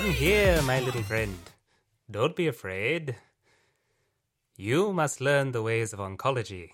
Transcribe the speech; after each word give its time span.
Come 0.00 0.12
here, 0.12 0.62
my 0.62 0.80
little 0.80 1.02
friend. 1.02 1.38
Don't 2.10 2.34
be 2.34 2.46
afraid. 2.46 3.16
You 4.56 4.94
must 4.94 5.20
learn 5.20 5.52
the 5.52 5.60
ways 5.60 5.92
of 5.92 5.98
oncology 5.98 6.70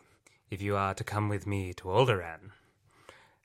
if 0.49 0.63
you 0.63 0.77
are 0.77 0.95
to 0.95 1.03
come 1.03 1.29
with 1.29 1.45
me 1.45 1.73
to 1.73 1.89
Alderaan. 1.89 2.53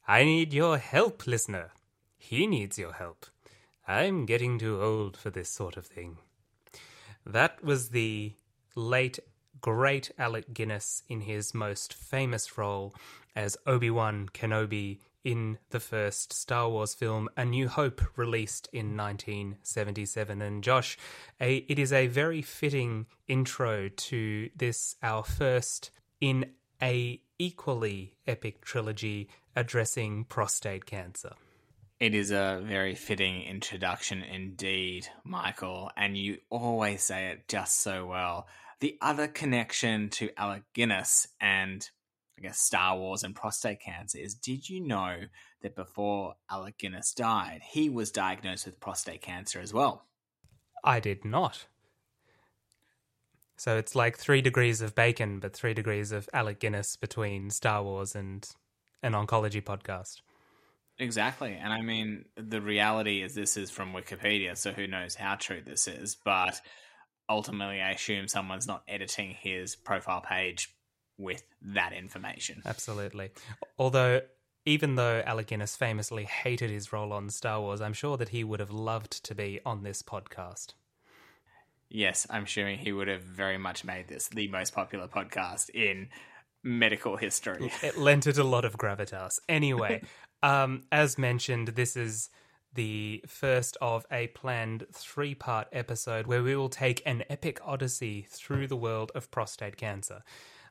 I 0.07 0.23
need 0.23 0.53
your 0.53 0.77
help, 0.77 1.25
listener. 1.25 1.71
He 2.15 2.45
needs 2.45 2.77
your 2.77 2.93
help. 2.93 3.25
I'm 3.88 4.27
getting 4.27 4.59
too 4.59 4.79
old 4.79 5.17
for 5.17 5.31
this 5.31 5.49
sort 5.49 5.77
of 5.77 5.88
thing. 5.88 6.20
That 7.25 7.63
was 7.63 7.89
the 7.89 8.34
late, 8.75 9.17
great 9.61 10.11
Alec 10.16 10.53
Guinness 10.53 11.02
in 11.09 11.21
his 11.21 11.55
most 11.55 11.91
famous 11.91 12.55
role 12.55 12.93
as 13.35 13.57
Obi 13.66 13.89
Wan 13.89 14.29
Kenobi 14.31 14.99
in 15.23 15.57
the 15.70 15.80
first 15.80 16.34
Star 16.34 16.70
Wars 16.70 16.93
film, 16.93 17.30
A 17.38 17.45
New 17.45 17.67
Hope, 17.67 18.02
released 18.17 18.67
in 18.73 18.98
1977. 18.98 20.41
And 20.41 20.63
Josh, 20.63 20.97
a, 21.39 21.57
it 21.57 21.80
is 21.80 21.94
a 21.94 22.07
very 22.07 22.41
fitting 22.41 23.05
intro 23.27 23.89
to 23.89 24.49
this, 24.55 24.95
our 25.03 25.23
first 25.23 25.91
in 26.20 26.52
a 26.81 27.21
equally 27.38 28.16
epic 28.27 28.61
trilogy 28.61 29.30
addressing 29.55 30.25
prostate 30.25 30.85
cancer. 30.85 31.33
It 31.99 32.16
is 32.16 32.31
a 32.31 32.61
very 32.63 32.95
fitting 32.95 33.44
introduction 33.44 34.23
indeed, 34.23 35.08
Michael, 35.23 35.91
and 35.95 36.17
you 36.17 36.39
always 36.49 37.03
say 37.03 37.27
it 37.27 37.47
just 37.47 37.80
so 37.80 38.08
well. 38.08 38.47
The 38.80 38.97
other 39.02 39.27
connection 39.27 40.09
to 40.09 40.31
Alec 40.35 40.63
Guinness 40.73 41.27
and 41.39 41.88
I 42.41 42.48
guess 42.48 42.59
Star 42.59 42.98
Wars 42.98 43.22
and 43.22 43.36
prostate 43.36 43.81
cancer 43.81 44.18
is 44.18 44.34
did 44.34 44.68
you 44.68 44.81
know 44.81 45.25
that 45.61 45.75
before 45.75 46.34
Alec 46.50 46.80
Guinness 46.80 47.14
died, 47.14 47.61
he 47.64 47.88
was 47.88 48.09
diagnosed 48.09 48.66
with 48.66 48.80
prostate 48.80 49.22
cancer 49.22 49.59
as 49.59 49.72
well? 49.72 50.06
I 50.83 51.00
did 51.00 51.23
not. 51.23 51.67
So 53.58 53.78
it's 53.78 53.94
like 53.94 54.17
three 54.17 54.42
degrees 54.42 54.81
of 54.81 54.95
bacon, 54.95 55.39
but 55.39 55.53
three 55.53 55.75
degrees 55.75 56.11
of 56.11 56.28
Alec 56.33 56.59
Guinness 56.59 56.95
between 56.95 57.52
Star 57.52 57.83
Wars 57.83 58.16
and 58.16 58.50
an 59.03 59.14
oncology 59.14 59.64
podcast. 59.64 60.22
Exactly. 60.98 61.53
And 61.53 61.72
I 61.72 61.81
mean, 61.81 62.26
the 62.36 62.59
reality 62.59 63.22
is 63.22 63.36
this 63.36 63.55
is 63.55 63.70
from 63.70 63.94
Wikipedia, 63.94 64.58
so 64.58 64.72
who 64.72 64.88
knows 64.88 65.14
how 65.14 65.36
true 65.36 65.61
this 65.64 65.88
is. 65.88 66.16
But 66.16 66.59
ultimately, 67.30 67.81
I 67.81 67.92
assume 67.92 68.28
someone's 68.28 68.66
not 68.66 68.81
editing 68.88 69.36
his 69.39 69.76
profile 69.76 70.22
page 70.22 70.70
with 71.22 71.44
that 71.61 71.94
information. 71.94 72.61
Absolutely. 72.66 73.31
Although, 73.77 74.22
even 74.66 74.95
though 74.95 75.23
Alec 75.25 75.47
Guinness 75.47 75.75
famously 75.75 76.25
hated 76.25 76.69
his 76.69 76.91
role 76.91 77.14
on 77.14 77.30
Star 77.30 77.61
Wars, 77.61 77.81
I'm 77.81 77.94
sure 77.94 78.17
that 78.17 78.30
he 78.30 78.44
would 78.44 78.59
have 78.59 78.72
loved 78.72 79.23
to 79.25 79.36
be 79.36 79.59
on 79.66 79.83
this 79.83 80.02
podcast. 80.02 80.73
Yes, 81.89 82.25
I'm 82.30 82.45
sure 82.45 82.69
he 82.69 82.92
would 82.92 83.09
have 83.09 83.22
very 83.22 83.58
much 83.58 83.83
made 83.83 84.08
this 84.08 84.30
the 84.30 84.47
most 84.47 84.73
popular 84.73 85.08
podcast 85.08 85.69
in 85.72 86.08
medical 86.64 87.17
history. 87.17 87.72
It 87.83 87.97
lent 87.97 88.27
it 88.27 88.38
a 88.38 88.44
lot 88.44 88.66
of 88.66 88.77
gravitas. 88.77 89.39
Anyway, 89.49 90.02
um, 90.44 90.83
as 90.92 91.17
mentioned, 91.17 91.69
this 91.69 91.97
is 91.97 92.30
the 92.73 93.23
first 93.27 93.77
of 93.81 94.05
a 94.11 94.27
planned 94.27 94.86
three 94.94 95.36
part 95.36 95.67
episode 95.72 96.27
where 96.27 96.44
we 96.44 96.55
will 96.55 96.69
take 96.69 97.02
an 97.05 97.23
epic 97.30 97.59
odyssey 97.66 98.25
through 98.30 98.67
the 98.67 98.75
world 98.75 99.11
of 99.14 99.30
prostate 99.31 99.75
cancer. 99.75 100.23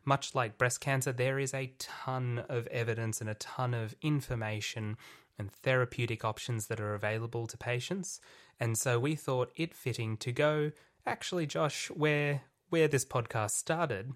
Much 0.05 0.35
like 0.35 0.59
breast 0.59 0.81
cancer, 0.81 1.13
there 1.13 1.39
is 1.39 1.53
a 1.53 1.73
ton 1.79 2.45
of 2.49 2.67
evidence 2.69 3.21
and 3.21 3.29
a 3.29 3.35
ton 3.35 3.75
of 3.75 3.95
information 4.03 4.97
and 5.39 5.53
therapeutic 5.53 6.25
options 6.25 6.67
that 6.67 6.81
are 6.81 6.95
available 6.95 7.47
to 7.47 7.57
patients. 7.57 8.21
And 8.59 8.77
so 8.77 8.99
we 8.99 9.15
thought 9.15 9.53
it 9.57 9.75
fitting 9.75 10.17
to 10.19 10.33
go, 10.33 10.73
actually, 11.07 11.47
Josh, 11.47 11.91
where 11.91 12.43
where 12.69 12.89
this 12.89 13.05
podcast 13.05 13.51
started. 13.51 14.13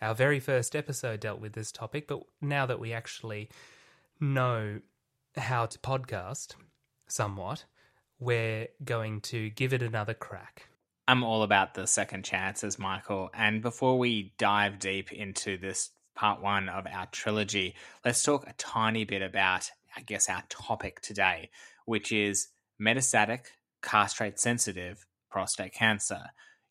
Our 0.00 0.14
very 0.14 0.40
first 0.40 0.74
episode 0.74 1.20
dealt 1.20 1.40
with 1.40 1.52
this 1.52 1.70
topic, 1.70 2.08
but 2.08 2.22
now 2.40 2.64
that 2.66 2.80
we 2.80 2.92
actually 2.92 3.50
know 4.18 4.80
how 5.36 5.66
to 5.66 5.78
podcast 5.78 6.54
somewhat, 7.06 7.64
we're 8.18 8.68
going 8.84 9.20
to 9.22 9.50
give 9.50 9.72
it 9.72 9.82
another 9.82 10.14
crack. 10.14 10.67
I'm 11.08 11.24
all 11.24 11.42
about 11.42 11.72
the 11.72 11.86
second 11.86 12.26
chances, 12.26 12.78
Michael. 12.78 13.30
And 13.32 13.62
before 13.62 13.98
we 13.98 14.34
dive 14.36 14.78
deep 14.78 15.10
into 15.10 15.56
this 15.56 15.88
part 16.14 16.42
one 16.42 16.68
of 16.68 16.86
our 16.86 17.06
trilogy, 17.06 17.76
let's 18.04 18.22
talk 18.22 18.46
a 18.46 18.52
tiny 18.58 19.04
bit 19.04 19.22
about, 19.22 19.70
I 19.96 20.02
guess, 20.02 20.28
our 20.28 20.42
topic 20.50 21.00
today, 21.00 21.48
which 21.86 22.12
is 22.12 22.48
metastatic, 22.78 23.46
castrate 23.80 24.38
sensitive 24.38 25.06
prostate 25.30 25.72
cancer. 25.72 26.20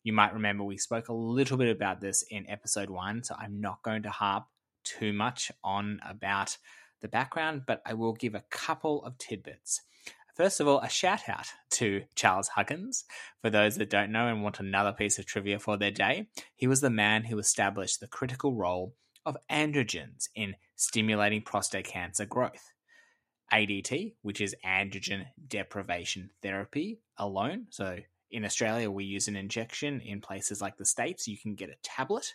You 0.04 0.12
might 0.12 0.32
remember 0.32 0.62
we 0.62 0.78
spoke 0.78 1.08
a 1.08 1.12
little 1.12 1.56
bit 1.56 1.74
about 1.74 2.00
this 2.00 2.22
in 2.30 2.48
episode 2.48 2.90
one, 2.90 3.24
so 3.24 3.34
I'm 3.36 3.60
not 3.60 3.82
going 3.82 4.04
to 4.04 4.10
harp 4.10 4.44
too 4.84 5.12
much 5.12 5.50
on 5.64 5.98
about 6.08 6.58
the 7.00 7.08
background, 7.08 7.62
but 7.66 7.82
I 7.84 7.94
will 7.94 8.12
give 8.12 8.36
a 8.36 8.44
couple 8.50 9.04
of 9.04 9.18
tidbits. 9.18 9.82
First 10.38 10.60
of 10.60 10.68
all, 10.68 10.78
a 10.78 10.88
shout 10.88 11.28
out 11.28 11.48
to 11.70 12.04
Charles 12.14 12.46
Huggins. 12.46 13.04
For 13.42 13.50
those 13.50 13.74
that 13.74 13.90
don't 13.90 14.12
know 14.12 14.28
and 14.28 14.40
want 14.40 14.60
another 14.60 14.92
piece 14.92 15.18
of 15.18 15.26
trivia 15.26 15.58
for 15.58 15.76
their 15.76 15.90
day, 15.90 16.28
he 16.54 16.68
was 16.68 16.80
the 16.80 16.90
man 16.90 17.24
who 17.24 17.40
established 17.40 17.98
the 17.98 18.06
critical 18.06 18.54
role 18.54 18.94
of 19.26 19.36
androgens 19.50 20.28
in 20.36 20.54
stimulating 20.76 21.42
prostate 21.42 21.86
cancer 21.86 22.24
growth. 22.24 22.70
ADT, 23.52 24.14
which 24.22 24.40
is 24.40 24.54
androgen 24.64 25.26
deprivation 25.48 26.30
therapy 26.40 27.00
alone. 27.16 27.66
So 27.70 27.98
in 28.30 28.44
Australia, 28.44 28.92
we 28.92 29.06
use 29.06 29.26
an 29.26 29.34
injection. 29.34 30.00
In 30.02 30.20
places 30.20 30.60
like 30.60 30.76
the 30.76 30.84
States, 30.84 31.26
you 31.26 31.36
can 31.36 31.56
get 31.56 31.70
a 31.70 31.76
tablet 31.82 32.34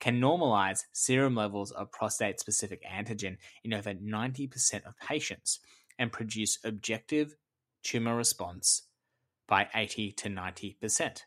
can 0.00 0.20
normalize 0.20 0.80
serum 0.92 1.36
levels 1.36 1.70
of 1.70 1.92
prostate 1.92 2.40
specific 2.40 2.82
antigen 2.84 3.36
in 3.62 3.72
over 3.72 3.94
90% 3.94 4.84
of 4.84 4.98
patients 4.98 5.60
and 5.96 6.10
produce 6.10 6.58
objective 6.64 7.36
tumor 7.82 8.16
response 8.16 8.82
by 9.48 9.68
80 9.74 10.12
to 10.12 10.28
90%. 10.28 11.22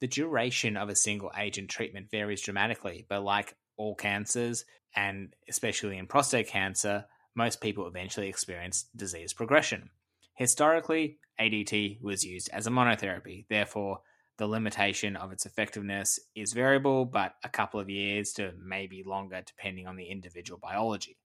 The 0.00 0.06
duration 0.06 0.76
of 0.76 0.88
a 0.88 0.96
single 0.96 1.30
agent 1.36 1.70
treatment 1.70 2.10
varies 2.10 2.42
dramatically, 2.42 3.06
but 3.08 3.22
like 3.22 3.54
all 3.76 3.94
cancers, 3.94 4.64
and 4.94 5.34
especially 5.48 5.98
in 5.98 6.06
prostate 6.06 6.48
cancer, 6.48 7.06
most 7.34 7.60
people 7.60 7.86
eventually 7.86 8.28
experience 8.28 8.86
disease 8.94 9.32
progression. 9.32 9.90
Historically, 10.34 11.18
ADT 11.40 12.00
was 12.02 12.24
used 12.24 12.50
as 12.52 12.66
a 12.66 12.70
monotherapy, 12.70 13.46
therefore, 13.48 14.00
the 14.38 14.46
limitation 14.46 15.14
of 15.14 15.30
its 15.30 15.46
effectiveness 15.46 16.18
is 16.34 16.52
variable, 16.52 17.04
but 17.04 17.34
a 17.44 17.48
couple 17.48 17.78
of 17.78 17.90
years 17.90 18.32
to 18.32 18.52
maybe 18.58 19.02
longer 19.04 19.42
depending 19.46 19.86
on 19.86 19.96
the 19.96 20.06
individual 20.06 20.58
biology. 20.60 21.16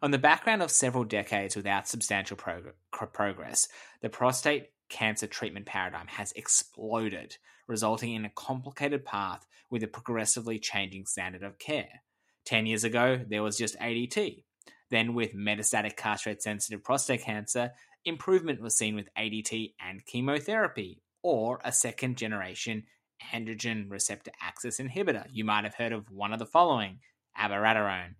On 0.00 0.10
the 0.10 0.18
background 0.18 0.62
of 0.62 0.70
several 0.70 1.04
decades 1.04 1.56
without 1.56 1.88
substantial 1.88 2.36
prog- 2.36 2.74
progress, 3.12 3.68
the 4.00 4.08
prostate 4.08 4.70
cancer 4.88 5.26
treatment 5.26 5.66
paradigm 5.66 6.06
has 6.06 6.32
exploded, 6.32 7.36
resulting 7.66 8.12
in 8.12 8.24
a 8.24 8.30
complicated 8.30 9.04
path 9.04 9.46
with 9.70 9.82
a 9.82 9.88
progressively 9.88 10.58
changing 10.58 11.06
standard 11.06 11.42
of 11.42 11.58
care. 11.58 12.02
10 12.44 12.66
years 12.66 12.84
ago, 12.84 13.20
there 13.28 13.42
was 13.42 13.56
just 13.56 13.78
ADT. 13.78 14.44
Then, 14.90 15.14
with 15.14 15.34
metastatic 15.34 15.96
castrate 15.96 16.42
sensitive 16.42 16.84
prostate 16.84 17.22
cancer, 17.22 17.72
improvement 18.04 18.60
was 18.60 18.76
seen 18.76 18.94
with 18.94 19.08
ADT 19.16 19.74
and 19.80 20.04
chemotherapy, 20.04 21.00
or 21.22 21.60
a 21.64 21.72
second 21.72 22.18
generation 22.18 22.84
androgen 23.32 23.90
receptor 23.90 24.32
axis 24.42 24.80
inhibitor. 24.80 25.26
You 25.32 25.44
might 25.44 25.64
have 25.64 25.76
heard 25.76 25.92
of 25.92 26.10
one 26.10 26.32
of 26.32 26.38
the 26.38 26.46
following 26.46 26.98
abiraterone, 27.38 28.16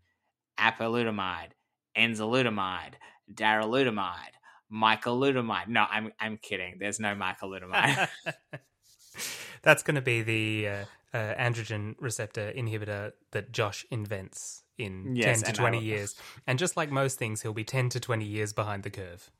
apalutamide, 0.59 1.51
enzalutamide, 1.97 2.95
darolutamide, 3.33 4.35
mycolutamide. 4.73 5.69
No, 5.69 5.87
I'm 5.91 6.13
I'm 6.21 6.37
kidding. 6.39 6.77
There's 6.79 7.01
no 7.01 7.15
mycolutamide. 7.15 8.09
That's 9.63 9.83
going 9.83 9.95
to 9.95 10.03
be 10.03 10.23
the 10.23 10.69
uh, 10.69 10.85
uh, 11.15 11.35
androgen 11.35 11.95
receptor 12.01 12.53
inhibitor 12.57 13.13
that 13.31 13.53
Josh 13.53 13.87
invents 13.91 14.63
in 14.79 15.15
yes, 15.15 15.43
10 15.43 15.53
to 15.53 15.59
20 15.61 15.79
years. 15.79 16.15
And 16.47 16.59
just 16.59 16.77
like 16.77 16.91
most 16.91 17.19
things, 17.19 17.43
he'll 17.43 17.53
be 17.53 17.65
10 17.65 17.91
to 17.91 18.01
20 18.01 18.25
years 18.25 18.53
behind 18.53 18.83
the 18.83 18.91
curve. 18.91 19.31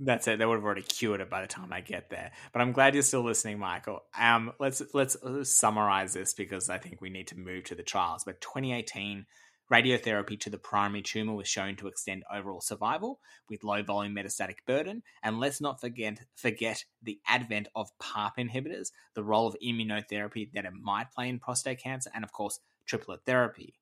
That's 0.00 0.26
it. 0.28 0.38
They 0.38 0.46
would 0.46 0.56
have 0.56 0.64
already 0.64 0.82
cured 0.82 1.20
it 1.20 1.28
by 1.28 1.42
the 1.42 1.46
time 1.46 1.72
I 1.72 1.82
get 1.82 2.08
there. 2.08 2.32
But 2.52 2.62
I'm 2.62 2.72
glad 2.72 2.94
you're 2.94 3.02
still 3.02 3.22
listening, 3.22 3.58
Michael. 3.58 4.02
Um, 4.18 4.52
let's 4.58 4.80
let's 4.94 5.16
summarize 5.42 6.14
this 6.14 6.32
because 6.32 6.70
I 6.70 6.78
think 6.78 7.02
we 7.02 7.10
need 7.10 7.26
to 7.28 7.38
move 7.38 7.64
to 7.64 7.74
the 7.74 7.82
trials. 7.82 8.24
But 8.24 8.40
2018 8.40 9.26
Radiotherapy 9.70 10.38
to 10.40 10.50
the 10.50 10.58
primary 10.58 11.00
tumor 11.00 11.34
was 11.34 11.46
shown 11.46 11.76
to 11.76 11.86
extend 11.86 12.24
overall 12.32 12.60
survival 12.60 13.20
with 13.48 13.62
low 13.62 13.82
volume 13.84 14.16
metastatic 14.16 14.56
burden. 14.66 15.02
And 15.22 15.38
let's 15.38 15.60
not 15.60 15.80
forget, 15.80 16.18
forget 16.34 16.84
the 17.02 17.20
advent 17.24 17.68
of 17.76 17.96
PARP 17.98 18.32
inhibitors, 18.38 18.90
the 19.14 19.22
role 19.22 19.46
of 19.46 19.56
immunotherapy 19.64 20.52
that 20.54 20.64
it 20.64 20.72
might 20.72 21.12
play 21.12 21.28
in 21.28 21.38
prostate 21.38 21.78
cancer, 21.78 22.10
and 22.12 22.24
of 22.24 22.32
course, 22.32 22.58
triplet 22.84 23.20
therapy. 23.24 23.74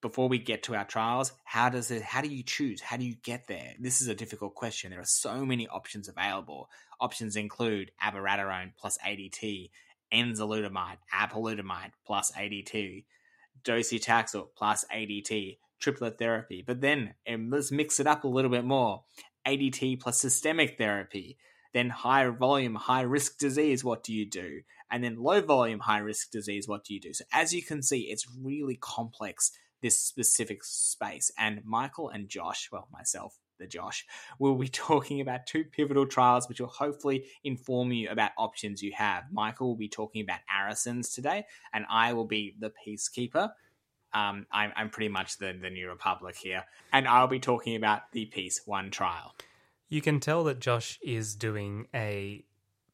Before 0.00 0.28
we 0.28 0.38
get 0.38 0.64
to 0.64 0.74
our 0.74 0.84
trials, 0.84 1.32
how 1.44 1.68
does 1.68 1.90
it 1.90 2.02
how 2.02 2.20
do 2.20 2.28
you 2.28 2.42
choose? 2.42 2.80
How 2.80 2.96
do 2.96 3.06
you 3.06 3.14
get 3.22 3.46
there? 3.46 3.72
This 3.78 4.02
is 4.02 4.08
a 4.08 4.14
difficult 4.14 4.54
question. 4.54 4.90
There 4.90 5.00
are 5.00 5.04
so 5.04 5.46
many 5.46 5.68
options 5.68 6.08
available. 6.08 6.68
Options 7.00 7.36
include 7.36 7.92
abiraterone 8.02 8.72
plus 8.76 8.98
ADT, 8.98 9.70
enzalutamide, 10.12 10.98
apalutamide 11.14 11.92
plus 12.04 12.32
ADT, 12.32 13.04
docetaxel 13.64 14.48
plus 14.56 14.84
ADT, 14.94 15.58
triplet 15.80 16.18
therapy. 16.18 16.62
But 16.66 16.80
then 16.80 17.14
let's 17.26 17.72
mix 17.72 17.98
it 18.00 18.06
up 18.06 18.24
a 18.24 18.28
little 18.28 18.50
bit 18.50 18.64
more. 18.64 19.04
ADT 19.46 20.00
plus 20.00 20.18
systemic 20.18 20.78
therapy. 20.78 21.38
Then 21.72 21.90
high 21.90 22.28
volume, 22.28 22.76
high 22.76 23.02
risk 23.02 23.38
disease, 23.38 23.82
what 23.82 24.04
do 24.04 24.12
you 24.12 24.24
do? 24.24 24.60
And 24.90 25.02
then 25.02 25.16
low 25.16 25.40
volume, 25.40 25.80
high 25.80 25.98
risk 25.98 26.30
disease, 26.30 26.68
what 26.68 26.84
do 26.84 26.94
you 26.94 27.00
do? 27.00 27.12
So 27.12 27.24
as 27.32 27.52
you 27.52 27.62
can 27.62 27.82
see, 27.82 28.02
it's 28.02 28.28
really 28.40 28.76
complex, 28.80 29.50
this 29.82 29.98
specific 29.98 30.62
space. 30.62 31.32
And 31.36 31.64
Michael 31.64 32.10
and 32.10 32.28
Josh, 32.28 32.68
well, 32.70 32.86
myself, 32.92 33.38
the 33.58 33.66
Josh, 33.66 34.06
we'll 34.38 34.56
be 34.56 34.68
talking 34.88 35.20
about 35.20 35.46
two 35.46 35.64
pivotal 35.64 36.06
trials 36.06 36.48
which 36.48 36.60
will 36.60 36.68
hopefully 36.68 37.26
inform 37.42 37.92
you 37.92 38.08
about 38.10 38.32
options 38.38 38.82
you 38.82 38.92
have. 38.92 39.24
Michael 39.32 39.68
will 39.68 39.76
be 39.76 39.88
talking 39.88 40.22
about 40.22 40.40
ARASENS 40.50 41.14
today, 41.14 41.46
and 41.72 41.84
I 41.90 42.12
will 42.12 42.26
be 42.26 42.54
the 42.58 42.72
peacekeeper. 42.86 43.50
Um, 44.12 44.46
I'm, 44.52 44.72
I'm 44.76 44.90
pretty 44.90 45.08
much 45.08 45.38
the, 45.38 45.56
the 45.60 45.70
New 45.70 45.88
Republic 45.88 46.36
here, 46.36 46.64
and 46.92 47.08
I'll 47.08 47.26
be 47.26 47.40
talking 47.40 47.74
about 47.74 48.12
the 48.12 48.26
PEACE-1 48.26 48.92
trial. 48.92 49.34
You 49.88 50.00
can 50.00 50.20
tell 50.20 50.44
that 50.44 50.60
Josh 50.60 50.98
is 51.02 51.34
doing 51.34 51.88
a 51.92 52.44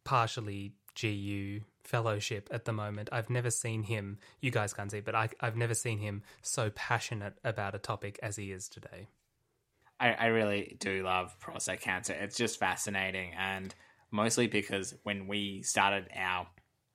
partially 0.05 0.73
GU 1.01 1.61
fellowship 1.85 2.49
at 2.51 2.65
the 2.65 2.73
moment. 2.73 3.09
I've 3.13 3.31
never 3.31 3.51
seen 3.51 3.83
him, 3.83 4.19
you 4.41 4.51
guys 4.51 4.73
can't 4.73 4.91
see, 4.91 5.01
but 5.01 5.15
I, 5.15 5.29
I've 5.41 5.57
never 5.57 5.75
seen 5.75 5.99
him 5.99 6.23
so 6.43 6.71
passionate 6.71 7.35
about 7.45 7.75
a 7.75 7.79
topic 7.79 8.19
as 8.23 8.37
he 8.37 8.53
is 8.53 8.69
today. 8.69 9.09
I, 10.01 10.13
I 10.13 10.27
really 10.27 10.77
do 10.81 11.03
love 11.05 11.39
prostate 11.39 11.83
cancer. 11.83 12.15
It's 12.15 12.37
just 12.37 12.59
fascinating, 12.59 13.33
and 13.39 13.75
mostly 14.11 14.47
because 14.47 14.95
when 15.03 15.29
we 15.29 15.63
started 15.63 16.09
our 16.17 16.47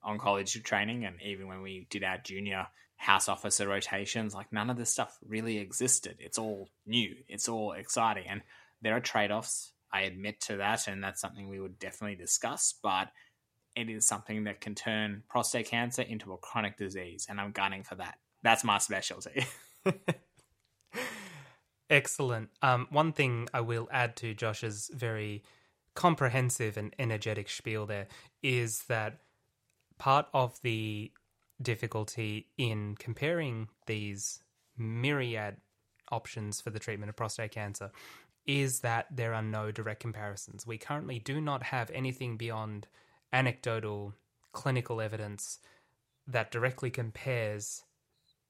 oncology 0.04 0.62
training, 0.62 1.04
and 1.04 1.16
even 1.22 1.46
when 1.46 1.62
we 1.62 1.86
did 1.88 2.02
our 2.02 2.18
junior 2.18 2.66
house 2.96 3.28
officer 3.28 3.68
rotations, 3.68 4.34
like 4.34 4.52
none 4.52 4.70
of 4.70 4.76
this 4.76 4.90
stuff 4.90 5.18
really 5.24 5.58
existed. 5.58 6.16
It's 6.18 6.38
all 6.38 6.68
new. 6.84 7.14
It's 7.28 7.48
all 7.48 7.72
exciting, 7.72 8.26
and 8.28 8.42
there 8.82 8.96
are 8.96 9.00
trade 9.00 9.30
offs. 9.30 9.72
I 9.92 10.02
admit 10.02 10.40
to 10.42 10.56
that, 10.56 10.88
and 10.88 11.02
that's 11.02 11.20
something 11.20 11.48
we 11.48 11.60
would 11.60 11.78
definitely 11.78 12.16
discuss. 12.16 12.74
But 12.82 13.08
it 13.76 13.88
is 13.88 14.06
something 14.06 14.44
that 14.44 14.60
can 14.60 14.74
turn 14.74 15.22
prostate 15.28 15.68
cancer 15.68 16.02
into 16.02 16.32
a 16.32 16.38
chronic 16.38 16.76
disease, 16.76 17.26
and 17.28 17.40
I'm 17.40 17.52
gunning 17.52 17.84
for 17.84 17.94
that. 17.94 18.18
That's 18.42 18.64
my 18.64 18.78
specialty. 18.78 19.46
Excellent. 21.88 22.50
Um, 22.62 22.88
one 22.90 23.12
thing 23.12 23.48
I 23.54 23.60
will 23.60 23.88
add 23.92 24.16
to 24.16 24.34
Josh's 24.34 24.90
very 24.92 25.42
comprehensive 25.94 26.76
and 26.76 26.94
energetic 26.98 27.48
spiel 27.48 27.86
there 27.86 28.06
is 28.42 28.82
that 28.84 29.18
part 29.98 30.26
of 30.34 30.60
the 30.62 31.10
difficulty 31.62 32.48
in 32.58 32.96
comparing 32.98 33.68
these 33.86 34.40
myriad 34.76 35.56
options 36.10 36.60
for 36.60 36.70
the 36.70 36.78
treatment 36.78 37.08
of 37.08 37.16
prostate 37.16 37.52
cancer 37.52 37.90
is 38.46 38.80
that 38.80 39.06
there 39.10 39.34
are 39.34 39.42
no 39.42 39.70
direct 39.70 40.00
comparisons. 40.00 40.66
We 40.66 40.78
currently 40.78 41.18
do 41.18 41.40
not 41.40 41.62
have 41.64 41.90
anything 41.90 42.36
beyond 42.36 42.86
anecdotal 43.32 44.14
clinical 44.52 45.00
evidence 45.00 45.58
that 46.26 46.50
directly 46.50 46.90
compares 46.90 47.84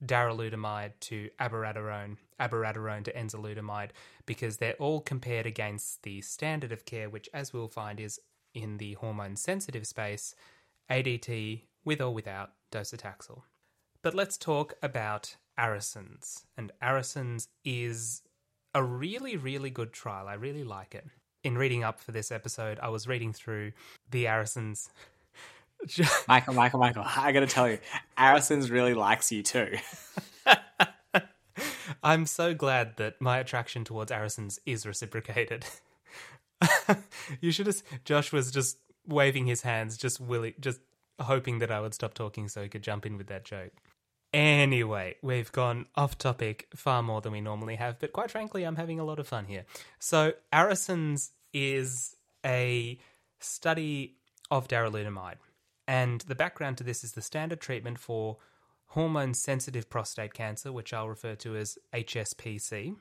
darolutamide 0.04 0.92
to 1.00 1.30
abiraterone, 1.40 2.16
abiraterone 2.40 3.04
to 3.04 3.12
enzalutamide, 3.12 3.90
because 4.26 4.56
they're 4.56 4.74
all 4.74 5.00
compared 5.00 5.46
against 5.46 6.02
the 6.02 6.20
standard 6.20 6.72
of 6.72 6.84
care, 6.84 7.08
which, 7.08 7.28
as 7.32 7.52
we'll 7.52 7.68
find, 7.68 8.00
is 8.00 8.20
in 8.54 8.78
the 8.78 8.94
hormone 8.94 9.36
sensitive 9.36 9.86
space, 9.86 10.34
ADT 10.90 11.62
with 11.84 12.00
or 12.00 12.12
without 12.12 12.52
docetaxel. 12.72 13.42
But 14.02 14.14
let's 14.14 14.36
talk 14.36 14.74
about 14.82 15.36
ARASENS. 15.58 16.44
And 16.56 16.72
ARASENS 16.82 17.48
is 17.64 18.22
a 18.74 18.82
really, 18.82 19.36
really 19.36 19.70
good 19.70 19.92
trial. 19.92 20.28
I 20.28 20.34
really 20.34 20.64
like 20.64 20.94
it. 20.94 21.06
In 21.42 21.56
reading 21.56 21.84
up 21.84 22.00
for 22.00 22.12
this 22.12 22.30
episode, 22.32 22.78
I 22.82 22.88
was 22.88 23.06
reading 23.06 23.32
through 23.32 23.72
the 24.10 24.26
ARASENS 24.26 24.90
Michael, 26.28 26.54
Michael, 26.54 26.80
Michael, 26.80 27.04
I 27.04 27.32
gotta 27.32 27.46
tell 27.46 27.68
you, 27.68 27.78
ARASENS 28.18 28.70
really 28.70 28.94
likes 28.94 29.30
you 29.30 29.42
too. 29.42 29.76
I'm 32.02 32.26
so 32.26 32.54
glad 32.54 32.96
that 32.96 33.20
my 33.20 33.38
attraction 33.38 33.84
towards 33.84 34.12
ARASENS 34.12 34.58
is 34.66 34.86
reciprocated. 34.86 35.64
you 37.40 37.50
should 37.50 37.66
have. 37.66 37.82
Josh 38.04 38.32
was 38.32 38.50
just 38.50 38.78
waving 39.06 39.46
his 39.46 39.62
hands, 39.62 39.96
just 39.96 40.20
willing, 40.20 40.54
just 40.60 40.80
hoping 41.20 41.58
that 41.58 41.70
I 41.70 41.80
would 41.80 41.94
stop 41.94 42.14
talking 42.14 42.48
so 42.48 42.62
he 42.62 42.68
could 42.68 42.82
jump 42.82 43.06
in 43.06 43.16
with 43.16 43.28
that 43.28 43.44
joke. 43.44 43.72
Anyway, 44.32 45.16
we've 45.22 45.50
gone 45.52 45.86
off 45.94 46.18
topic 46.18 46.68
far 46.74 47.02
more 47.02 47.20
than 47.20 47.32
we 47.32 47.40
normally 47.40 47.76
have, 47.76 47.98
but 47.98 48.12
quite 48.12 48.30
frankly, 48.30 48.64
I'm 48.64 48.76
having 48.76 49.00
a 49.00 49.04
lot 49.04 49.18
of 49.18 49.26
fun 49.26 49.46
here. 49.46 49.64
So, 49.98 50.32
ARASENS 50.52 51.30
is 51.52 52.16
a 52.44 52.98
study 53.40 54.16
of 54.50 54.68
darolutamide. 54.68 55.36
And 55.86 56.22
the 56.22 56.34
background 56.34 56.78
to 56.78 56.84
this 56.84 57.04
is 57.04 57.12
the 57.12 57.22
standard 57.22 57.60
treatment 57.60 57.98
for 57.98 58.38
hormone 58.86 59.34
sensitive 59.34 59.88
prostate 59.88 60.34
cancer, 60.34 60.72
which 60.72 60.92
I'll 60.92 61.08
refer 61.08 61.34
to 61.36 61.56
as 61.56 61.78
HSPC, 61.92 62.96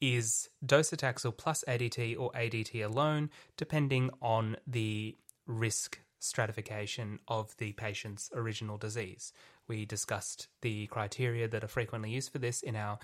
is 0.00 0.48
docetaxel 0.64 1.36
plus 1.36 1.62
ADT 1.68 2.18
or 2.18 2.32
ADT 2.32 2.84
alone, 2.84 3.30
depending 3.56 4.10
on 4.22 4.56
the 4.66 5.16
risk 5.46 6.00
stratification 6.18 7.18
of 7.28 7.56
the 7.58 7.72
patient's 7.72 8.30
original 8.34 8.76
disease. 8.76 9.32
We 9.68 9.84
discussed 9.84 10.48
the 10.62 10.86
criteria 10.86 11.48
that 11.48 11.64
are 11.64 11.68
frequently 11.68 12.10
used 12.10 12.32
for 12.32 12.38
this 12.38 12.62
in 12.62 12.76
our 12.76 12.98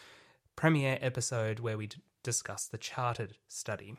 premiere 0.54 0.98
episode 1.00 1.60
where 1.60 1.76
we 1.76 1.88
d- 1.88 1.98
discussed 2.22 2.72
the 2.72 2.78
CHAARTED 2.78 3.36
study. 3.48 3.96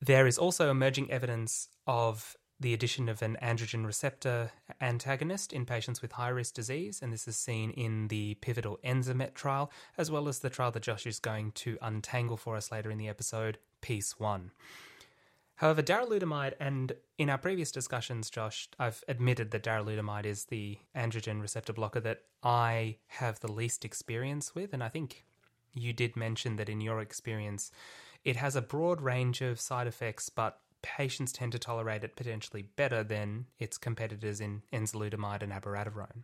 There 0.00 0.26
is 0.26 0.38
also 0.38 0.70
emerging 0.70 1.10
evidence 1.10 1.68
of 1.86 2.36
the 2.60 2.74
addition 2.74 3.08
of 3.08 3.22
an 3.22 3.36
androgen 3.40 3.86
receptor 3.86 4.50
antagonist 4.80 5.52
in 5.52 5.64
patients 5.64 6.02
with 6.02 6.12
high 6.12 6.28
risk 6.28 6.54
disease, 6.54 7.00
and 7.00 7.12
this 7.12 7.28
is 7.28 7.36
seen 7.36 7.70
in 7.70 8.08
the 8.08 8.34
pivotal 8.34 8.78
Enzamet 8.84 9.34
trial, 9.34 9.70
as 9.96 10.10
well 10.10 10.26
as 10.26 10.40
the 10.40 10.50
trial 10.50 10.72
that 10.72 10.82
Josh 10.82 11.06
is 11.06 11.20
going 11.20 11.52
to 11.52 11.78
untangle 11.80 12.36
for 12.36 12.56
us 12.56 12.72
later 12.72 12.90
in 12.90 12.98
the 12.98 13.08
episode, 13.08 13.58
PEACE-1. 13.80 14.50
However, 15.56 15.82
darolutamide, 15.82 16.54
and 16.60 16.92
in 17.16 17.30
our 17.30 17.38
previous 17.38 17.72
discussions, 17.72 18.30
Josh, 18.30 18.68
I've 18.78 19.02
admitted 19.08 19.50
that 19.50 19.64
darolutamide 19.64 20.24
is 20.24 20.44
the 20.44 20.78
androgen 20.96 21.40
receptor 21.40 21.72
blocker 21.72 22.00
that 22.00 22.22
I 22.42 22.98
have 23.06 23.40
the 23.40 23.50
least 23.50 23.84
experience 23.84 24.54
with, 24.54 24.72
and 24.72 24.82
I 24.82 24.88
think 24.88 25.24
you 25.74 25.92
did 25.92 26.16
mention 26.16 26.56
that 26.56 26.68
in 26.68 26.80
your 26.80 27.00
experience, 27.00 27.70
it 28.24 28.36
has 28.36 28.56
a 28.56 28.62
broad 28.62 29.00
range 29.00 29.40
of 29.40 29.60
side 29.60 29.86
effects, 29.86 30.28
but 30.28 30.60
patients 30.82 31.32
tend 31.32 31.52
to 31.52 31.58
tolerate 31.58 32.04
it 32.04 32.16
potentially 32.16 32.62
better 32.62 33.02
than 33.02 33.46
its 33.58 33.78
competitors 33.78 34.40
in 34.40 34.62
enzalutamide 34.72 35.42
and 35.42 35.52
abiraterone. 35.52 36.22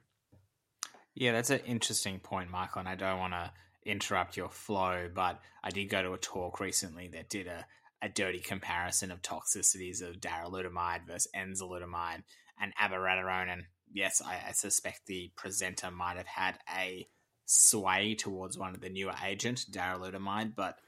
Yeah, 1.14 1.32
that's 1.32 1.50
an 1.50 1.60
interesting 1.60 2.18
point, 2.18 2.50
Michael, 2.50 2.80
and 2.80 2.88
I 2.88 2.96
don't 2.96 3.18
want 3.18 3.34
to 3.34 3.50
interrupt 3.84 4.36
your 4.36 4.48
flow, 4.48 5.08
but 5.12 5.40
I 5.62 5.70
did 5.70 5.86
go 5.86 6.02
to 6.02 6.12
a 6.12 6.18
talk 6.18 6.60
recently 6.60 7.08
that 7.08 7.28
did 7.28 7.46
a, 7.46 7.66
a 8.02 8.08
dirty 8.08 8.40
comparison 8.40 9.10
of 9.10 9.22
toxicities 9.22 10.02
of 10.02 10.20
darolutamide 10.20 11.06
versus 11.06 11.30
enzalutamide 11.36 12.22
and 12.60 12.74
abiraterone. 12.76 13.52
And 13.52 13.64
yes, 13.92 14.20
I, 14.24 14.40
I 14.48 14.52
suspect 14.52 15.06
the 15.06 15.30
presenter 15.36 15.90
might 15.90 16.16
have 16.16 16.26
had 16.26 16.58
a 16.76 17.06
sway 17.46 18.14
towards 18.14 18.58
one 18.58 18.74
of 18.74 18.80
the 18.80 18.88
newer 18.88 19.14
agent, 19.24 19.66
darolutamide, 19.70 20.54
but 20.56 20.78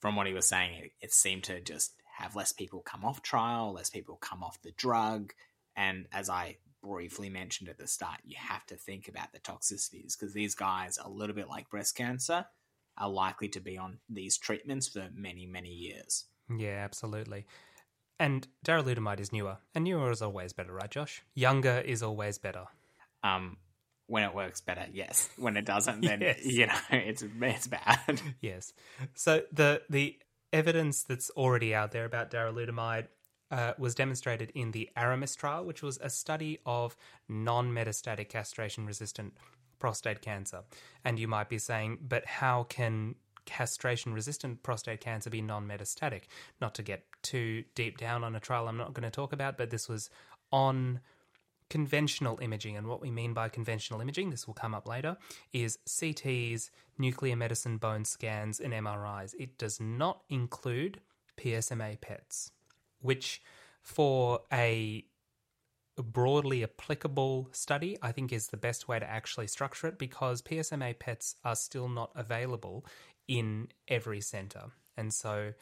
from 0.00 0.16
what 0.16 0.26
he 0.26 0.32
was 0.32 0.46
saying, 0.46 0.84
it, 0.84 0.92
it 1.00 1.12
seemed 1.12 1.44
to 1.44 1.60
just 1.60 1.92
have 2.18 2.34
less 2.34 2.52
people 2.52 2.80
come 2.80 3.04
off 3.04 3.22
trial, 3.22 3.72
less 3.72 3.90
people 3.90 4.16
come 4.16 4.42
off 4.42 4.60
the 4.62 4.72
drug. 4.72 5.32
And 5.76 6.06
as 6.12 6.28
I 6.28 6.56
briefly 6.82 7.30
mentioned 7.30 7.68
at 7.68 7.78
the 7.78 7.86
start, 7.86 8.18
you 8.24 8.36
have 8.36 8.66
to 8.66 8.74
think 8.74 9.06
about 9.06 9.32
the 9.32 9.38
toxicities 9.38 10.18
because 10.18 10.34
these 10.34 10.56
guys, 10.56 10.98
a 11.02 11.08
little 11.08 11.34
bit 11.34 11.48
like 11.48 11.70
breast 11.70 11.94
cancer, 11.94 12.44
are 12.96 13.08
likely 13.08 13.48
to 13.50 13.60
be 13.60 13.78
on 13.78 13.98
these 14.08 14.36
treatments 14.36 14.88
for 14.88 15.08
many, 15.14 15.46
many 15.46 15.68
years. 15.68 16.24
Yeah, 16.54 16.82
absolutely. 16.84 17.46
And 18.18 18.48
darolutamide 18.66 19.20
is 19.20 19.32
newer, 19.32 19.58
and 19.72 19.84
newer 19.84 20.10
is 20.10 20.20
always 20.20 20.52
better, 20.52 20.72
right, 20.72 20.90
Josh? 20.90 21.22
Younger 21.36 21.78
is 21.86 22.02
always 22.02 22.38
better. 22.38 22.64
Um, 23.22 23.58
when 24.08 24.24
it 24.24 24.34
works 24.34 24.60
better, 24.60 24.86
yes. 24.92 25.28
When 25.36 25.56
it 25.56 25.64
doesn't, 25.64 26.00
then 26.00 26.20
yes. 26.22 26.44
you 26.44 26.66
know 26.66 26.74
it's 26.90 27.22
it's 27.40 27.68
bad. 27.68 28.20
yes. 28.40 28.72
So 29.14 29.42
the 29.52 29.82
the 29.88 30.18
evidence 30.52 31.02
that's 31.02 31.30
already 31.30 31.74
out 31.74 31.92
there 31.92 32.04
about 32.04 32.30
darolutamide 32.30 33.08
uh, 33.50 33.72
was 33.78 33.94
demonstrated 33.94 34.52
in 34.54 34.72
the 34.72 34.90
Aramis 34.96 35.34
trial, 35.34 35.64
which 35.64 35.82
was 35.82 35.98
a 36.02 36.10
study 36.10 36.58
of 36.66 36.96
non 37.28 37.72
metastatic 37.72 38.28
castration 38.28 38.86
resistant 38.86 39.34
prostate 39.78 40.20
cancer. 40.20 40.62
And 41.04 41.18
you 41.18 41.28
might 41.28 41.48
be 41.48 41.58
saying, 41.58 41.98
but 42.02 42.26
how 42.26 42.64
can 42.64 43.14
castration 43.48 44.12
resistant 44.12 44.62
prostate 44.62 45.00
cancer 45.00 45.30
be 45.30 45.40
non 45.40 45.66
metastatic. 45.66 46.24
Not 46.60 46.74
to 46.74 46.82
get 46.82 47.06
too 47.22 47.64
deep 47.74 47.96
down 47.96 48.22
on 48.22 48.36
a 48.36 48.40
trial 48.40 48.68
I'm 48.68 48.76
not 48.76 48.92
going 48.92 49.04
to 49.04 49.10
talk 49.10 49.32
about, 49.32 49.56
but 49.56 49.70
this 49.70 49.88
was 49.88 50.10
on 50.52 51.00
conventional 51.70 52.38
imaging. 52.40 52.76
And 52.76 52.86
what 52.86 53.00
we 53.00 53.10
mean 53.10 53.34
by 53.34 53.48
conventional 53.48 54.00
imaging, 54.00 54.30
this 54.30 54.46
will 54.46 54.54
come 54.54 54.74
up 54.74 54.86
later, 54.86 55.16
is 55.52 55.78
CTs, 55.86 56.70
nuclear 56.98 57.36
medicine 57.36 57.76
bone 57.76 58.04
scans, 58.04 58.60
and 58.60 58.72
MRIs. 58.72 59.34
It 59.38 59.58
does 59.58 59.80
not 59.80 60.22
include 60.28 61.00
PSMA 61.36 61.98
PETs, 62.00 62.50
which 63.00 63.42
for 63.82 64.40
a 64.52 65.04
broadly 65.96 66.62
applicable 66.62 67.48
study, 67.52 67.96
I 68.02 68.12
think 68.12 68.32
is 68.32 68.48
the 68.48 68.56
best 68.56 68.88
way 68.88 68.98
to 68.98 69.08
actually 69.08 69.48
structure 69.48 69.88
it 69.88 69.98
because 69.98 70.42
PSMA 70.42 70.96
PETs 70.96 71.34
are 71.44 71.56
still 71.56 71.88
not 71.88 72.10
available 72.14 72.84
in 73.26 73.68
every 73.88 74.20
centre. 74.20 74.66
And 74.96 75.12
so 75.12 75.54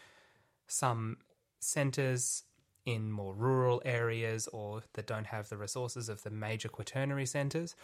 some 0.66 1.18
centres 1.60 2.44
in 2.86 3.10
more 3.10 3.34
rural 3.34 3.82
areas 3.84 4.48
or 4.52 4.82
that 4.94 5.06
don't 5.06 5.26
have 5.26 5.48
the 5.48 5.56
resources 5.56 6.08
of 6.08 6.22
the 6.22 6.30
major 6.30 6.68
quaternary 6.68 7.26
centres 7.26 7.74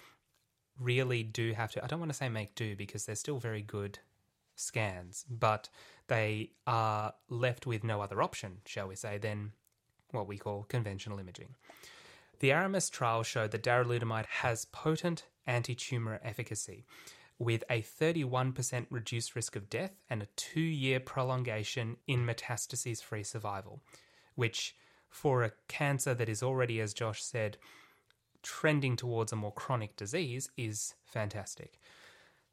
really 0.81 1.23
do 1.23 1.53
have 1.53 1.73
to, 1.73 1.85
I 1.85 1.87
don't 1.87 1.99
want 1.99 2.13
to 2.13 2.17
say 2.17 2.29
make 2.29 2.55
do 2.55 2.75
because 2.77 3.05
they're 3.05 3.15
still 3.15 3.39
very 3.39 3.63
good 3.63 3.99
scans, 4.55 5.27
but 5.29 5.69
they 6.07 6.51
are 6.67 7.15
left 7.29 7.67
with 7.67 7.85
no 7.85 8.01
other 8.01 8.23
option, 8.23 8.59
shall 8.65 8.89
we 8.89 8.97
say, 8.97 9.19
than 9.19 9.53
what 10.13 10.29
we 10.29 10.39
call 10.39 10.65
conventional 10.69 11.19
imaging. 11.19 11.55
The 12.39 12.53
Aramis 12.53 12.91
trial 12.91 13.23
showed 13.23 13.51
that 13.53 13.63
darolutamide 13.63 14.27
has 14.27 14.65
potent 14.67 15.27
anti 15.47 15.75
tumor 15.75 16.21
efficacy 16.23 16.85
with 17.39 17.65
a 17.69 17.83
31% 17.83 18.87
reduced 18.91 19.35
risk 19.35 19.57
of 19.57 19.69
death 19.69 19.93
and 20.09 20.23
a 20.23 20.29
two 20.37 20.61
year 20.61 21.01
prolongation 21.01 21.97
in 22.07 22.27
metastases 22.27 23.03
free 23.03 23.25
survival, 23.25 23.81
which 24.35 24.77
for 25.13 25.45
a 25.45 25.53
cancer 25.69 26.15
that 26.15 26.29
is 26.29 26.43
already, 26.43 26.81
as 26.81 26.95
Josh 26.95 27.23
said, 27.23 27.59
trending 28.43 28.97
towards 28.97 29.31
a 29.31 29.37
more 29.37 29.53
chronic 29.53 29.95
disease 29.95 30.51
is 30.57 30.95
fantastic. 31.05 31.79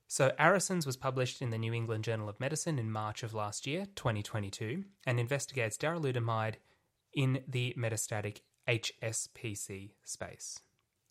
So, 0.07 0.31
ARASENS 0.39 0.85
was 0.85 0.97
published 0.97 1.41
in 1.41 1.51
the 1.51 1.57
New 1.57 1.73
England 1.73 2.03
Journal 2.03 2.29
of 2.29 2.39
Medicine 2.39 2.79
in 2.79 2.91
March 2.91 3.23
of 3.23 3.33
last 3.33 3.65
year, 3.65 3.85
2022, 3.95 4.83
and 5.05 5.19
investigates 5.19 5.77
darolutamide 5.77 6.55
in 7.13 7.43
the 7.47 7.75
metastatic 7.77 8.39
HSPC 8.67 9.91
space. 10.03 10.61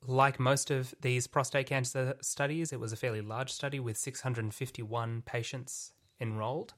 Like 0.06 0.38
most 0.38 0.70
of 0.70 0.94
these 1.00 1.26
prostate 1.26 1.66
cancer 1.66 2.14
studies, 2.20 2.72
it 2.72 2.80
was 2.80 2.92
a 2.92 2.96
fairly 2.96 3.20
large 3.20 3.50
study 3.50 3.80
with 3.80 3.96
651 3.96 5.22
patients 5.22 5.92
enrolled, 6.20 6.74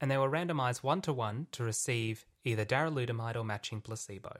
and 0.00 0.10
they 0.10 0.18
were 0.18 0.30
randomized 0.30 0.82
one 0.82 1.00
to 1.02 1.12
one 1.12 1.46
to 1.52 1.62
receive 1.62 2.24
either 2.44 2.64
darolutamide 2.64 3.36
or 3.36 3.44
matching 3.44 3.80
placebo. 3.80 4.38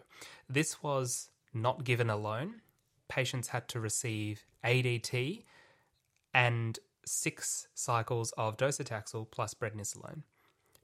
This 0.49 0.83
was 0.83 1.31
not 1.53 1.85
given 1.85 2.11
alone. 2.11 2.63
Patients 3.09 3.49
had 3.49 3.69
to 3.69 3.81
receive 3.81 4.45
ADT 4.65 5.45
and 6.35 6.79
six 7.05 7.69
cycles 7.75 8.33
of 8.37 8.57
docetaxel 8.57 9.31
plus 9.31 9.55
prednisolone. 9.55 10.23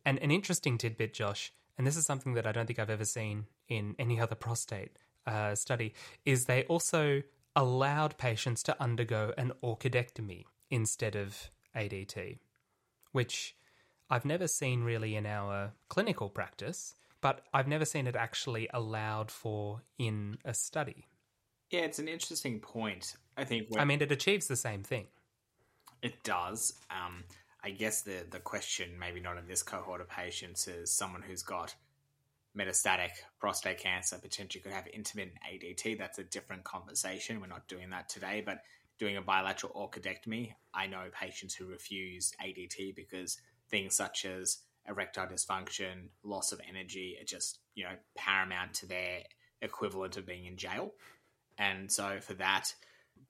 And 0.05 0.19
an 0.19 0.31
interesting 0.31 0.79
tidbit, 0.79 1.15
Josh, 1.15 1.53
and 1.77 1.87
this 1.87 1.97
is 1.97 2.07
something 2.07 2.35
that 2.35 2.47
I 2.47 2.53
don't 2.53 2.67
think 2.67 2.79
I've 2.79 2.91
ever 2.91 3.05
seen 3.05 3.47
in 3.69 3.95
any 3.99 4.21
other 4.21 4.35
prostate 4.35 4.97
uh, 5.27 5.55
study, 5.55 5.95
is 6.25 6.45
they 6.45 6.65
also 6.65 7.23
allowed 7.57 8.19
patients 8.19 8.63
to 8.65 8.83
undergo 8.83 9.33
an 9.39 9.53
orchidectomy 9.63 10.45
instead 10.71 11.17
of 11.17 11.51
ADT, 11.77 12.39
which 13.13 13.57
I've 14.11 14.25
never 14.25 14.47
seen 14.47 14.83
really 14.83 15.17
in 15.17 15.27
our 15.27 15.73
clinical 15.89 16.29
practice, 16.29 16.95
but 17.25 17.41
I've 17.55 17.67
never 17.67 17.87
seen 17.87 18.07
it 18.07 18.17
actually 18.17 18.69
allowed 18.75 19.31
for 19.31 19.81
in 19.99 20.37
a 20.45 20.53
study. 20.53 21.07
Yeah, 21.71 21.81
it's 21.81 21.99
an 21.99 22.07
interesting 22.07 22.61
point. 22.61 23.17
I 23.39 23.45
think. 23.45 23.69
I 23.79 23.87
mean, 23.87 24.03
it 24.03 24.13
achieves 24.13 24.47
the 24.47 24.57
same 24.57 24.83
thing. 24.83 25.07
It 26.03 26.23
does. 26.23 26.75
Um, 26.91 27.25
I 27.65 27.71
guess 27.71 28.03
the 28.03 28.27
the 28.31 28.41
question, 28.41 28.99
maybe 29.01 29.21
not 29.21 29.39
in 29.39 29.47
this 29.47 29.63
cohort 29.63 30.03
of 30.03 30.11
patients, 30.11 30.69
is 30.69 30.91
someone 30.91 31.23
who's 31.23 31.43
got 31.43 31.75
metastatic 32.55 33.13
prostate 33.41 33.79
cancer 33.79 34.19
potentially 34.21 34.61
could 34.61 34.73
have 34.73 34.87
intermittent 34.89 35.39
ADT. 35.51 35.97
That's 35.97 36.19
a 36.19 36.25
different 36.25 36.65
conversation. 36.65 37.41
We're 37.41 37.47
not 37.47 37.67
doing 37.69 37.89
that 37.89 38.11
today, 38.11 38.43
but 38.45 38.59
doing 38.99 39.17
a 39.17 39.23
bilateral 39.23 39.73
orchidectomy, 39.73 40.53
I 40.75 40.89
know 40.89 41.05
patients 41.19 41.55
who 41.55 41.69
refuse 41.69 42.35
ADT 42.45 42.95
because 42.95 43.39
things 43.71 43.97
such 43.97 44.27
as 44.27 44.59
erectile 44.89 45.27
dysfunction, 45.27 46.09
loss 46.23 46.53
of 46.53 46.61
energy 46.69 47.17
are 47.21 47.25
just, 47.25 47.61
you 47.75 47.85
know, 47.85 47.95
paramount 48.17 48.75
to 48.75 48.87
their 48.87 49.21
equivalent 49.63 50.17
of 50.17 50.27
being 50.27 50.47
in 50.47 50.57
jail. 50.57 50.93
And 51.59 51.91
so 51.91 52.19
for 52.21 52.35
that, 52.35 52.75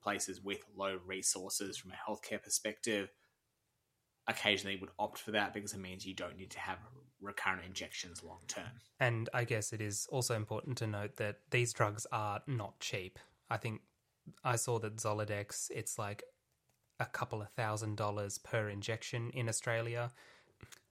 places 0.02 0.40
with 0.42 0.60
low 0.76 0.98
resources 1.06 1.76
from 1.76 1.92
a 1.92 2.10
healthcare 2.10 2.42
perspective 2.42 3.10
occasionally 4.26 4.76
would 4.76 4.90
opt 4.98 5.18
for 5.18 5.32
that 5.32 5.52
because 5.52 5.74
it 5.74 5.80
means 5.80 6.06
you 6.06 6.14
don't 6.14 6.36
need 6.36 6.50
to 6.50 6.58
have 6.58 6.78
recurrent 7.20 7.64
injections 7.66 8.22
long 8.22 8.40
term. 8.48 8.64
And 8.98 9.28
I 9.34 9.44
guess 9.44 9.72
it 9.72 9.80
is 9.80 10.06
also 10.10 10.34
important 10.34 10.78
to 10.78 10.86
note 10.86 11.16
that 11.16 11.40
these 11.50 11.72
drugs 11.72 12.06
are 12.10 12.40
not 12.46 12.80
cheap. 12.80 13.18
I 13.50 13.58
think 13.58 13.82
I 14.42 14.56
saw 14.56 14.78
that 14.78 14.96
Zoladex, 14.96 15.70
it's 15.74 15.98
like 15.98 16.22
a 16.98 17.06
couple 17.06 17.42
of 17.42 17.50
thousand 17.50 17.96
dollars 17.96 18.38
per 18.38 18.68
injection 18.68 19.30
in 19.30 19.48
Australia. 19.48 20.10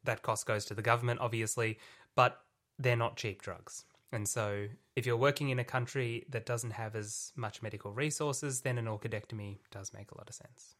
That 0.04 0.22
cost 0.22 0.46
goes 0.46 0.66
to 0.66 0.74
the 0.74 0.82
government, 0.82 1.20
obviously, 1.20 1.80
but 2.16 2.42
they're 2.78 2.96
not 2.96 3.18
cheap 3.18 3.42
drugs. 3.42 3.86
And 4.12 4.28
so, 4.28 4.68
if 4.96 5.06
you're 5.06 5.18
working 5.18 5.50
in 5.50 5.58
a 5.58 5.64
country 5.64 6.26
that 6.30 6.46
doesn't 6.46 6.72
have 6.72 6.96
as 6.96 7.32
much 7.36 7.64
medical 7.64 7.92
resources, 7.92 8.62
then 8.62 8.78
an 8.78 8.86
orchidectomy 8.86 9.58
does 9.72 9.92
make 9.94 10.12
a 10.12 10.18
lot 10.18 10.30
of 10.30 10.36
sense. 10.36 10.76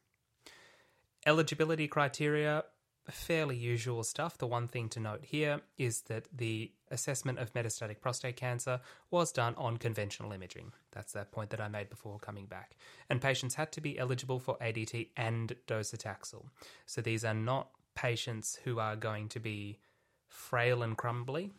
Eligibility 1.26 1.88
criteria 1.88 2.64
fairly 3.10 3.56
usual 3.56 4.02
stuff. 4.02 4.38
The 4.38 4.46
one 4.46 4.68
thing 4.68 4.88
to 4.90 5.00
note 5.00 5.24
here 5.24 5.60
is 5.76 6.02
that 6.02 6.26
the 6.34 6.72
assessment 6.90 7.38
of 7.38 7.52
metastatic 7.52 8.00
prostate 8.00 8.36
cancer 8.36 8.80
was 9.10 9.32
done 9.32 9.54
on 9.56 9.76
conventional 9.76 10.32
imaging. 10.32 10.72
That's 10.92 11.12
that 11.12 11.32
point 11.32 11.50
that 11.50 11.60
I 11.60 11.68
made 11.68 11.90
before 11.90 12.18
coming 12.18 12.46
back. 12.46 12.76
And 13.10 13.20
patients 13.20 13.54
had 13.54 13.72
to 13.72 13.80
be 13.80 13.98
eligible 13.98 14.38
for 14.38 14.56
ADT 14.58 15.08
and 15.16 15.54
docetaxel. 15.66 16.46
So 16.86 17.00
these 17.00 17.24
are 17.24 17.34
not 17.34 17.68
patients 17.94 18.58
who 18.64 18.78
are 18.78 18.96
going 18.96 19.28
to 19.30 19.40
be 19.40 19.78
frail 20.26 20.82
and 20.82 20.96
crumbly. 20.96 21.52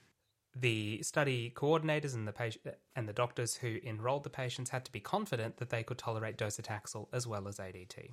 The 0.56 1.02
study 1.04 1.52
coordinators 1.56 2.14
and 2.14 2.28
the 2.28 2.32
patient 2.32 2.76
and 2.96 3.10
the 3.10 3.14
doctors 3.14 3.56
who 3.56 3.78
enrolled 3.84 4.24
the 4.24 4.30
patients 4.30 4.70
had 4.70 4.86
to 4.86 4.92
be 4.92 5.00
confident 5.00 5.58
that 5.58 5.70
they 5.70 5.84
could 5.84 5.98
tolerate 5.98 6.38
docetaxel 6.38 7.08
as 7.12 7.28
well 7.28 7.48
as 7.48 7.58
ADT. 7.58 8.12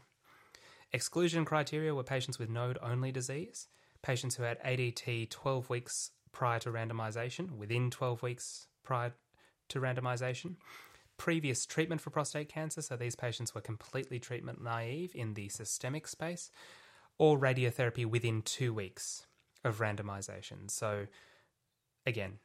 Exclusion 0.92 1.44
criteria 1.44 1.94
were 1.94 2.02
patients 2.02 2.38
with 2.38 2.50
node 2.50 2.78
only 2.82 3.12
disease, 3.12 3.68
patients 4.02 4.34
who 4.34 4.42
had 4.42 4.62
ADT 4.62 5.30
12 5.30 5.70
weeks 5.70 6.10
prior 6.32 6.58
to 6.58 6.70
randomization, 6.70 7.52
within 7.52 7.90
12 7.90 8.22
weeks 8.22 8.66
prior 8.82 9.14
to 9.68 9.80
randomization, 9.80 10.56
previous 11.16 11.64
treatment 11.64 12.00
for 12.00 12.10
prostate 12.10 12.48
cancer, 12.48 12.82
so 12.82 12.96
these 12.96 13.14
patients 13.14 13.54
were 13.54 13.60
completely 13.60 14.18
treatment 14.18 14.62
naive 14.62 15.12
in 15.14 15.34
the 15.34 15.48
systemic 15.48 16.08
space, 16.08 16.50
or 17.22 17.38
radiotherapy 17.38 18.04
within 18.04 18.42
two 18.42 18.74
weeks 18.74 19.26
of 19.62 19.78
randomization. 19.78 20.68
So, 20.68 21.06
again, 22.04 22.40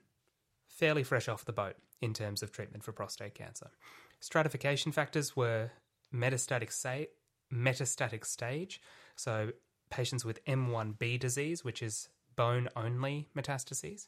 fairly 0.68 1.02
fresh 1.02 1.28
off 1.28 1.46
the 1.46 1.52
boat 1.52 1.74
in 2.00 2.14
terms 2.14 2.44
of 2.44 2.52
treatment 2.52 2.84
for 2.84 2.92
prostate 2.92 3.34
cancer. 3.34 3.72
Stratification 4.20 4.92
factors 4.92 5.36
were 5.36 5.72
metastatic 6.14 6.72
say, 6.72 7.08
metastatic 7.52 8.24
stage. 8.24 8.80
So, 9.16 9.50
patients 9.90 10.24
with 10.24 10.46
M1b 10.46 11.20
disease, 11.20 11.64
which 11.64 11.82
is 11.82 12.10
bone 12.36 12.70
only 12.76 13.30
metastases, 13.36 14.06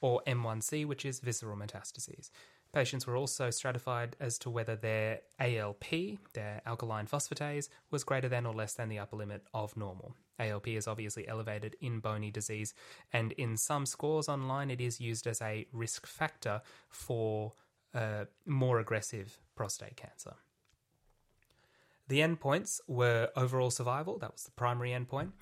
or 0.00 0.22
M1c, 0.28 0.86
which 0.86 1.04
is 1.04 1.18
visceral 1.18 1.56
metastases. 1.56 2.30
Patients 2.72 3.06
were 3.06 3.16
also 3.16 3.50
stratified 3.50 4.16
as 4.18 4.38
to 4.38 4.48
whether 4.48 4.74
their 4.74 5.20
ALP, 5.38 5.84
their 6.32 6.62
alkaline 6.64 7.06
phosphatase, 7.06 7.68
was 7.90 8.02
greater 8.02 8.30
than 8.30 8.46
or 8.46 8.54
less 8.54 8.72
than 8.72 8.88
the 8.88 8.98
upper 8.98 9.16
limit 9.16 9.42
of 9.52 9.76
normal. 9.76 10.14
ALP 10.38 10.68
is 10.68 10.88
obviously 10.88 11.28
elevated 11.28 11.76
in 11.82 12.00
bony 12.00 12.30
disease, 12.30 12.72
and 13.12 13.32
in 13.32 13.58
some 13.58 13.84
scores 13.84 14.26
online, 14.26 14.70
it 14.70 14.80
is 14.80 15.02
used 15.02 15.26
as 15.26 15.42
a 15.42 15.66
risk 15.70 16.06
factor 16.06 16.62
for 16.88 17.52
uh, 17.94 18.24
more 18.46 18.78
aggressive 18.78 19.38
prostate 19.54 19.96
cancer. 19.96 20.34
The 22.08 22.20
endpoints 22.20 22.80
were 22.88 23.28
overall 23.36 23.70
survival, 23.70 24.18
that 24.18 24.32
was 24.32 24.44
the 24.44 24.50
primary 24.50 24.90
endpoint, 24.90 25.32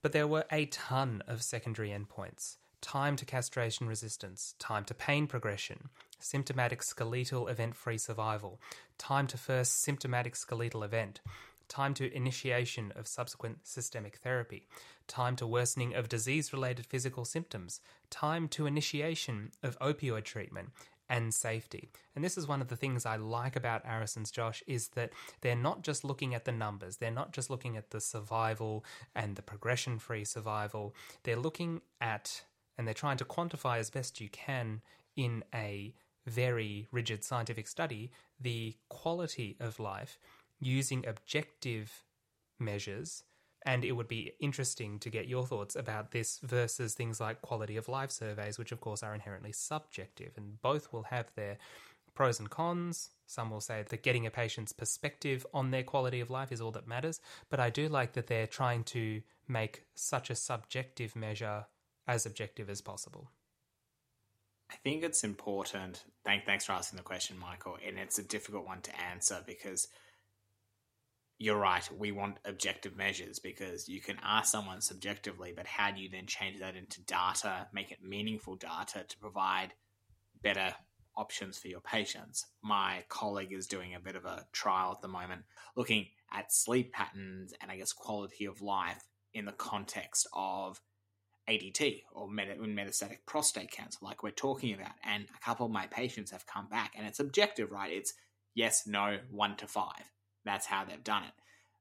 but 0.00 0.12
there 0.12 0.28
were 0.28 0.44
a 0.52 0.66
ton 0.66 1.24
of 1.26 1.42
secondary 1.42 1.90
endpoints 1.90 2.58
time 2.80 3.16
to 3.16 3.24
castration 3.24 3.88
resistance, 3.88 4.54
time 4.58 4.84
to 4.84 4.94
pain 4.94 5.26
progression, 5.26 5.88
symptomatic 6.18 6.82
skeletal 6.82 7.48
event 7.48 7.74
free 7.74 7.98
survival, 7.98 8.60
time 8.98 9.26
to 9.26 9.38
first 9.38 9.82
symptomatic 9.82 10.36
skeletal 10.36 10.82
event, 10.82 11.20
time 11.68 11.94
to 11.94 12.14
initiation 12.14 12.92
of 12.96 13.06
subsequent 13.06 13.66
systemic 13.66 14.16
therapy, 14.16 14.66
time 15.06 15.36
to 15.36 15.46
worsening 15.46 15.94
of 15.94 16.08
disease 16.08 16.52
related 16.52 16.86
physical 16.86 17.24
symptoms, 17.24 17.80
time 18.10 18.48
to 18.48 18.66
initiation 18.66 19.50
of 19.62 19.78
opioid 19.78 20.24
treatment, 20.24 20.70
and 21.08 21.32
safety. 21.32 21.88
And 22.14 22.24
this 22.24 22.36
is 22.36 22.46
one 22.46 22.60
of 22.60 22.68
the 22.68 22.76
things 22.76 23.06
I 23.06 23.16
like 23.16 23.56
about 23.56 23.82
Arison's 23.86 24.30
Josh 24.30 24.62
is 24.66 24.88
that 24.88 25.10
they're 25.40 25.56
not 25.56 25.82
just 25.82 26.04
looking 26.04 26.34
at 26.34 26.44
the 26.44 26.52
numbers, 26.52 26.96
they're 26.98 27.10
not 27.10 27.32
just 27.32 27.50
looking 27.50 27.76
at 27.76 27.90
the 27.90 28.00
survival 28.00 28.84
and 29.14 29.36
the 29.36 29.42
progression 29.42 29.98
free 29.98 30.24
survival. 30.24 30.94
They're 31.22 31.36
looking 31.36 31.80
at 32.00 32.42
and 32.76 32.86
they're 32.86 32.94
trying 32.94 33.16
to 33.18 33.24
quantify 33.24 33.78
as 33.78 33.90
best 33.90 34.20
you 34.20 34.28
can 34.28 34.82
in 35.16 35.42
a 35.54 35.94
very 36.28 36.86
rigid 36.92 37.24
scientific 37.24 37.66
study 37.66 38.10
the 38.40 38.76
quality 38.88 39.56
of 39.60 39.80
life 39.80 40.18
using 40.60 41.06
objective 41.06 42.04
measures 42.58 43.22
and 43.66 43.84
it 43.84 43.92
would 43.92 44.08
be 44.08 44.32
interesting 44.40 44.98
to 45.00 45.10
get 45.10 45.28
your 45.28 45.44
thoughts 45.44 45.76
about 45.76 46.12
this 46.12 46.38
versus 46.42 46.94
things 46.94 47.20
like 47.20 47.42
quality 47.42 47.76
of 47.76 47.88
life 47.88 48.10
surveys, 48.10 48.58
which 48.58 48.72
of 48.72 48.80
course 48.80 49.02
are 49.02 49.14
inherently 49.14 49.52
subjective, 49.52 50.32
and 50.36 50.60
both 50.62 50.92
will 50.92 51.02
have 51.04 51.32
their 51.34 51.58
pros 52.14 52.38
and 52.38 52.50
cons. 52.50 53.10
Some 53.26 53.50
will 53.50 53.60
say 53.60 53.84
that 53.86 54.02
getting 54.02 54.26
a 54.26 54.30
patient's 54.30 54.72
perspective 54.72 55.44
on 55.52 55.70
their 55.70 55.82
quality 55.82 56.20
of 56.20 56.30
life 56.30 56.52
is 56.52 56.60
all 56.60 56.70
that 56.72 56.88
matters, 56.88 57.20
but 57.50 57.60
I 57.60 57.68
do 57.68 57.88
like 57.88 58.12
that 58.14 58.26
they're 58.26 58.46
trying 58.46 58.84
to 58.84 59.22
make 59.46 59.84
such 59.94 60.30
a 60.30 60.34
subjective 60.34 61.14
measure 61.14 61.66
as 62.06 62.26
objective 62.26 62.70
as 62.70 62.80
possible. 62.80 63.30
I 64.70 64.76
think 64.84 65.02
it's 65.02 65.24
important. 65.24 66.04
Thank, 66.24 66.44
thanks 66.44 66.64
for 66.64 66.72
asking 66.72 66.98
the 66.98 67.02
question, 67.02 67.38
Michael. 67.38 67.76
And 67.86 67.98
it's 67.98 68.18
a 68.18 68.22
difficult 68.22 68.66
one 68.66 68.80
to 68.82 69.00
answer 69.00 69.42
because 69.46 69.88
you're 71.38 71.58
right. 71.58 71.88
We 71.96 72.12
want 72.12 72.38
objective 72.44 72.96
measures 72.96 73.38
because 73.38 73.88
you 73.88 74.00
can 74.00 74.18
ask 74.22 74.50
someone 74.50 74.80
subjectively, 74.80 75.52
but 75.56 75.66
how 75.66 75.90
do 75.90 76.00
you 76.00 76.10
then 76.10 76.26
change 76.26 76.58
that 76.60 76.76
into 76.76 77.00
data, 77.02 77.68
make 77.72 77.92
it 77.92 78.02
meaningful 78.02 78.56
data 78.56 79.04
to 79.08 79.18
provide 79.18 79.72
better 80.42 80.74
options 81.16 81.56
for 81.56 81.68
your 81.68 81.80
patients? 81.80 82.46
My 82.62 83.04
colleague 83.08 83.52
is 83.52 83.68
doing 83.68 83.94
a 83.94 84.00
bit 84.00 84.16
of 84.16 84.24
a 84.24 84.46
trial 84.52 84.92
at 84.92 85.00
the 85.00 85.08
moment 85.08 85.42
looking 85.76 86.06
at 86.32 86.52
sleep 86.52 86.92
patterns 86.92 87.54
and 87.60 87.70
I 87.70 87.76
guess 87.76 87.92
quality 87.92 88.44
of 88.44 88.60
life 88.60 89.02
in 89.32 89.44
the 89.44 89.52
context 89.52 90.26
of 90.32 90.80
ADT 91.48 92.02
or 92.12 92.28
metastatic 92.28 93.18
prostate 93.26 93.70
cancer, 93.70 93.98
like 94.02 94.22
we're 94.22 94.30
talking 94.30 94.74
about. 94.74 94.92
And 95.02 95.26
a 95.34 95.44
couple 95.44 95.66
of 95.66 95.72
my 95.72 95.86
patients 95.86 96.30
have 96.30 96.46
come 96.46 96.68
back, 96.68 96.94
and 96.96 97.06
it's 97.06 97.20
objective, 97.20 97.70
right? 97.70 97.92
It's 97.92 98.14
yes, 98.54 98.86
no, 98.86 99.18
one 99.30 99.56
to 99.56 99.66
five. 99.66 100.10
That's 100.44 100.66
how 100.66 100.84
they've 100.84 101.02
done 101.02 101.24
it. 101.24 101.32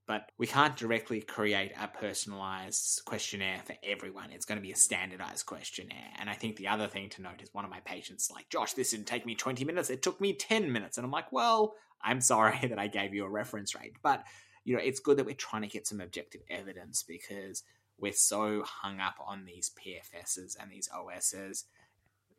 But 0.07 0.31
we 0.37 0.47
can't 0.47 0.77
directly 0.77 1.21
create 1.21 1.73
a 1.77 1.87
personalized 1.89 3.01
questionnaire 3.03 3.61
for 3.65 3.75
everyone. 3.83 4.31
It's 4.31 4.45
going 4.45 4.57
to 4.57 4.61
be 4.65 4.71
a 4.71 4.75
standardized 4.75 5.45
questionnaire. 5.45 6.13
And 6.17 6.29
I 6.29 6.33
think 6.33 6.55
the 6.55 6.69
other 6.69 6.87
thing 6.87 7.09
to 7.09 7.21
note 7.21 7.41
is 7.41 7.53
one 7.53 7.65
of 7.65 7.71
my 7.71 7.81
patients, 7.81 8.31
like, 8.33 8.49
Josh, 8.49 8.71
this 8.71 8.91
didn't 8.91 9.07
take 9.07 9.25
me 9.25 9.35
20 9.35 9.65
minutes. 9.65 9.89
It 9.89 10.01
took 10.01 10.21
me 10.21 10.31
10 10.31 10.71
minutes. 10.71 10.97
And 10.97 11.03
I'm 11.03 11.11
like, 11.11 11.33
well, 11.33 11.75
I'm 12.01 12.21
sorry 12.21 12.57
that 12.69 12.79
I 12.79 12.87
gave 12.87 13.13
you 13.13 13.25
a 13.25 13.29
reference 13.29 13.75
rate. 13.75 13.95
But, 14.01 14.23
you 14.63 14.75
know, 14.77 14.81
it's 14.81 15.01
good 15.01 15.17
that 15.17 15.25
we're 15.25 15.35
trying 15.35 15.63
to 15.63 15.67
get 15.67 15.85
some 15.85 15.99
objective 15.99 16.41
evidence 16.49 17.03
because 17.03 17.63
we're 17.99 18.13
so 18.13 18.63
hung 18.63 18.99
up 18.99 19.15
on 19.25 19.45
these 19.45 19.71
PFSs 19.71 20.55
and 20.59 20.71
these 20.71 20.89
OSs. 20.93 21.65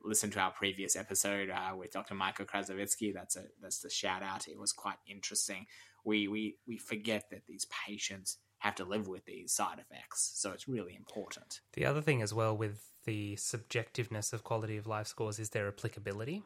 Listen 0.04 0.30
to 0.30 0.40
our 0.40 0.52
previous 0.52 0.94
episode 0.94 1.50
uh, 1.50 1.74
with 1.76 1.92
Dr. 1.92 2.14
Michael 2.14 2.44
Krasovitsky. 2.44 3.12
That's 3.12 3.36
a 3.36 3.44
that's 3.60 3.80
the 3.80 3.90
shout 3.90 4.22
out. 4.22 4.46
It 4.46 4.58
was 4.58 4.72
quite 4.72 4.98
interesting. 5.06 5.66
We 6.04 6.28
we 6.28 6.56
we 6.66 6.78
forget 6.78 7.30
that 7.30 7.46
these 7.46 7.66
patients 7.86 8.38
have 8.58 8.76
to 8.76 8.84
live 8.84 9.08
with 9.08 9.24
these 9.24 9.52
side 9.52 9.78
effects, 9.78 10.32
so 10.34 10.52
it's 10.52 10.68
really 10.68 10.94
important. 10.94 11.60
The 11.72 11.86
other 11.86 12.00
thing 12.00 12.22
as 12.22 12.32
well 12.32 12.56
with 12.56 12.80
the 13.04 13.36
subjectiveness 13.36 14.33
of 14.33 14.44
quality 14.44 14.76
of 14.76 14.87
life 14.87 15.06
scores 15.06 15.38
is 15.38 15.50
their 15.50 15.66
applicability, 15.68 16.42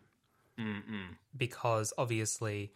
Mm-mm. 0.59 1.17
because 1.37 1.93
obviously 1.99 2.73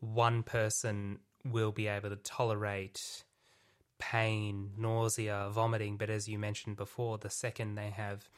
one 0.00 0.42
person 0.42 1.20
will 1.44 1.72
be 1.72 1.86
able 1.86 2.10
to 2.10 2.16
tolerate 2.16 3.24
pain, 3.98 4.72
nausea, 4.76 5.48
vomiting. 5.50 5.96
But 5.96 6.10
as 6.10 6.28
you 6.28 6.38
mentioned 6.38 6.76
before, 6.76 7.18
the 7.18 7.30
second 7.30 7.74
they 7.74 7.90
have 7.90 8.28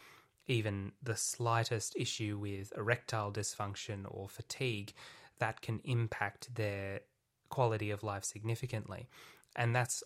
even 0.47 0.93
the 1.03 1.17
slightest 1.17 1.95
issue 1.97 2.37
with 2.39 2.73
erectile 2.77 3.31
dysfunction 3.33 4.05
or 4.09 4.29
fatigue, 4.29 4.93
that 5.39 5.61
can 5.63 5.81
impact 5.85 6.55
their 6.55 7.01
quality 7.49 7.91
of 7.91 8.03
life 8.03 8.25
significantly. 8.25 9.09
And 9.57 9.75
that's 9.75 10.03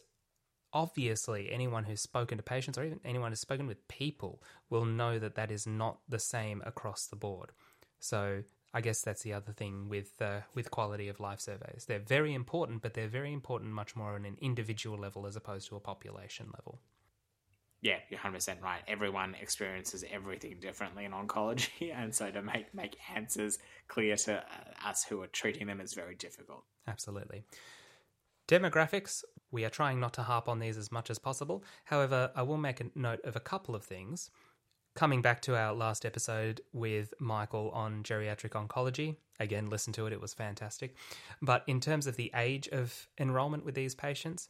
obviously 0.72 1.50
anyone 1.52 1.84
who's 1.84 2.00
spoken 2.00 2.36
to 2.36 2.42
patients 2.42 2.76
or 2.76 2.84
even 2.84 3.00
anyone 3.04 3.30
who's 3.30 3.40
spoken 3.40 3.66
with 3.66 3.86
people 3.88 4.42
will 4.70 4.84
know 4.84 5.18
that 5.18 5.36
that 5.36 5.50
is 5.50 5.66
not 5.66 5.98
the 6.08 6.18
same 6.18 6.62
across 6.66 7.06
the 7.06 7.16
board. 7.16 7.52
So 8.00 8.42
I 8.76 8.80
guess 8.80 9.02
that's 9.02 9.22
the 9.22 9.32
other 9.32 9.52
thing 9.52 9.88
with 9.88 10.20
uh, 10.20 10.40
with 10.52 10.72
quality 10.72 11.08
of 11.08 11.20
life 11.20 11.40
surveys. 11.40 11.84
They're 11.86 12.00
very 12.00 12.34
important, 12.34 12.82
but 12.82 12.92
they're 12.92 13.06
very 13.06 13.32
important 13.32 13.70
much 13.72 13.94
more 13.94 14.16
on 14.16 14.24
an 14.24 14.36
individual 14.40 14.98
level 14.98 15.26
as 15.26 15.36
opposed 15.36 15.68
to 15.68 15.76
a 15.76 15.80
population 15.80 16.46
level. 16.52 16.80
Yeah, 17.80 17.98
you're 18.08 18.18
100% 18.18 18.62
right. 18.62 18.80
Everyone 18.88 19.36
experiences 19.40 20.04
everything 20.10 20.56
differently 20.58 21.04
in 21.04 21.12
oncology, 21.12 21.94
and 21.94 22.12
so 22.12 22.32
to 22.32 22.42
make 22.42 22.74
make 22.74 22.96
answers 23.14 23.60
clear 23.86 24.16
to 24.16 24.38
uh, 24.38 24.88
us 24.88 25.04
who 25.04 25.22
are 25.22 25.28
treating 25.28 25.68
them 25.68 25.80
is 25.80 25.94
very 25.94 26.16
difficult. 26.16 26.64
Absolutely. 26.88 27.44
Demographics, 28.48 29.22
we 29.52 29.64
are 29.64 29.70
trying 29.70 30.00
not 30.00 30.12
to 30.14 30.22
harp 30.22 30.48
on 30.48 30.58
these 30.58 30.76
as 30.76 30.90
much 30.90 31.10
as 31.10 31.18
possible. 31.18 31.62
However, 31.84 32.30
I 32.34 32.42
will 32.42 32.58
make 32.58 32.80
a 32.80 32.86
note 32.94 33.20
of 33.24 33.36
a 33.36 33.40
couple 33.40 33.74
of 33.74 33.84
things 33.84 34.30
coming 34.94 35.22
back 35.22 35.42
to 35.42 35.56
our 35.56 35.72
last 35.72 36.04
episode 36.04 36.60
with 36.72 37.14
Michael 37.18 37.70
on 37.70 38.02
geriatric 38.02 38.50
oncology, 38.50 39.16
again, 39.40 39.68
listen 39.68 39.92
to 39.94 40.06
it, 40.06 40.12
it 40.12 40.20
was 40.20 40.34
fantastic. 40.34 40.94
But 41.42 41.64
in 41.66 41.80
terms 41.80 42.06
of 42.06 42.16
the 42.16 42.30
age 42.34 42.68
of 42.68 43.08
enrollment 43.18 43.64
with 43.64 43.74
these 43.74 43.94
patients, 43.94 44.48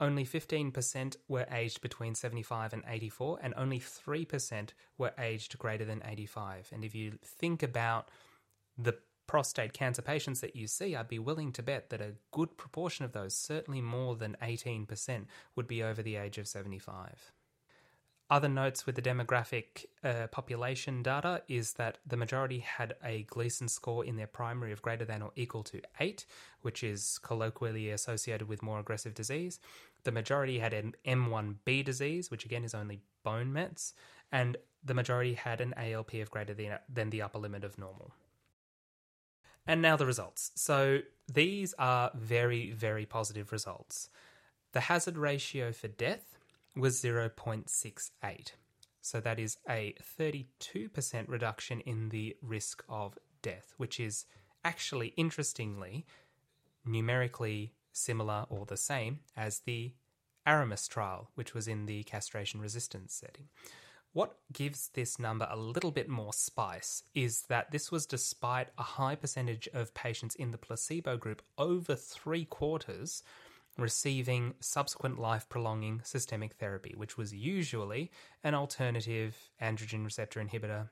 only 0.00 0.24
15% 0.24 1.16
were 1.26 1.46
aged 1.50 1.80
between 1.80 2.14
75 2.14 2.72
and 2.72 2.84
84, 2.86 3.38
and 3.42 3.54
only 3.56 3.80
3% 3.80 4.70
were 4.96 5.12
aged 5.18 5.58
greater 5.58 5.84
than 5.84 6.02
85. 6.04 6.70
And 6.72 6.84
if 6.84 6.94
you 6.94 7.18
think 7.24 7.62
about 7.62 8.10
the 8.76 8.94
prostate 9.26 9.72
cancer 9.72 10.02
patients 10.02 10.40
that 10.40 10.54
you 10.54 10.66
see, 10.68 10.94
I'd 10.94 11.08
be 11.08 11.18
willing 11.18 11.52
to 11.52 11.62
bet 11.62 11.90
that 11.90 12.00
a 12.00 12.14
good 12.30 12.56
proportion 12.56 13.04
of 13.04 13.12
those, 13.12 13.34
certainly 13.34 13.80
more 13.80 14.14
than 14.14 14.36
18%, 14.40 15.24
would 15.56 15.66
be 15.66 15.82
over 15.82 16.02
the 16.02 16.16
age 16.16 16.38
of 16.38 16.46
75. 16.46 17.32
Other 18.30 18.48
notes 18.48 18.84
with 18.84 18.94
the 18.94 19.02
demographic 19.02 19.86
uh, 20.04 20.26
population 20.26 21.02
data 21.02 21.42
is 21.48 21.74
that 21.74 21.96
the 22.06 22.16
majority 22.16 22.58
had 22.58 22.94
a 23.02 23.22
Gleason 23.22 23.68
score 23.68 24.04
in 24.04 24.16
their 24.16 24.26
primary 24.26 24.70
of 24.70 24.82
greater 24.82 25.06
than 25.06 25.22
or 25.22 25.30
equal 25.34 25.62
to 25.64 25.80
8, 25.98 26.26
which 26.60 26.84
is 26.84 27.18
colloquially 27.22 27.90
associated 27.90 28.46
with 28.46 28.62
more 28.62 28.80
aggressive 28.80 29.14
disease. 29.14 29.60
The 30.04 30.12
majority 30.12 30.58
had 30.58 30.74
an 30.74 30.94
M1B 31.06 31.82
disease, 31.84 32.30
which 32.30 32.44
again 32.44 32.64
is 32.64 32.74
only 32.74 33.00
bone 33.24 33.50
mets, 33.50 33.94
and 34.30 34.58
the 34.84 34.94
majority 34.94 35.32
had 35.32 35.62
an 35.62 35.72
ALP 35.78 36.12
of 36.14 36.30
greater 36.30 36.52
than, 36.52 36.78
than 36.92 37.08
the 37.08 37.22
upper 37.22 37.38
limit 37.38 37.64
of 37.64 37.78
normal. 37.78 38.12
And 39.66 39.80
now 39.80 39.96
the 39.96 40.06
results. 40.06 40.50
So 40.54 41.00
these 41.32 41.74
are 41.78 42.10
very, 42.14 42.72
very 42.72 43.06
positive 43.06 43.52
results. 43.52 44.10
The 44.72 44.80
hazard 44.80 45.16
ratio 45.16 45.72
for 45.72 45.88
death 45.88 46.37
was 46.78 47.02
0.68. 47.02 48.52
So 49.00 49.20
that 49.20 49.38
is 49.38 49.58
a 49.68 49.94
32% 50.18 50.46
reduction 51.28 51.80
in 51.80 52.10
the 52.10 52.36
risk 52.42 52.84
of 52.88 53.18
death, 53.42 53.74
which 53.76 53.98
is 53.98 54.26
actually, 54.64 55.14
interestingly, 55.16 56.06
numerically 56.84 57.72
similar 57.92 58.46
or 58.48 58.66
the 58.66 58.76
same 58.76 59.20
as 59.36 59.60
the 59.60 59.92
Aramis 60.46 60.88
trial, 60.88 61.30
which 61.34 61.54
was 61.54 61.68
in 61.68 61.86
the 61.86 62.02
castration 62.04 62.60
resistance 62.60 63.14
setting. 63.14 63.48
What 64.12 64.36
gives 64.52 64.88
this 64.88 65.18
number 65.18 65.46
a 65.50 65.56
little 65.56 65.90
bit 65.90 66.08
more 66.08 66.32
spice 66.32 67.02
is 67.14 67.42
that 67.42 67.70
this 67.70 67.92
was 67.92 68.06
despite 68.06 68.68
a 68.78 68.82
high 68.82 69.14
percentage 69.14 69.68
of 69.74 69.94
patients 69.94 70.34
in 70.34 70.50
the 70.50 70.58
placebo 70.58 71.16
group, 71.16 71.42
over 71.58 71.94
three 71.94 72.46
quarters, 72.46 73.22
receiving 73.78 74.54
subsequent 74.60 75.18
life 75.18 75.48
prolonging 75.48 76.00
systemic 76.04 76.54
therapy, 76.54 76.94
which 76.96 77.16
was 77.16 77.32
usually 77.32 78.10
an 78.42 78.54
alternative 78.54 79.36
androgen 79.62 80.04
receptor 80.04 80.44
inhibitor, 80.44 80.88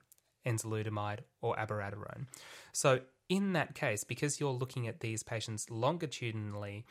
enzalutamide, 0.47 1.21
or 1.43 1.57
abiraterone. 1.57 2.27
So, 2.73 3.01
in 3.29 3.55
that 3.55 3.75
case, 3.75 4.05
because 4.05 4.39
you're 4.39 4.53
looking 4.53 4.87
at 4.87 5.01
these 5.01 5.25
patients 5.25 5.69
longitudinally, 5.69 6.87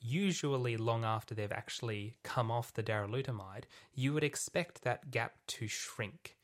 usually 0.00 0.78
long 0.78 1.04
after 1.04 1.34
they've 1.34 1.52
actually 1.52 2.16
come 2.24 2.50
off 2.50 2.72
the 2.72 2.82
darolutamide, 2.82 3.64
you 3.92 4.14
would 4.14 4.24
expect 4.24 4.82
that 4.82 5.10
gap 5.10 5.34
to 5.46 5.68
shrink 5.68 6.36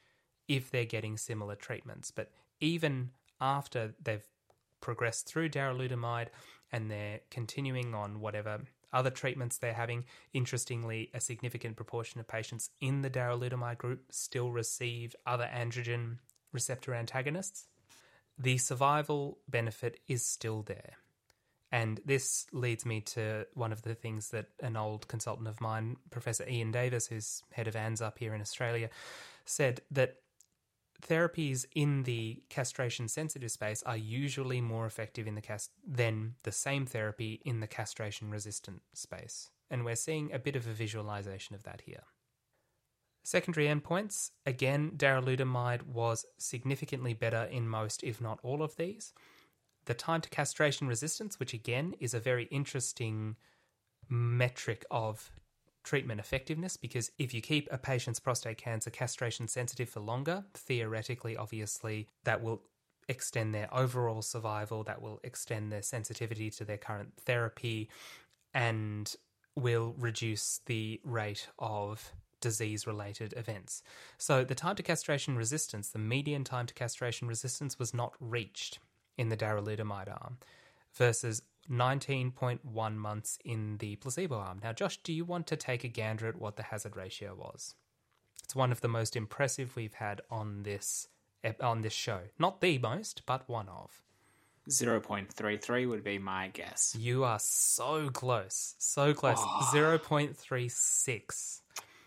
if 0.49 0.71
they're 0.71 0.85
getting 0.85 1.17
similar 1.17 1.55
treatments. 1.55 2.11
But 2.11 2.31
even 2.61 3.11
after 3.41 3.95
they've 4.03 4.27
progressed 4.81 5.27
through 5.27 5.49
darolutamide 5.49 6.29
and 6.73 6.91
they're 6.91 7.21
continuing 7.31 7.95
on 7.95 8.21
whatever 8.21 8.61
other 8.93 9.11
treatments 9.11 9.59
they're 9.59 9.75
having. 9.75 10.05
Interestingly, 10.33 11.11
a 11.13 11.21
significant 11.21 11.77
proportion 11.77 12.21
of 12.21 12.29
patients 12.29 12.71
in 12.81 13.03
the 13.03 13.11
darolutamide 13.11 13.79
group 13.79 14.05
still 14.11 14.51
received 14.51 15.17
other 15.27 15.49
androgen 15.53 16.19
receptor 16.53 16.95
antagonists. 16.95 17.69
The 18.39 18.59
survival 18.59 19.39
benefit 19.49 20.01
is 20.09 20.25
still 20.25 20.63
there. 20.63 20.95
And 21.73 22.01
this 22.05 22.47
leads 22.53 22.87
me 22.87 23.01
to 23.03 23.47
one 23.55 23.73
of 23.73 23.83
the 23.83 23.95
things 23.95 24.31
that 24.31 24.47
an 24.61 24.77
old 24.77 25.09
consultant 25.09 25.49
of 25.49 25.61
mine, 25.61 25.97
Professor 26.11 26.49
Ian 26.49 26.71
Davis, 26.71 27.07
who's 27.07 27.43
head 27.53 27.67
of 27.67 27.75
ANZUP 27.75 28.19
here 28.19 28.35
in 28.35 28.41
Australia, 28.41 28.89
said 29.45 29.81
that 29.91 30.17
therapies 31.03 31.67
in 31.75 32.05
the 32.05 32.43
castration 32.49 33.09
sensitive 33.09 33.51
space 33.51 33.83
are 33.85 33.97
usually 33.97 34.61
more 34.61 34.87
effective 34.87 35.27
in 35.27 35.35
the 35.35 35.41
cast 35.41 35.71
than 35.87 36.35
the 36.43 36.53
same 36.53 36.87
therapy 36.87 37.41
in 37.45 37.61
the 37.61 37.67
castration 37.67 38.31
resistant 38.31 38.83
space. 38.95 39.51
And 39.71 39.85
we're 39.85 39.97
seeing 39.97 40.33
a 40.33 40.39
bit 40.39 40.57
of 40.57 40.67
a 40.67 40.73
visualization 40.73 41.55
of 41.55 41.65
that 41.65 41.83
here. 41.83 42.05
Secondary 43.25 43.67
endpoints 43.67 44.31
again, 44.45 44.93
darolutamide 44.97 45.83
was 45.83 46.25
significantly 46.39 47.13
better 47.13 47.43
in 47.51 47.69
most, 47.69 48.05
if 48.05 48.21
not 48.21 48.39
all, 48.43 48.63
of 48.63 48.77
these. 48.77 49.13
The 49.87 49.95
time 49.95 50.21
to 50.21 50.31
castration 50.31 50.87
resistance, 50.87 51.41
which 51.41 51.53
again 51.53 51.95
is 51.99 52.15
a 52.15 52.21
very 52.21 52.45
interesting 52.45 53.37
metric 54.09 54.85
of 54.91 55.33
treatment 55.87 56.21
effectiveness 56.21 56.77
because 56.77 57.11
if 57.17 57.33
you 57.33 57.41
keep 57.41 57.69
a 57.71 57.79
patient's 57.79 58.21
prostate 58.21 58.59
cancer 58.59 58.91
castration 58.91 59.49
sensitive 59.49 59.89
for 59.89 60.01
longer, 60.01 60.45
theoretically, 60.53 61.37
obviously, 61.37 62.09
that 62.25 62.43
will 62.43 62.61
extend 63.09 63.55
their 63.55 63.73
overall 63.73 64.21
survival, 64.21 64.83
that 64.83 65.01
will 65.01 65.21
extend 65.23 65.73
their 65.73 65.83
sensitivity 65.83 66.51
to 66.51 66.65
their 66.65 66.77
current 66.77 67.15
therapy, 67.25 67.89
and 68.53 69.15
will 69.55 69.95
reduce 69.97 70.61
the 70.67 71.01
rate 71.05 71.49
of 71.59 72.13
disease 72.41 72.87
related 72.87 73.33
events. 73.37 73.83
So, 74.19 74.45
the 74.45 74.55
time 74.55 74.77
to 74.77 74.83
castration 74.83 75.37
resistance, 75.37 75.89
the 75.89 75.99
median 76.01 76.45
time 76.45 76.67
to 76.67 76.75
castration 76.75 77.29
resistance, 77.29 77.79
was 77.79 77.95
not 77.95 78.15
reached 78.21 78.81
in 79.17 79.29
the 79.29 79.37
darolutamide 79.37 80.11
arm 80.11 80.39
versus 80.95 81.43
19.1 81.71 82.95
months 82.97 83.39
in 83.45 83.79
the 83.79 83.97
placebo 83.97 84.37
arm. 84.37 84.61
Now, 84.63 84.73
Josh, 84.73 84.99
do 84.99 85.13
you 85.13 85.25
want 85.25 85.47
to 85.49 85.57
take 85.57 85.85
a 85.85 85.89
gander 85.89 86.29
at 86.29 86.41
what 86.41 86.57
the 86.57 86.65
hazard 86.65 86.97
ratio 86.97 87.35
was? 87.35 87.75
It's 88.45 88.55
one 88.55 88.73
of 88.73 88.81
the 88.81 88.89
most 88.89 89.17
impressive 89.17 89.75
we've 89.77 89.95
had 89.95 90.21
on 90.31 90.63
this 90.63 91.09
on 91.61 91.83
this 91.83 91.93
show. 91.93 92.21
Not 92.39 92.61
the 92.61 92.79
most, 92.79 93.23
but 93.27 93.49
one 93.49 93.69
of. 93.69 94.03
0.33 94.69 95.89
would 95.89 96.03
be 96.03 96.19
my 96.19 96.49
guess. 96.49 96.97
You 96.99 97.23
are 97.25 97.39
so 97.39 98.09
close. 98.11 98.75
So 98.79 99.15
close. 99.15 99.39
Oh. 99.39 99.71
0.36. 99.73 101.61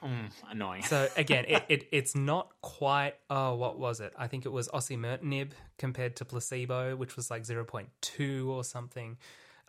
Mm, 0.03 0.31
annoying. 0.49 0.83
so 0.83 1.07
again, 1.17 1.45
it, 1.47 1.63
it, 1.67 1.87
it's 1.91 2.15
not 2.15 2.51
quite. 2.61 3.15
Oh, 3.29 3.55
what 3.55 3.79
was 3.79 3.99
it? 3.99 4.13
I 4.17 4.27
think 4.27 4.45
it 4.45 4.49
was 4.49 4.67
osimertinib 4.69 5.51
compared 5.77 6.15
to 6.17 6.25
placebo, 6.25 6.95
which 6.95 7.15
was 7.15 7.29
like 7.29 7.45
zero 7.45 7.65
point 7.65 7.89
two 8.01 8.51
or 8.51 8.63
something, 8.63 9.17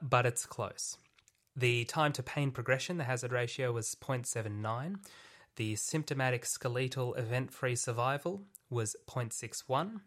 but 0.03 0.27
it's 0.27 0.47
close. 0.47 0.97
The 1.57 1.85
time 1.85 2.13
to 2.13 2.23
pain 2.23 2.51
progression, 2.51 2.97
the 2.97 3.05
hazard 3.05 3.33
ratio 3.33 3.73
was 3.73 3.95
0.79. 3.95 4.97
The 5.57 5.77
symptomatic 5.77 6.47
skeletal 6.47 7.15
event 7.15 7.53
free 7.53 7.77
survival 7.77 8.43
was 8.71 8.97
0.61. 9.09 10.01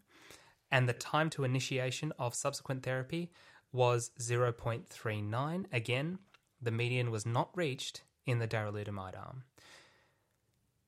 And 0.72 0.90
the 0.90 0.94
time 0.94 1.30
to 1.32 1.44
initiation 1.44 2.14
of 2.18 2.34
subsequent 2.34 2.84
therapy 2.84 3.32
was 3.72 4.12
0.39. 4.20 5.66
Again, 5.72 6.20
the 6.62 6.72
median 6.72 7.12
was 7.12 7.26
not 7.26 7.50
reached 7.56 8.02
in 8.26 8.40
the 8.40 8.48
darolutamide 8.48 9.18
arm. 9.18 9.44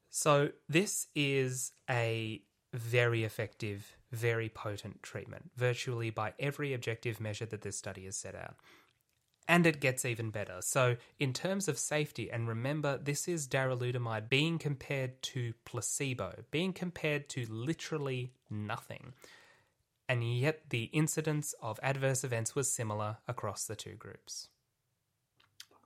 So, 0.10 0.52
this 0.70 1.08
is 1.13 1.74
a 1.89 2.41
very 2.74 3.24
effective, 3.26 3.98
very 4.12 4.48
potent 4.48 5.04
treatment, 5.04 5.52
virtually 5.58 6.10
by 6.10 6.34
every 6.39 6.74
objective 6.74 7.20
measure 7.20 7.46
that 7.48 7.62
this 7.62 7.78
study 7.78 8.06
has 8.06 8.15
set 8.15 8.34
out. 8.34 8.56
And 9.47 9.67
it 9.67 9.79
gets 9.79 10.05
even 10.05 10.31
better. 10.31 10.58
So, 10.62 10.97
in 11.19 11.31
terms 11.31 11.67
of 11.67 11.77
safety, 11.77 12.31
and 12.31 12.47
remember, 12.47 12.97
this 12.97 13.27
is 13.27 13.47
darolutamide 13.47 14.27
being 14.27 14.58
compared 14.58 15.21
to 15.23 15.53
placebo, 15.65 16.43
being 16.49 16.73
compared 16.73 17.29
to 17.29 17.45
literally 17.47 18.34
nothing. 18.49 19.13
And 20.10 20.23
yet, 20.23 20.69
the 20.69 20.86
incidence 20.86 21.53
of 21.62 21.79
adverse 21.84 22.23
events 22.23 22.55
was 22.55 22.71
similar 22.71 23.17
across 23.27 23.65
the 23.65 23.75
two 23.75 23.93
groups. 23.93 24.49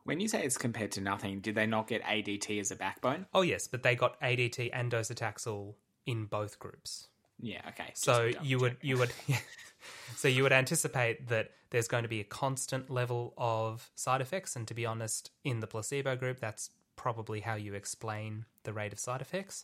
When 0.04 0.19
you 0.19 0.28
say 0.28 0.43
it's 0.43 0.58
compared 0.58 0.91
to 0.93 1.02
nothing, 1.02 1.39
did 1.39 1.56
they 1.56 1.67
not 1.67 1.88
get 1.88 2.02
ADT 2.04 2.60
as 2.60 2.72
a 2.72 2.76
backbone? 2.76 3.28
Oh 3.34 3.41
yes, 3.41 3.67
but 3.67 3.84
they 3.84 3.95
got 3.95 4.19
ADT 4.22 4.69
and 4.74 4.91
docetaxel 4.91 5.76
in 6.06 6.26
both 6.26 6.60
groups. 6.60 7.10
Yeah, 7.41 7.62
okay. 7.69 7.91
So 7.93 8.32
you 8.41 8.60
would 8.60 8.78
you 8.82 8.97
would 8.97 9.12
so 10.15 10.28
you 10.28 10.43
would 10.43 10.52
anticipate 10.52 11.30
that 11.30 11.52
there's 11.69 11.88
going 11.88 12.04
to 12.04 12.10
be 12.10 12.19
a 12.19 12.25
constant 12.25 12.89
level 12.89 13.34
of 13.38 13.89
side 13.95 14.21
effects 14.21 14.56
and 14.56 14.67
to 14.67 14.73
be 14.73 14.86
honest, 14.86 15.32
in 15.43 15.60
the 15.60 15.67
placebo 15.67 16.15
group 16.15 16.39
that's 16.39 16.71
probably 16.95 17.39
how 17.39 17.56
you 17.56 17.73
explain 17.73 18.45
the 18.63 18.73
rate 18.73 18.91
of 18.91 18.99
side 18.99 19.21
effects 19.21 19.63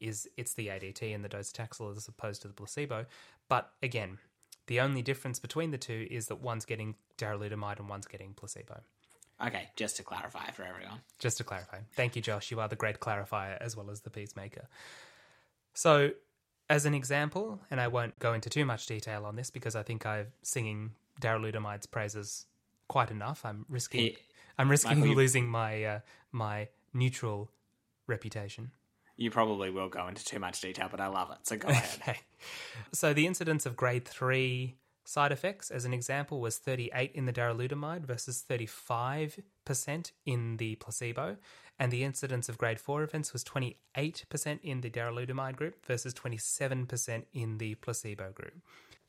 is 0.00 0.28
it's 0.38 0.54
the 0.54 0.68
ADT 0.68 1.14
and 1.14 1.22
the 1.22 1.28
docetaxel 1.28 1.94
as 1.94 2.08
opposed 2.08 2.42
to 2.42 2.48
the 2.48 2.54
placebo. 2.54 3.04
But 3.48 3.70
again, 3.82 4.18
the 4.66 4.80
only 4.80 5.02
difference 5.02 5.38
between 5.38 5.72
the 5.72 5.78
two 5.78 6.06
is 6.10 6.26
that 6.28 6.36
one's 6.36 6.64
getting 6.64 6.94
darolutamide 7.18 7.78
and 7.78 7.88
one's 7.88 8.06
getting 8.06 8.32
placebo. 8.32 8.80
Okay, 9.44 9.68
just 9.76 9.96
to 9.96 10.02
clarify 10.02 10.50
for 10.50 10.64
everyone. 10.64 11.00
Just 11.18 11.38
to 11.38 11.44
clarify. 11.44 11.78
Thank 11.96 12.14
you, 12.14 12.22
Josh. 12.22 12.50
You 12.50 12.60
are 12.60 12.68
the 12.68 12.76
great 12.76 13.00
clarifier 13.00 13.56
as 13.60 13.76
well 13.76 13.90
as 13.90 14.00
the 14.02 14.10
peacemaker. 14.10 14.68
So, 15.74 16.10
as 16.70 16.86
an 16.86 16.94
example, 16.94 17.60
and 17.70 17.80
I 17.80 17.88
won't 17.88 18.16
go 18.20 18.32
into 18.32 18.48
too 18.48 18.64
much 18.64 18.86
detail 18.86 19.26
on 19.26 19.34
this 19.34 19.50
because 19.50 19.74
I 19.74 19.82
think 19.82 20.06
I'm 20.06 20.28
singing 20.42 20.92
darolutamide's 21.20 21.84
praises 21.84 22.46
quite 22.88 23.10
enough. 23.10 23.44
I'm 23.44 23.66
risking, 23.68 24.06
yeah. 24.06 24.12
I'm 24.56 24.70
risking 24.70 25.00
Michael, 25.00 25.16
losing 25.16 25.48
my 25.48 25.84
uh, 25.84 26.00
my 26.30 26.68
neutral 26.94 27.50
reputation. 28.06 28.70
You 29.16 29.30
probably 29.30 29.70
will 29.70 29.88
go 29.88 30.06
into 30.06 30.24
too 30.24 30.38
much 30.38 30.60
detail, 30.60 30.88
but 30.88 31.00
I 31.00 31.08
love 31.08 31.32
it. 31.32 31.38
So 31.42 31.56
go 31.56 31.68
ahead. 31.68 32.18
So 32.92 33.12
the 33.12 33.26
incidence 33.26 33.66
of 33.66 33.76
grade 33.76 34.06
three 34.06 34.76
Side 35.10 35.32
effects, 35.32 35.72
as 35.72 35.84
an 35.84 35.92
example, 35.92 36.40
was 36.40 36.58
38 36.58 37.10
in 37.14 37.26
the 37.26 37.32
darolutamide 37.32 38.04
versus 38.06 38.44
35% 38.48 39.42
in 40.24 40.56
the 40.58 40.76
placebo, 40.76 41.36
and 41.80 41.90
the 41.90 42.04
incidence 42.04 42.48
of 42.48 42.56
grade 42.56 42.78
4 42.78 43.02
events 43.02 43.32
was 43.32 43.42
28% 43.42 43.74
in 44.62 44.82
the 44.82 44.88
darolutamide 44.88 45.56
group 45.56 45.84
versus 45.84 46.14
27% 46.14 47.24
in 47.32 47.58
the 47.58 47.74
placebo 47.74 48.30
group. 48.30 48.54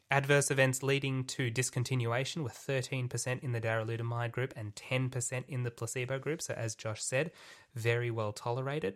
Adverse 0.09 0.49
events 0.49 0.81
leading 0.81 1.23
to 1.25 1.51
discontinuation 1.51 2.41
were 2.41 2.49
13% 2.49 3.43
in 3.43 3.51
the 3.51 3.61
darolutamide 3.61 4.31
group 4.31 4.55
and 4.55 4.73
10% 4.73 5.43
in 5.47 5.61
the 5.61 5.69
placebo 5.69 6.17
group. 6.17 6.41
So, 6.41 6.55
as 6.55 6.73
Josh 6.73 7.03
said, 7.03 7.29
very 7.75 8.09
well 8.09 8.33
tolerated. 8.33 8.95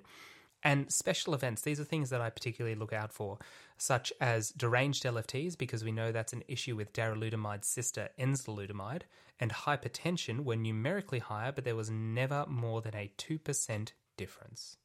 And 0.63 0.91
special 0.91 1.33
events, 1.33 1.61
these 1.61 1.79
are 1.79 1.83
things 1.83 2.09
that 2.09 2.21
I 2.21 2.29
particularly 2.29 2.75
look 2.75 2.93
out 2.93 3.13
for, 3.13 3.37
such 3.77 4.11
as 4.19 4.49
deranged 4.49 5.03
LFTs, 5.03 5.57
because 5.57 5.83
we 5.83 5.91
know 5.91 6.11
that's 6.11 6.33
an 6.33 6.43
issue 6.47 6.75
with 6.75 6.93
darolutamide's 6.93 7.67
sister 7.67 8.09
enzalutamide, 8.17 9.03
and 9.39 9.51
hypertension 9.51 10.43
were 10.43 10.55
numerically 10.55 11.19
higher, 11.19 11.51
but 11.51 11.65
there 11.65 11.75
was 11.75 11.91
never 11.91 12.45
more 12.47 12.81
than 12.81 12.95
a 12.95 13.11
2% 13.17 13.91
difference. 14.17 14.77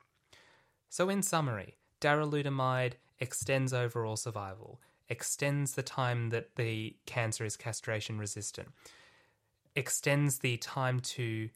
So, 0.88 1.09
in 1.09 1.22
summary, 1.22 1.76
darolutamide 2.00 2.94
extends 3.20 3.72
overall 3.72 4.16
survival, 4.16 4.80
extends 5.09 5.74
the 5.74 5.83
time 5.83 6.30
that 6.30 6.56
the 6.56 6.96
cancer 7.06 7.44
is 7.44 7.56
castration 7.56 8.18
resistant, 8.18 8.68
extends 9.76 10.38
the 10.38 10.56
time 10.56 11.00
to 11.00 11.50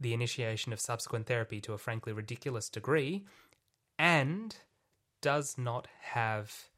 the 0.00 0.14
initiation 0.14 0.72
of 0.72 0.80
subsequent 0.80 1.26
therapy 1.26 1.60
to 1.60 1.74
a 1.74 1.78
frankly 1.78 2.12
ridiculous 2.12 2.68
degree, 2.68 3.24
and 4.00 4.56
does 5.20 5.58
not 5.58 5.86
have 6.00 6.70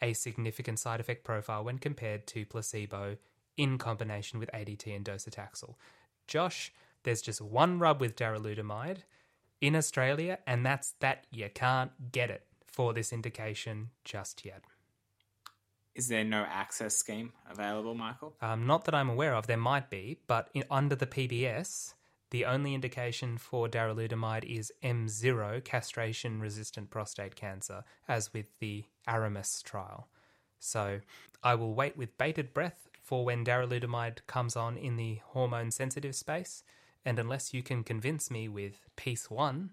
a 0.00 0.12
significant 0.12 0.78
side 0.78 1.00
effect 1.00 1.24
profile 1.24 1.64
when 1.64 1.76
compared 1.76 2.24
to 2.28 2.46
placebo 2.46 3.16
in 3.56 3.78
combination 3.78 4.38
with 4.38 4.48
ADT 4.54 4.94
and 4.94 5.04
docetaxel. 5.04 5.74
Josh, 6.28 6.72
there's 7.02 7.20
just 7.20 7.40
one 7.40 7.80
rub 7.80 8.00
with 8.00 8.14
darolutamide 8.14 8.98
in 9.60 9.74
Australia, 9.74 10.38
and 10.46 10.64
that's 10.64 10.94
that 11.00 11.24
you 11.32 11.48
can't 11.52 12.12
get 12.12 12.30
it 12.30 12.44
for 12.64 12.94
this 12.94 13.12
indication 13.12 13.90
just 14.04 14.44
yet. 14.44 14.62
Is 15.96 16.06
there 16.06 16.22
no 16.22 16.46
access 16.48 16.94
scheme 16.94 17.32
available, 17.50 17.96
Michael? 17.96 18.34
Um, 18.40 18.68
not 18.68 18.84
that 18.84 18.94
I'm 18.94 19.10
aware 19.10 19.34
of. 19.34 19.48
There 19.48 19.56
might 19.56 19.90
be, 19.90 20.20
but 20.28 20.48
in, 20.54 20.62
under 20.70 20.94
the 20.94 21.08
PBS, 21.08 21.94
the 22.30 22.44
only 22.44 22.74
indication 22.74 23.38
for 23.38 23.68
darolutamide 23.68 24.44
is 24.44 24.72
M0 24.82 25.64
castration 25.64 26.40
resistant 26.40 26.90
prostate 26.90 27.36
cancer, 27.36 27.84
as 28.06 28.32
with 28.32 28.46
the 28.58 28.84
Aramis 29.06 29.62
trial. 29.62 30.08
So 30.58 31.00
I 31.42 31.54
will 31.54 31.74
wait 31.74 31.96
with 31.96 32.18
bated 32.18 32.52
breath 32.52 32.88
for 33.02 33.24
when 33.24 33.44
darolutamide 33.44 34.26
comes 34.26 34.56
on 34.56 34.76
in 34.76 34.96
the 34.96 35.20
hormone 35.24 35.70
sensitive 35.70 36.14
space 36.14 36.62
And 37.04 37.18
unless 37.18 37.54
you 37.54 37.62
can 37.62 37.84
convince 37.84 38.30
me 38.30 38.48
with 38.48 38.80
PEACE-1, 38.96 39.70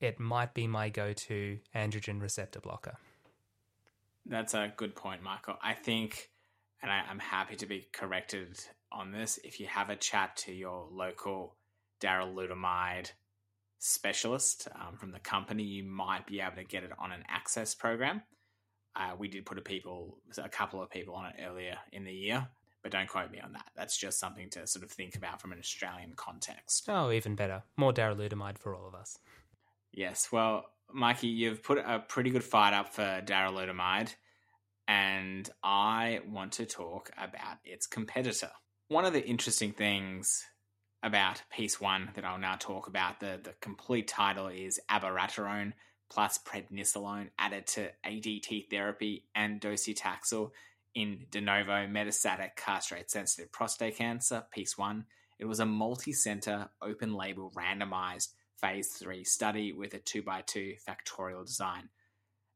it 0.00 0.18
might 0.18 0.54
be 0.54 0.66
my 0.66 0.88
go 0.88 1.12
to 1.12 1.58
androgen 1.74 2.20
receptor 2.20 2.60
blocker. 2.60 2.96
That's 4.24 4.54
a 4.54 4.72
good 4.76 4.96
point, 4.96 5.22
Michael. 5.22 5.56
I 5.62 5.74
think, 5.74 6.30
and 6.82 6.90
I, 6.90 7.02
am 7.08 7.20
happy 7.20 7.56
to 7.56 7.66
be 7.66 7.88
corrected 7.92 8.58
on 8.90 9.12
this, 9.12 9.38
if 9.44 9.60
you 9.60 9.66
have 9.66 9.90
a 9.90 9.96
chat 9.96 10.36
to 10.38 10.52
your 10.52 10.88
local 10.90 11.55
darolutamide 12.00 13.10
specialist 13.78 14.68
um, 14.74 14.96
from 14.96 15.12
the 15.12 15.18
company, 15.18 15.62
you 15.62 15.84
might 15.84 16.26
be 16.26 16.40
able 16.40 16.56
to 16.56 16.64
get 16.64 16.84
it 16.84 16.92
on 16.98 17.12
an 17.12 17.24
access 17.28 17.74
program. 17.74 18.22
Uh, 18.94 19.12
we 19.18 19.28
did 19.28 19.44
put 19.44 19.58
a 19.58 19.62
people, 19.62 20.18
a 20.38 20.48
couple 20.48 20.82
of 20.82 20.90
people 20.90 21.14
on 21.14 21.26
it 21.26 21.34
earlier 21.46 21.76
in 21.92 22.04
the 22.04 22.12
year, 22.12 22.46
but 22.82 22.90
don't 22.90 23.08
quote 23.08 23.30
me 23.30 23.40
on 23.40 23.52
that. 23.52 23.66
That's 23.76 23.96
just 23.96 24.18
something 24.18 24.48
to 24.50 24.66
sort 24.66 24.84
of 24.84 24.90
think 24.90 25.16
about 25.16 25.40
from 25.40 25.52
an 25.52 25.58
Australian 25.58 26.12
context. 26.16 26.88
Oh, 26.88 27.10
even 27.10 27.34
better. 27.34 27.62
More 27.76 27.92
darolutamide 27.92 28.58
for 28.58 28.74
all 28.74 28.88
of 28.88 28.94
us. 28.94 29.18
Yes. 29.92 30.28
Well, 30.32 30.64
Mikey, 30.92 31.28
you've 31.28 31.62
put 31.62 31.78
a 31.78 31.98
pretty 31.98 32.30
good 32.30 32.44
fight 32.44 32.72
up 32.72 32.94
for 32.94 33.22
darolutamide, 33.24 34.14
and 34.88 35.48
I 35.62 36.20
want 36.28 36.52
to 36.52 36.66
talk 36.66 37.10
about 37.18 37.58
its 37.64 37.86
competitor. 37.86 38.50
One 38.88 39.04
of 39.04 39.12
the 39.12 39.24
interesting 39.24 39.72
things 39.72 40.44
about 41.06 41.40
PEACE-1 41.50 42.14
that 42.14 42.24
I'll 42.24 42.38
now 42.38 42.56
talk 42.58 42.88
about, 42.88 43.20
the, 43.20 43.40
the 43.42 43.54
complete 43.60 44.08
title 44.08 44.48
is 44.48 44.80
abiraterone 44.90 45.72
plus 46.10 46.38
prednisolone 46.38 47.28
added 47.38 47.66
to 47.68 47.90
ADT 48.04 48.68
therapy 48.70 49.24
and 49.34 49.60
docetaxel 49.60 50.50
in 50.94 51.26
de 51.30 51.40
novo 51.40 51.86
metastatic 51.86 52.56
castrate 52.56 53.10
sensitive 53.10 53.52
prostate 53.52 53.96
cancer, 53.96 54.44
PEACE-1. 54.50 55.04
It 55.38 55.44
was 55.44 55.60
a 55.60 55.66
multi 55.66 56.12
center, 56.12 56.68
open 56.82 57.14
label, 57.14 57.52
randomized 57.56 58.32
phase 58.60 58.88
three 58.88 59.22
study 59.22 59.72
with 59.72 59.94
a 59.94 59.98
two 59.98 60.22
by 60.22 60.42
two 60.42 60.74
factorial 60.88 61.46
design. 61.46 61.88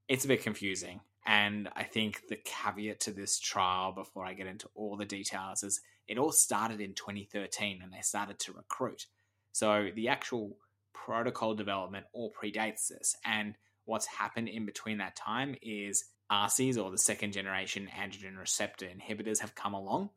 It's 0.09 0.25
a 0.25 0.29
bit 0.29 0.43
confusing. 0.43 1.01
And 1.27 1.69
I 1.77 1.85
think 1.85 2.29
the 2.29 2.37
caveat 2.37 3.01
to 3.01 3.13
this 3.13 3.39
trial, 3.39 3.93
before 3.93 4.25
I 4.25 4.35
get 4.35 4.47
into 4.47 4.69
all 4.75 4.97
the 4.97 5.05
details, 5.05 5.63
is 5.63 5.81
it 6.09 6.19
all 6.19 6.33
started 6.33 6.81
in 6.81 6.95
2013 6.95 7.81
and 7.83 7.93
they 7.93 8.01
started 8.01 8.39
to 8.41 8.53
recruit. 8.53 9.07
So 9.53 9.89
the 9.95 10.09
actual 10.09 10.57
protocol 10.93 11.55
development 11.55 12.07
all 12.13 12.33
predates 12.33 12.89
this. 12.89 13.15
And 13.25 13.55
what's 13.85 14.07
happened 14.07 14.49
in 14.49 14.67
between 14.67 14.99
that 14.99 15.17
time 15.17 15.57
is 15.63 16.05
ARSIs 16.31 16.79
or 16.79 16.91
the 16.91 16.99
second 16.99 17.33
generation 17.33 17.89
androgen 17.97 18.39
receptor 18.39 18.87
inhibitors 18.87 19.41
have 19.41 19.55
come 19.55 19.75
along 19.75 20.11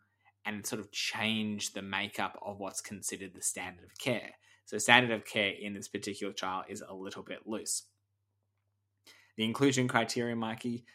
and 0.46 0.66
sort 0.66 0.80
of 0.80 0.92
changed 0.92 1.74
the 1.74 1.82
makeup 1.82 2.40
of 2.46 2.60
what's 2.60 2.82
considered 2.82 3.34
the 3.34 3.42
standard 3.42 3.84
of 3.84 3.98
care. 3.98 4.32
So, 4.66 4.78
standard 4.78 5.12
of 5.12 5.26
care 5.26 5.52
in 5.60 5.74
this 5.74 5.88
particular 5.88 6.34
trial 6.34 6.64
is 6.68 6.84
a 6.88 6.94
little 6.94 7.24
bit 7.24 7.40
loose. 7.46 7.84
The 9.38 9.46
inclusion 9.46 9.88
criteria, 9.88 10.36
Mikey, 10.36 10.86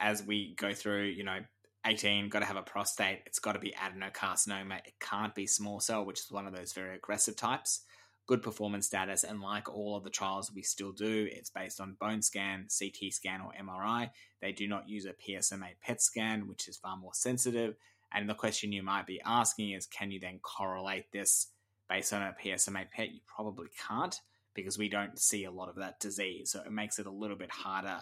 as 0.00 0.22
we 0.22 0.54
go 0.56 0.72
through, 0.72 1.04
you 1.04 1.24
know, 1.24 1.38
18, 1.86 2.28
got 2.28 2.40
to 2.40 2.46
have 2.46 2.56
a 2.56 2.62
prostate, 2.62 3.20
it's 3.26 3.38
got 3.38 3.52
to 3.52 3.58
be 3.58 3.72
adenocarcinoma, 3.72 4.78
it 4.78 4.94
can't 5.00 5.34
be 5.34 5.46
small 5.46 5.80
cell, 5.80 6.04
which 6.04 6.20
is 6.20 6.30
one 6.30 6.46
of 6.46 6.54
those 6.54 6.72
very 6.72 6.96
aggressive 6.96 7.36
types 7.36 7.82
good 8.26 8.42
performance 8.42 8.86
status. 8.86 9.24
And 9.24 9.40
like 9.40 9.72
all 9.72 9.96
of 9.96 10.04
the 10.04 10.10
trials 10.10 10.52
we 10.52 10.62
still 10.62 10.92
do, 10.92 11.28
it's 11.30 11.50
based 11.50 11.80
on 11.80 11.96
bone 12.00 12.22
scan, 12.22 12.66
CT 12.76 13.12
scan, 13.12 13.40
or 13.40 13.52
MRI. 13.60 14.10
They 14.40 14.52
do 14.52 14.66
not 14.68 14.88
use 14.88 15.06
a 15.06 15.12
PSMA 15.12 15.70
PET 15.82 16.00
scan, 16.00 16.48
which 16.48 16.68
is 16.68 16.76
far 16.76 16.96
more 16.96 17.14
sensitive. 17.14 17.76
And 18.12 18.28
the 18.28 18.34
question 18.34 18.72
you 18.72 18.82
might 18.82 19.06
be 19.06 19.20
asking 19.24 19.72
is 19.72 19.86
can 19.86 20.10
you 20.10 20.20
then 20.20 20.38
correlate 20.42 21.10
this 21.12 21.48
based 21.88 22.12
on 22.12 22.22
a 22.22 22.34
PSMA 22.42 22.90
PET? 22.90 23.12
You 23.12 23.20
probably 23.26 23.68
can't 23.88 24.18
because 24.54 24.78
we 24.78 24.88
don't 24.88 25.18
see 25.18 25.44
a 25.44 25.50
lot 25.50 25.68
of 25.68 25.76
that 25.76 26.00
disease. 26.00 26.52
So 26.52 26.60
it 26.60 26.72
makes 26.72 26.98
it 26.98 27.06
a 27.06 27.10
little 27.10 27.36
bit 27.36 27.50
harder 27.50 27.98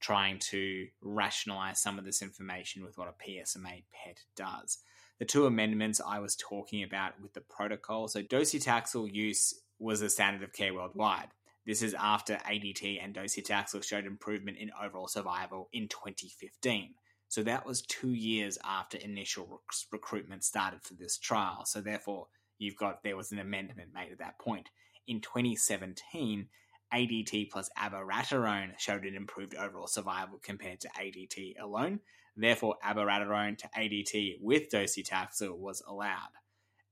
trying 0.00 0.38
to 0.40 0.86
rationalize 1.00 1.80
some 1.80 1.98
of 1.98 2.04
this 2.04 2.22
information 2.22 2.84
with 2.84 2.98
what 2.98 3.08
a 3.08 3.30
PSMA 3.30 3.84
PET 3.92 4.18
does 4.36 4.78
the 5.22 5.26
two 5.26 5.46
amendments 5.46 6.00
I 6.04 6.18
was 6.18 6.34
talking 6.34 6.82
about 6.82 7.12
with 7.22 7.32
the 7.32 7.42
protocol. 7.42 8.08
So 8.08 8.24
docetaxel 8.24 9.14
use 9.14 9.54
was 9.78 10.00
the 10.00 10.10
standard 10.10 10.42
of 10.42 10.52
care 10.52 10.74
worldwide. 10.74 11.28
This 11.64 11.80
is 11.80 11.94
after 11.94 12.34
ADT 12.34 12.98
and 13.00 13.14
docetaxel 13.14 13.84
showed 13.84 14.04
improvement 14.04 14.58
in 14.58 14.72
overall 14.84 15.06
survival 15.06 15.68
in 15.72 15.86
2015. 15.86 16.94
So 17.28 17.44
that 17.44 17.64
was 17.64 17.82
two 17.82 18.14
years 18.14 18.58
after 18.64 18.98
initial 18.98 19.46
rec- 19.48 19.92
recruitment 19.92 20.42
started 20.42 20.82
for 20.82 20.94
this 20.94 21.18
trial. 21.18 21.66
So 21.66 21.80
therefore, 21.80 22.26
you've 22.58 22.76
got 22.76 23.04
there 23.04 23.16
was 23.16 23.30
an 23.30 23.38
amendment 23.38 23.90
made 23.94 24.10
at 24.10 24.18
that 24.18 24.40
point. 24.40 24.70
In 25.06 25.20
2017, 25.20 26.48
ADT 26.92 27.50
plus 27.50 27.70
abiraterone 27.78 28.78
showed 28.78 29.04
an 29.04 29.14
improved 29.14 29.54
overall 29.54 29.86
survival 29.86 30.38
compared 30.42 30.80
to 30.80 30.88
ADT 30.88 31.60
alone. 31.60 32.00
Therefore, 32.36 32.76
abiraterone 32.84 33.58
to 33.58 33.68
ADT 33.76 34.38
with 34.40 34.70
docetaxel 34.70 35.56
was 35.56 35.82
allowed. 35.86 36.30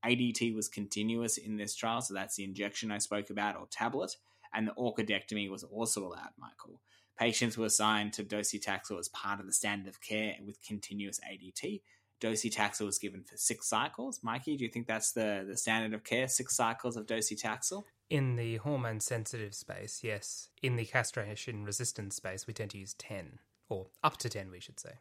ADT 0.04 0.54
was 0.54 0.68
continuous 0.68 1.36
in 1.36 1.56
this 1.56 1.74
trial, 1.74 2.00
so 2.00 2.14
that's 2.14 2.36
the 2.36 2.44
injection 2.44 2.90
I 2.90 2.98
spoke 2.98 3.30
about 3.30 3.56
or 3.56 3.66
tablet, 3.70 4.16
and 4.54 4.66
the 4.66 4.72
orchidectomy 4.72 5.50
was 5.50 5.62
also 5.62 6.04
allowed, 6.06 6.30
Michael. 6.38 6.80
Patients 7.18 7.58
were 7.58 7.66
assigned 7.66 8.14
to 8.14 8.24
docetaxel 8.24 8.98
as 8.98 9.08
part 9.08 9.40
of 9.40 9.46
the 9.46 9.52
standard 9.52 9.88
of 9.88 10.00
care 10.00 10.36
with 10.44 10.62
continuous 10.62 11.20
ADT. 11.20 11.82
Docetaxel 12.20 12.86
was 12.86 12.98
given 12.98 13.24
for 13.24 13.36
six 13.36 13.68
cycles. 13.68 14.20
Mikey, 14.22 14.56
do 14.56 14.64
you 14.64 14.70
think 14.70 14.86
that's 14.86 15.12
the, 15.12 15.44
the 15.46 15.56
standard 15.56 15.94
of 15.94 16.02
care, 16.02 16.28
six 16.28 16.56
cycles 16.56 16.96
of 16.96 17.06
docetaxel? 17.06 17.84
In 18.10 18.34
the 18.34 18.56
hormone 18.56 18.98
sensitive 18.98 19.54
space, 19.54 20.00
yes. 20.02 20.48
In 20.62 20.74
the 20.74 20.84
castration 20.84 21.64
resistant 21.64 22.12
space, 22.12 22.44
we 22.44 22.52
tend 22.52 22.70
to 22.72 22.78
use 22.78 22.94
10, 22.94 23.38
or 23.68 23.86
up 24.02 24.16
to 24.18 24.28
10, 24.28 24.50
we 24.50 24.58
should 24.58 24.80
say. 24.80 24.94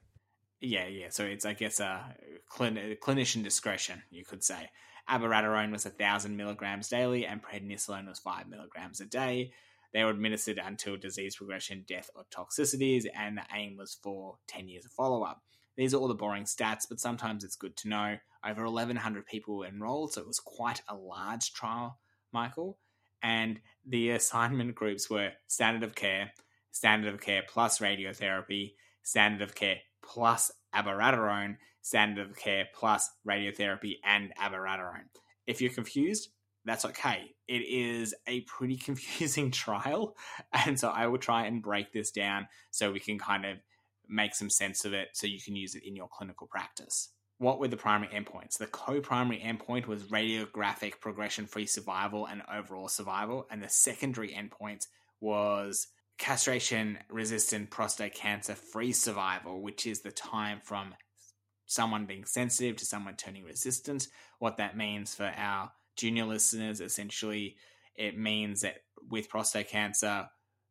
Yeah, 0.61 0.85
yeah. 0.85 1.07
So 1.09 1.23
it's, 1.23 1.43
I 1.43 1.53
guess, 1.53 1.79
a 1.79 2.15
clin- 2.51 2.99
clinician 2.99 3.43
discretion, 3.43 4.03
you 4.11 4.23
could 4.23 4.43
say. 4.43 4.69
Abiraterone 5.09 5.71
was 5.71 5.85
1,000 5.85 6.37
milligrams 6.37 6.87
daily, 6.87 7.25
and 7.25 7.41
prednisolone 7.41 8.07
was 8.07 8.19
5 8.19 8.47
milligrams 8.47 9.01
a 9.01 9.05
day. 9.05 9.53
They 9.91 10.03
were 10.03 10.11
administered 10.11 10.59
until 10.63 10.95
disease 10.95 11.35
progression, 11.35 11.85
death, 11.87 12.11
or 12.15 12.25
toxicities, 12.29 13.05
and 13.15 13.37
the 13.37 13.43
aim 13.55 13.75
was 13.75 13.97
for 14.03 14.37
10 14.47 14.67
years 14.67 14.85
of 14.85 14.91
follow 14.91 15.23
up. 15.23 15.41
These 15.77 15.95
are 15.95 15.97
all 15.97 16.09
the 16.09 16.13
boring 16.13 16.43
stats, 16.43 16.85
but 16.87 16.99
sometimes 16.99 17.43
it's 17.43 17.55
good 17.55 17.75
to 17.77 17.89
know. 17.89 18.17
Over 18.45 18.65
1,100 18.65 19.25
people 19.25 19.57
were 19.57 19.65
enrolled, 19.65 20.13
so 20.13 20.21
it 20.21 20.27
was 20.27 20.39
quite 20.39 20.83
a 20.87 20.95
large 20.95 21.53
trial, 21.53 21.99
Michael. 22.31 22.77
And 23.21 23.59
the 23.85 24.11
assignment 24.11 24.75
groups 24.75 25.09
were 25.09 25.31
standard 25.47 25.83
of 25.83 25.95
care, 25.95 26.31
standard 26.71 27.13
of 27.13 27.21
care 27.21 27.43
plus 27.47 27.79
radiotherapy, 27.79 28.73
standard 29.03 29.41
of 29.41 29.55
care 29.55 29.77
plus 30.01 30.51
abiraterone, 30.73 31.57
standard 31.81 32.29
of 32.29 32.37
care 32.37 32.67
plus 32.73 33.09
radiotherapy 33.27 33.95
and 34.03 34.33
abiraterone. 34.35 35.07
If 35.47 35.61
you're 35.61 35.73
confused, 35.73 36.29
that's 36.65 36.85
okay. 36.85 37.35
It 37.47 37.63
is 37.67 38.13
a 38.27 38.41
pretty 38.41 38.77
confusing 38.85 39.51
trial. 39.51 40.15
And 40.53 40.79
so 40.79 40.89
I 40.89 41.07
will 41.07 41.17
try 41.17 41.45
and 41.45 41.61
break 41.61 41.91
this 41.91 42.11
down 42.11 42.47
so 42.71 42.91
we 42.91 42.99
can 42.99 43.17
kind 43.17 43.45
of 43.45 43.57
make 44.07 44.35
some 44.35 44.49
sense 44.49 44.85
of 44.85 44.93
it 44.93 45.09
so 45.13 45.27
you 45.27 45.39
can 45.41 45.55
use 45.55 45.75
it 45.75 45.83
in 45.83 45.95
your 45.95 46.07
clinical 46.07 46.47
practice. 46.47 47.09
What 47.39 47.59
were 47.59 47.69
the 47.69 47.77
primary 47.77 48.13
endpoints? 48.13 48.57
The 48.57 48.67
co 48.67 48.99
primary 48.99 49.39
endpoint 49.39 49.87
was 49.87 50.03
radiographic 50.03 50.99
progression 50.99 51.47
free 51.47 51.65
survival 51.65 52.25
and 52.25 52.43
overall 52.53 52.89
survival. 52.89 53.47
And 53.49 53.63
the 53.63 53.69
secondary 53.69 54.33
endpoint 54.33 54.87
was 55.21 55.87
castration 56.17 56.99
resistant 57.09 57.71
prostate 57.71 58.13
cancer 58.13 58.55
free 58.55 58.91
survival, 58.91 59.61
which 59.61 59.87
is 59.87 60.01
the 60.01 60.11
time 60.11 60.59
from 60.61 60.93
someone 61.65 62.05
being 62.05 62.25
sensitive 62.25 62.75
to 62.75 62.85
someone 62.85 63.15
turning 63.15 63.45
resistant. 63.45 64.09
What 64.39 64.57
that 64.57 64.75
means 64.75 65.15
for 65.15 65.31
our 65.37 65.71
junior 65.95 66.25
listeners, 66.25 66.81
essentially, 66.81 67.55
it 67.95 68.17
means 68.17 68.61
that 68.61 68.83
with 69.09 69.29
prostate 69.29 69.69
cancer, 69.69 70.27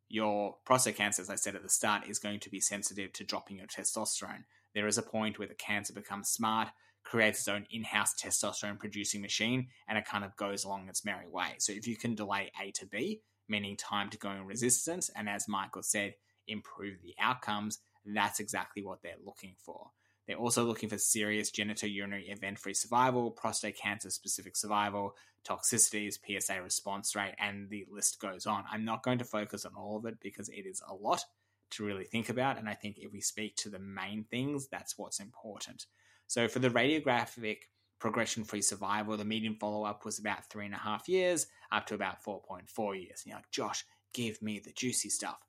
your 0.07 0.57
prostate 0.65 0.97
cancer, 0.97 1.23
as 1.23 1.31
I 1.31 1.35
said 1.35 1.55
at 1.55 1.63
the 1.63 1.69
start, 1.69 2.07
is 2.07 2.19
going 2.19 2.41
to 2.41 2.49
be 2.51 2.59
sensitive 2.59 3.11
to 3.13 3.23
dropping 3.23 3.57
your 3.57 3.67
testosterone. 3.67 4.43
There 4.73 4.87
is 4.87 4.97
a 4.97 5.03
point 5.03 5.39
where 5.39 5.47
the 5.47 5.55
cancer 5.55 5.93
becomes 5.93 6.29
smart, 6.29 6.69
creates 7.03 7.39
its 7.39 7.47
own 7.47 7.65
in 7.71 7.83
house 7.83 8.13
testosterone 8.13 8.79
producing 8.79 9.21
machine, 9.21 9.67
and 9.87 9.97
it 9.97 10.05
kind 10.05 10.23
of 10.23 10.35
goes 10.35 10.63
along 10.63 10.87
its 10.87 11.05
merry 11.05 11.27
way. 11.27 11.55
So 11.57 11.73
if 11.73 11.87
you 11.87 11.95
can 11.95 12.15
delay 12.15 12.51
A 12.61 12.71
to 12.71 12.85
B, 12.85 13.21
meaning 13.47 13.75
time 13.75 14.09
to 14.11 14.17
going 14.17 14.45
resistance, 14.45 15.09
and 15.15 15.27
as 15.27 15.47
Michael 15.47 15.83
said, 15.83 16.13
improve 16.47 17.01
the 17.01 17.15
outcomes. 17.19 17.79
That's 18.05 18.39
exactly 18.39 18.83
what 18.83 19.01
they're 19.01 19.13
looking 19.23 19.55
for. 19.57 19.91
They're 20.27 20.37
also 20.37 20.63
looking 20.63 20.89
for 20.89 20.97
serious 20.99 21.51
genitourinary 21.51 22.31
event 22.31 22.59
free 22.59 22.75
survival, 22.75 23.31
prostate 23.31 23.77
cancer 23.77 24.11
specific 24.11 24.55
survival, 24.55 25.15
toxicities, 25.43 26.19
PSA 26.23 26.61
response 26.61 27.15
rate, 27.15 27.33
and 27.39 27.69
the 27.69 27.85
list 27.89 28.19
goes 28.19 28.45
on. 28.45 28.63
I'm 28.71 28.85
not 28.85 29.03
going 29.03 29.17
to 29.19 29.25
focus 29.25 29.65
on 29.65 29.73
all 29.75 29.97
of 29.97 30.05
it 30.05 30.19
because 30.21 30.49
it 30.49 30.67
is 30.67 30.83
a 30.87 30.93
lot 30.93 31.23
to 31.71 31.85
really 31.85 32.05
think 32.05 32.29
about. 32.29 32.57
And 32.57 32.67
I 32.67 32.73
think 32.73 32.97
if 32.99 33.11
we 33.11 33.21
speak 33.21 33.55
to 33.57 33.69
the 33.69 33.79
main 33.79 34.25
things, 34.29 34.67
that's 34.67 34.97
what's 34.97 35.19
important. 35.19 35.85
So 36.27 36.47
for 36.47 36.59
the 36.59 36.69
radiographic 36.69 37.59
progression 37.99 38.43
free 38.43 38.61
survival, 38.61 39.17
the 39.17 39.25
median 39.25 39.55
follow 39.55 39.85
up 39.85 40.05
was 40.05 40.19
about 40.19 40.45
three 40.49 40.65
and 40.65 40.73
a 40.73 40.79
half 40.79 41.09
years, 41.09 41.47
up 41.71 41.85
to 41.87 41.95
about 41.95 42.23
4.4 42.23 42.95
years. 42.95 43.21
And 43.23 43.31
you're 43.31 43.37
like, 43.37 43.51
Josh, 43.51 43.85
give 44.13 44.41
me 44.41 44.59
the 44.59 44.71
juicy 44.71 45.09
stuff. 45.09 45.39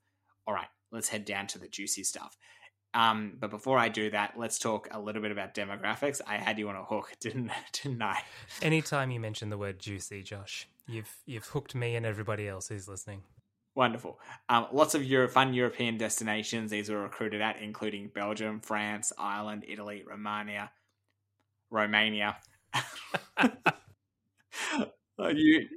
All 0.46 0.54
right, 0.54 0.68
let's 0.90 1.08
head 1.08 1.24
down 1.24 1.46
to 1.48 1.58
the 1.58 1.68
juicy 1.68 2.04
stuff. 2.04 2.36
Um, 2.92 3.34
but 3.38 3.50
before 3.50 3.78
I 3.78 3.88
do 3.88 4.10
that, 4.10 4.34
let's 4.36 4.58
talk 4.58 4.88
a 4.90 5.00
little 5.00 5.22
bit 5.22 5.30
about 5.30 5.54
demographics. 5.54 6.20
I 6.26 6.38
had 6.38 6.58
you 6.58 6.68
on 6.68 6.76
a 6.76 6.84
hook, 6.84 7.12
didn't 7.20 7.52
didn't 7.72 8.02
I? 8.02 8.22
Anytime 8.62 9.10
you 9.10 9.20
mention 9.20 9.48
the 9.48 9.58
word 9.58 9.78
juicy, 9.78 10.22
Josh, 10.22 10.68
you've 10.88 11.14
you've 11.24 11.46
hooked 11.46 11.74
me 11.74 11.94
and 11.94 12.04
everybody 12.04 12.48
else 12.48 12.68
who's 12.68 12.88
listening. 12.88 13.22
Wonderful. 13.74 14.18
Um, 14.48 14.66
lots 14.72 14.94
of 14.94 15.04
Euro- 15.04 15.28
fun 15.28 15.54
European 15.54 15.96
destinations 15.96 16.70
these 16.70 16.90
were 16.90 17.02
recruited 17.02 17.40
at, 17.40 17.60
including 17.62 18.10
Belgium, 18.12 18.60
France, 18.60 19.12
Ireland, 19.16 19.64
Italy, 19.68 20.02
Romania, 20.06 20.70
Romania. 21.70 22.36
you 25.34 25.68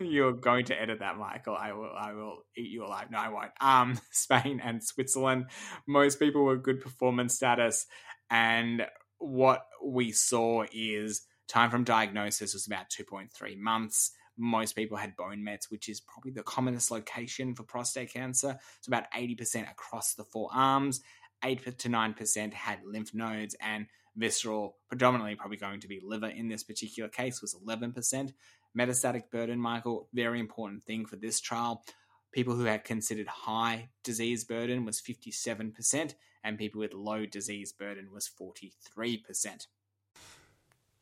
you're 0.00 0.32
going 0.32 0.64
to 0.66 0.80
edit 0.80 1.00
that, 1.00 1.16
Michael. 1.16 1.56
I 1.56 1.72
will 1.72 1.92
I 1.96 2.12
will 2.12 2.44
eat 2.56 2.70
you 2.70 2.84
alive. 2.84 3.10
No, 3.10 3.18
I 3.18 3.28
won't. 3.28 3.52
Um, 3.60 3.98
Spain 4.10 4.60
and 4.62 4.82
Switzerland. 4.82 5.46
Most 5.86 6.18
people 6.18 6.44
were 6.44 6.56
good 6.56 6.80
performance 6.80 7.34
status, 7.34 7.86
and 8.30 8.86
what 9.18 9.66
we 9.84 10.12
saw 10.12 10.64
is 10.72 11.26
time 11.48 11.70
from 11.70 11.84
diagnosis 11.84 12.54
was 12.54 12.66
about 12.66 12.86
2.3 12.88 13.58
months. 13.58 14.12
Most 14.36 14.74
people 14.74 14.96
had 14.96 15.16
bone 15.16 15.44
mets, 15.44 15.70
which 15.70 15.88
is 15.88 16.00
probably 16.00 16.32
the 16.32 16.42
commonest 16.42 16.90
location 16.90 17.54
for 17.54 17.62
prostate 17.62 18.12
cancer. 18.12 18.58
It's 18.78 18.88
about 18.88 19.10
80% 19.12 19.70
across 19.70 20.14
the 20.14 20.24
four 20.24 20.48
arms. 20.52 21.00
8 21.44 21.78
to 21.78 21.88
9% 21.88 22.52
had 22.52 22.78
lymph 22.84 23.14
nodes, 23.14 23.56
and 23.60 23.86
visceral, 24.16 24.76
predominantly 24.88 25.34
probably 25.34 25.56
going 25.56 25.80
to 25.80 25.88
be 25.88 26.00
liver 26.02 26.28
in 26.28 26.48
this 26.48 26.62
particular 26.62 27.08
case, 27.08 27.42
was 27.42 27.54
11%. 27.54 28.32
Metastatic 28.78 29.30
burden, 29.30 29.58
Michael, 29.58 30.08
very 30.14 30.40
important 30.40 30.82
thing 30.84 31.04
for 31.04 31.16
this 31.16 31.40
trial. 31.40 31.84
People 32.32 32.54
who 32.54 32.64
had 32.64 32.84
considered 32.84 33.28
high 33.28 33.90
disease 34.02 34.44
burden 34.44 34.84
was 34.84 35.00
57%, 35.00 36.14
and 36.44 36.58
people 36.58 36.80
with 36.80 36.94
low 36.94 37.26
disease 37.26 37.72
burden 37.72 38.10
was 38.12 38.30
43%. 38.40 39.66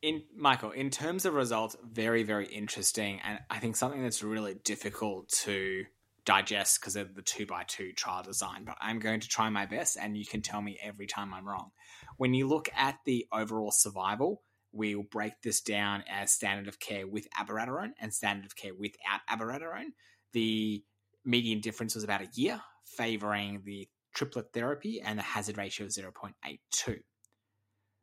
In 0.03 0.23
Michael, 0.35 0.71
in 0.71 0.91
terms 0.91 1.27
of 1.27 1.35
results, 1.35 1.77
very, 1.85 2.23
very 2.23 2.47
interesting, 2.47 3.21
and 3.23 3.39
I 3.51 3.59
think 3.59 3.77
something 3.77 4.03
that's 4.03 4.23
really 4.23 4.55
difficult 4.65 5.29
to 5.45 5.85
digest 6.25 6.81
because 6.81 6.97
of 6.97 7.15
the 7.15 7.23
two 7.23 7.45
by 7.45 7.65
two 7.65 7.93
trial 7.93 8.23
design, 8.23 8.65
but 8.65 8.77
I'm 8.81 8.99
going 8.99 9.21
to 9.21 9.29
try 9.29 9.51
my 9.51 9.67
best, 9.67 9.99
and 10.01 10.17
you 10.17 10.25
can 10.25 10.41
tell 10.41 10.63
me 10.63 10.79
every 10.83 11.07
time 11.07 11.35
I'm 11.35 11.47
wrong. 11.47 11.71
When 12.17 12.33
you 12.33 12.49
look 12.49 12.71
at 12.75 12.97
the 13.05 13.27
overall 13.31 13.73
survival, 13.73 14.43
we'll 14.73 15.03
break 15.03 15.33
this 15.43 15.61
down 15.61 16.05
as 16.09 16.33
standard 16.33 16.69
of 16.69 16.79
care 16.79 17.07
with 17.07 17.27
abiraterone 17.39 17.93
and 18.01 18.15
standard 18.15 18.47
of 18.47 18.57
care 18.57 18.75
without 18.75 19.21
abiraterone. 19.29 19.93
The 20.33 20.83
median 21.25 21.61
difference 21.61 21.95
was 21.95 22.05
about 22.05 22.23
a 22.23 22.29
year, 22.35 22.61
favoring 22.87 23.63
the 23.65 23.89
triplet 24.15 24.53
therapy 24.53 25.01
and 25.01 25.19
the 25.19 25.23
hazard 25.23 25.59
ratio 25.59 25.87
of 25.87 25.93
0.82. 25.93 27.01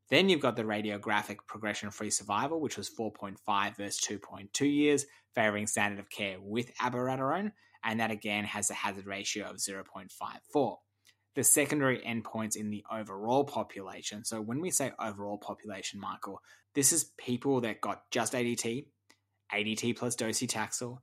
Then 0.10 0.30
you've 0.30 0.42
got 0.42 0.56
the 0.56 0.64
radiographic 0.64 1.38
progression 1.48 1.92
free 1.92 2.10
survival, 2.10 2.62
which 2.62 2.78
was 2.78 2.90
4.5 2.90 3.76
versus 3.76 4.02
2.2 4.02 4.74
years, 4.74 5.06
favoring 5.36 5.68
standard 5.68 6.00
of 6.00 6.10
care 6.10 6.38
with 6.40 6.74
abiraterone, 6.78 7.52
and 7.84 8.00
that 8.00 8.12
again 8.12 8.46
has 8.46 8.70
a 8.70 8.74
hazard 8.74 9.06
ratio 9.06 9.50
of 9.50 9.58
0.54 9.58 10.78
the 11.38 11.44
secondary 11.44 12.00
endpoints 12.00 12.56
in 12.56 12.72
the 12.72 12.84
overall 12.92 13.44
population. 13.44 14.26
So 14.26 14.42
when 14.42 14.60
we 14.60 14.72
say 14.72 14.92
overall 15.00 15.38
population, 15.38 16.00
Michael, 16.00 16.42
this 16.74 16.92
is 16.92 17.12
people 17.16 17.62
that 17.62 17.80
got 17.80 18.10
just 18.10 18.34
ADT, 18.34 18.88
ADT 19.54 19.98
plus 19.98 20.16
docetaxel, 20.16 20.98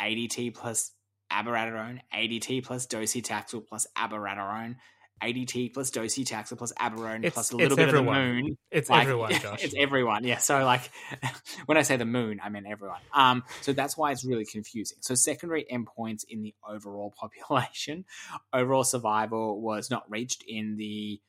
ADT 0.00 0.54
plus 0.54 0.92
abiraterone, 1.32 1.98
ADT 2.14 2.64
plus 2.64 2.86
docetaxel 2.86 3.66
plus 3.66 3.88
abiraterone, 3.98 4.76
ADT 5.22 5.72
plus 5.74 5.90
docetaxel 5.90 6.56
plus 6.58 6.72
abiraterone 6.80 7.18
It's- 7.18 7.32
plus 7.34 7.52
a 7.52 7.56
little 7.56 7.76
bit 7.76 7.88
everyone. 7.88 8.16
of 8.16 8.24
the 8.26 8.42
moon. 8.42 8.58
It's 8.70 8.88
Like, 8.90 9.02
everyone, 9.02 9.32
Josh. 9.40 9.62
it's 9.64 9.74
everyone. 9.76 10.24
Yeah. 10.24 10.38
So 10.38 10.64
like 10.64 10.90
when 11.66 11.76
I 11.78 11.82
say 11.82 11.96
the 11.96 12.04
moon, 12.04 12.40
I 12.42 12.48
mean 12.48 12.66
everyone. 12.66 13.00
Um, 13.12 13.44
so 13.60 13.72
that's 13.72 13.96
why 13.96 14.12
it's 14.12 14.24
really 14.24 14.44
confusing. 14.46 14.98
So 15.00 15.14
secondary 15.14 15.64
endpoints 15.70 16.24
in 16.28 16.42
the 16.42 16.54
overall 16.68 17.12
population, 17.20 18.04
overall 18.52 18.84
survival 18.84 19.60
was 19.60 19.90
not 19.90 20.10
reached 20.10 20.42
in 20.46 20.76
the 20.76 21.20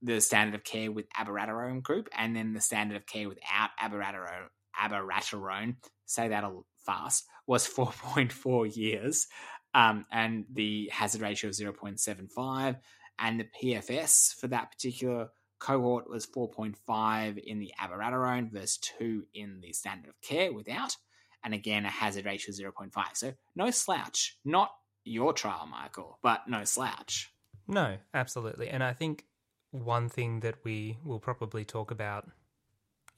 the 0.00 0.20
standard 0.20 0.54
of 0.54 0.62
care 0.62 0.92
with 0.92 1.06
abiraterone 1.10 1.82
group, 1.82 2.08
and 2.16 2.36
then 2.36 2.52
the 2.52 2.60
standard 2.60 2.96
of 2.96 3.04
care 3.06 3.28
without 3.28 3.70
abiraterone. 3.82 4.46
Abiraterone, 4.80 5.74
say 6.06 6.28
that 6.28 6.44
a 6.44 6.60
fast, 6.86 7.24
was 7.46 7.66
4.4 7.66 8.76
years, 8.76 9.26
um, 9.74 10.06
and 10.12 10.44
the 10.52 10.88
hazard 10.92 11.20
ratio 11.20 11.50
of 11.50 11.56
0.75, 11.56 12.76
and 13.18 13.40
the 13.40 13.48
PFS 13.62 14.34
for 14.34 14.48
that 14.48 14.70
particular 14.70 15.28
cohort 15.58 16.08
was 16.08 16.26
4.5 16.26 17.38
in 17.38 17.58
the 17.58 17.72
abiraterone 17.80 18.52
versus 18.52 18.78
2 18.98 19.24
in 19.34 19.60
the 19.60 19.72
standard 19.72 20.08
of 20.08 20.20
care 20.20 20.52
without, 20.52 20.96
and 21.42 21.54
again 21.54 21.84
a 21.84 21.90
hazard 21.90 22.26
ratio 22.26 22.68
of 22.68 22.74
0.5. 22.74 22.92
So 23.14 23.32
no 23.56 23.70
slouch. 23.70 24.38
Not 24.44 24.70
your 25.04 25.32
trial, 25.32 25.66
Michael, 25.70 26.18
but 26.22 26.42
no 26.48 26.64
slouch. 26.64 27.32
No, 27.66 27.96
absolutely. 28.14 28.68
And 28.68 28.82
I 28.82 28.92
think 28.92 29.24
one 29.70 30.08
thing 30.08 30.40
that 30.40 30.56
we 30.64 30.96
will 31.04 31.18
probably 31.18 31.64
talk 31.64 31.90
about 31.90 32.28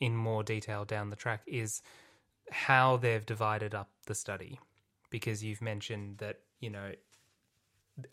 in 0.01 0.17
more 0.17 0.43
detail 0.43 0.85
down 0.85 1.11
the 1.11 1.17
track 1.17 1.43
is 1.47 1.83
how 2.51 2.97
they've 2.97 3.25
divided 3.27 3.75
up 3.75 3.91
the 4.07 4.15
study. 4.15 4.59
Because 5.11 5.45
you've 5.45 5.63
mentioned 5.63 6.19
that, 6.19 6.39
you 6.61 6.71
know, 6.71 6.93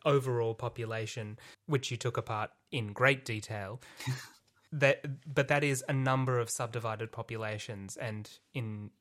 overall 0.06 0.54
population, 0.54 1.38
which 1.66 1.92
you 1.92 1.98
took 1.98 2.18
apart 2.18 2.52
in 2.72 2.94
great 2.94 3.26
detail, 3.26 3.82
that 4.72 5.06
but 5.34 5.48
that 5.48 5.64
is 5.64 5.84
a 5.88 5.94
number 5.94 6.40
of 6.40 6.50
subdivided 6.50 7.12
populations 7.12 7.98
and 7.98 8.30
in 8.54 8.92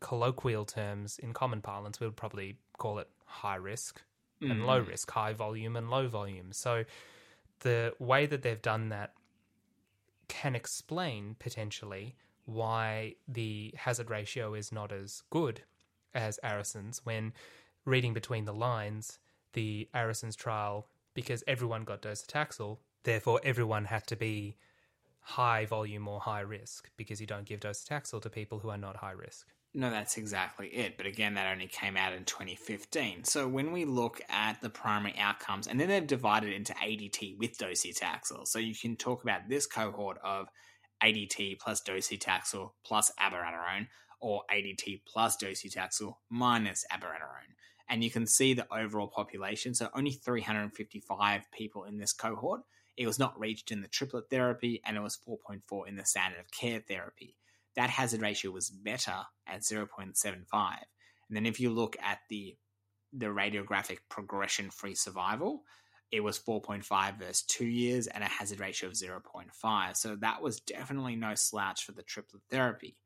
colloquial 0.00 0.64
terms, 0.64 1.18
in 1.18 1.32
common 1.32 1.62
parlance, 1.62 1.98
we 1.98 2.06
would 2.06 2.16
probably 2.16 2.58
call 2.76 2.98
it 2.98 3.08
high 3.24 3.56
risk 3.56 4.02
and 4.40 4.66
low 4.66 4.82
mm. 4.82 4.88
risk, 4.88 5.10
high 5.10 5.32
volume 5.32 5.76
and 5.76 5.88
low 5.88 6.08
volume. 6.08 6.52
So 6.52 6.84
the 7.60 7.94
way 7.98 8.26
that 8.26 8.42
they've 8.42 8.60
done 8.60 8.90
that 8.90 9.14
can 10.28 10.54
explain 10.54 11.36
potentially 11.38 12.16
why 12.44 13.14
the 13.26 13.74
hazard 13.76 14.10
ratio 14.10 14.54
is 14.54 14.70
not 14.70 14.92
as 14.92 15.22
good 15.30 15.62
as 16.14 16.38
ARASENS 16.44 17.00
when 17.04 17.32
reading 17.84 18.12
between 18.12 18.44
the 18.44 18.52
lines, 18.52 19.18
the 19.54 19.88
ARASENS 19.94 20.36
trial, 20.36 20.88
because 21.14 21.42
everyone 21.46 21.84
got 21.84 22.02
docetaxel, 22.02 22.78
therefore 23.04 23.40
everyone 23.42 23.86
had 23.86 24.06
to 24.08 24.16
be 24.16 24.56
high 25.20 25.64
volume 25.64 26.06
or 26.06 26.20
high 26.20 26.40
risk 26.40 26.90
because 26.96 27.20
you 27.20 27.26
don't 27.26 27.46
give 27.46 27.60
docetaxel 27.60 28.20
to 28.20 28.28
people 28.28 28.58
who 28.58 28.68
are 28.68 28.76
not 28.76 28.96
high 28.96 29.12
risk. 29.12 29.46
No, 29.76 29.90
that's 29.90 30.18
exactly 30.18 30.68
it. 30.68 30.96
But 30.96 31.06
again, 31.06 31.34
that 31.34 31.50
only 31.50 31.66
came 31.66 31.96
out 31.96 32.12
in 32.12 32.24
2015. 32.24 33.24
So 33.24 33.48
when 33.48 33.72
we 33.72 33.84
look 33.84 34.20
at 34.28 34.60
the 34.60 34.70
primary 34.70 35.16
outcomes, 35.18 35.66
and 35.66 35.80
then 35.80 35.88
they've 35.88 36.06
divided 36.06 36.52
into 36.52 36.72
ADT 36.74 37.38
with 37.38 37.58
docetaxel. 37.58 38.46
So 38.46 38.60
you 38.60 38.74
can 38.74 38.94
talk 38.94 39.24
about 39.24 39.48
this 39.48 39.66
cohort 39.66 40.18
of 40.22 40.46
ADT 41.02 41.58
plus 41.58 41.82
docetaxel 41.82 42.70
plus 42.84 43.10
abiraterone, 43.20 43.88
or 44.20 44.42
ADT 44.52 45.02
plus 45.06 45.36
docetaxel 45.36 46.14
minus 46.30 46.84
abiraterone. 46.92 47.54
And 47.88 48.02
you 48.02 48.10
can 48.10 48.26
see 48.26 48.54
the 48.54 48.66
overall 48.72 49.08
population. 49.08 49.74
So 49.74 49.88
only 49.94 50.12
355 50.12 51.42
people 51.52 51.84
in 51.84 51.98
this 51.98 52.12
cohort. 52.12 52.62
It 52.96 53.06
was 53.06 53.18
not 53.18 53.38
reached 53.38 53.70
in 53.70 53.82
the 53.82 53.88
triplet 53.88 54.30
therapy, 54.30 54.80
and 54.86 54.96
it 54.96 55.00
was 55.00 55.18
4.4 55.28 55.88
in 55.88 55.96
the 55.96 56.04
standard 56.04 56.38
of 56.40 56.50
care 56.50 56.80
therapy 56.86 57.36
that 57.76 57.90
hazard 57.90 58.22
ratio 58.22 58.50
was 58.50 58.70
better 58.70 59.16
at 59.46 59.62
0.75. 59.62 60.44
And 61.28 61.36
then 61.36 61.46
if 61.46 61.60
you 61.60 61.70
look 61.70 61.96
at 62.02 62.20
the 62.28 62.56
the 63.16 63.26
radiographic 63.26 63.98
progression 64.08 64.70
free 64.70 64.96
survival, 64.96 65.62
it 66.10 66.18
was 66.18 66.36
4.5 66.36 67.16
versus 67.16 67.42
2 67.42 67.64
years 67.64 68.08
and 68.08 68.24
a 68.24 68.28
hazard 68.28 68.58
ratio 68.58 68.88
of 68.88 68.96
0.5. 68.96 69.96
So 69.96 70.16
that 70.16 70.42
was 70.42 70.58
definitely 70.58 71.14
no 71.14 71.36
slouch 71.36 71.84
for 71.84 71.92
the 71.92 72.02
triplet 72.02 72.42
therapy. 72.50 72.96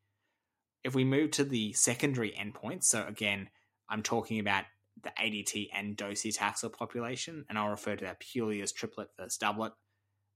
If 0.82 0.94
we 0.94 1.04
move 1.04 1.32
to 1.32 1.44
the 1.44 1.74
secondary 1.74 2.32
endpoints, 2.32 2.84
so 2.84 3.04
again, 3.06 3.50
I'm 3.90 4.02
talking 4.02 4.38
about 4.38 4.64
the 5.02 5.10
ADT 5.20 5.68
and 5.72 5.96
docetaxel 5.96 6.72
population, 6.72 7.44
and 7.48 7.58
I'll 7.58 7.70
refer 7.70 7.96
to 7.96 8.04
that 8.04 8.20
purely 8.20 8.62
as 8.62 8.72
triplet 8.72 9.08
versus 9.18 9.38
doublet. 9.38 9.72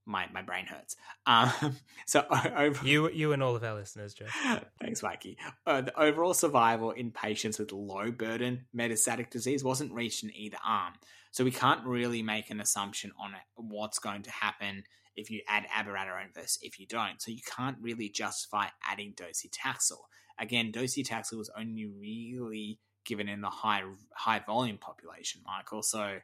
my 0.06 0.26
my 0.32 0.42
brain 0.42 0.66
hurts. 0.66 0.96
Um, 1.26 1.76
so 2.06 2.24
over, 2.56 2.86
you 2.86 3.10
you 3.10 3.32
and 3.32 3.42
all 3.42 3.56
of 3.56 3.64
our 3.64 3.74
listeners, 3.74 4.14
Joe. 4.14 4.26
Thanks, 4.80 5.02
Mikey. 5.02 5.38
Uh, 5.66 5.82
the 5.82 6.00
overall 6.00 6.34
survival 6.34 6.90
in 6.90 7.10
patients 7.10 7.58
with 7.58 7.72
low 7.72 8.10
burden 8.10 8.66
metastatic 8.76 9.30
disease 9.30 9.64
wasn't 9.64 9.92
reached 9.92 10.24
in 10.24 10.34
either 10.34 10.58
arm, 10.66 10.94
so 11.30 11.44
we 11.44 11.50
can't 11.50 11.84
really 11.86 12.22
make 12.22 12.50
an 12.50 12.60
assumption 12.60 13.12
on 13.18 13.32
what's 13.56 13.98
going 13.98 14.22
to 14.22 14.30
happen 14.30 14.84
if 15.16 15.30
you 15.30 15.42
add 15.48 15.66
abiraterone 15.68 16.34
versus 16.34 16.58
if 16.62 16.78
you 16.78 16.86
don't. 16.86 17.20
So 17.20 17.30
you 17.30 17.42
can't 17.56 17.76
really 17.80 18.08
justify 18.08 18.68
adding 18.84 19.14
docetaxel. 19.14 19.98
Again, 20.38 20.72
docetaxel 20.72 21.36
was 21.36 21.50
only 21.56 21.86
really 21.86 22.78
given 23.04 23.28
in 23.28 23.40
the 23.40 23.50
high 23.50 23.82
high 24.14 24.40
volume 24.40 24.78
population, 24.78 25.42
Michael. 25.46 25.82
So 25.82 26.18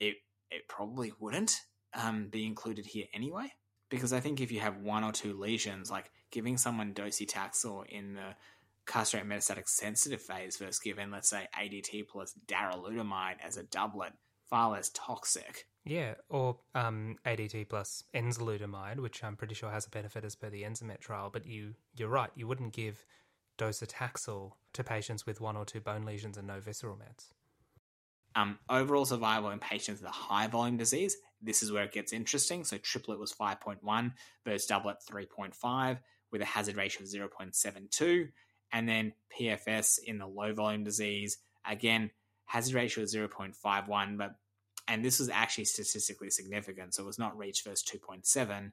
it 0.00 0.16
it 0.50 0.68
probably 0.68 1.12
wouldn't 1.18 1.56
um, 1.94 2.28
be 2.28 2.46
included 2.46 2.86
here 2.86 3.06
anyway. 3.14 3.52
Because 3.88 4.12
I 4.12 4.20
think 4.20 4.40
if 4.40 4.50
you 4.50 4.60
have 4.60 4.78
one 4.78 5.04
or 5.04 5.12
two 5.12 5.38
lesions, 5.38 5.90
like 5.90 6.10
giving 6.30 6.56
someone 6.56 6.94
docetaxel 6.94 7.86
in 7.88 8.14
the 8.14 8.34
castrate 8.86 9.28
metastatic 9.28 9.68
sensitive 9.68 10.22
phase 10.22 10.56
versus 10.56 10.78
given, 10.78 11.10
let's 11.10 11.28
say, 11.28 11.46
ADT 11.58 12.08
plus 12.08 12.34
darolutamide 12.46 13.36
as 13.44 13.58
a 13.58 13.64
doublet, 13.64 14.12
far 14.48 14.70
less 14.70 14.90
toxic. 14.94 15.66
Yeah, 15.84 16.14
or 16.28 16.58
um, 16.74 17.16
ADT 17.26 17.68
plus 17.68 18.04
enzalutamide, 18.14 18.98
which 19.00 19.22
I'm 19.22 19.36
pretty 19.36 19.54
sure 19.54 19.70
has 19.70 19.86
a 19.86 19.90
benefit 19.90 20.24
as 20.24 20.36
per 20.36 20.48
the 20.48 20.62
Enzamet 20.62 21.00
trial. 21.00 21.28
But 21.32 21.46
you, 21.46 21.74
you're 21.96 22.08
right, 22.08 22.30
you 22.34 22.46
wouldn't 22.46 22.72
give 22.72 23.04
docetaxel 23.58 24.52
to 24.74 24.84
patients 24.84 25.26
with 25.26 25.40
one 25.40 25.56
or 25.56 25.64
two 25.64 25.80
bone 25.80 26.04
lesions 26.04 26.36
and 26.36 26.46
no 26.46 26.60
visceral 26.60 26.96
mets. 26.96 27.34
Um, 28.34 28.58
overall 28.70 29.04
survival 29.04 29.50
in 29.50 29.58
patients 29.58 30.00
with 30.00 30.08
a 30.08 30.14
high 30.14 30.46
volume 30.46 30.78
disease, 30.78 31.16
this 31.42 31.62
is 31.62 31.70
where 31.70 31.84
it 31.84 31.92
gets 31.92 32.12
interesting. 32.12 32.64
So 32.64 32.78
triplet 32.78 33.18
was 33.18 33.32
5.1 33.32 34.12
versus 34.44 34.66
doublet 34.66 34.96
3.5 35.10 35.98
with 36.30 36.40
a 36.40 36.46
hazard 36.46 36.76
ratio 36.76 37.02
of 37.02 37.08
0.72. 37.08 38.28
And 38.72 38.88
then 38.88 39.12
PFS 39.38 39.98
in 40.04 40.18
the 40.18 40.26
low 40.26 40.54
volume 40.54 40.82
disease, 40.82 41.38
again, 41.66 42.10
hazard 42.46 42.74
ratio 42.74 43.04
of 43.04 43.10
0.51, 43.10 44.16
but 44.16 44.36
and 44.88 45.04
this 45.04 45.20
was 45.20 45.28
actually 45.28 45.64
statistically 45.64 46.30
significant. 46.30 46.94
So 46.94 47.04
it 47.04 47.06
was 47.06 47.18
not 47.18 47.36
reached 47.38 47.64
versus 47.64 47.84
2.7 47.84 48.72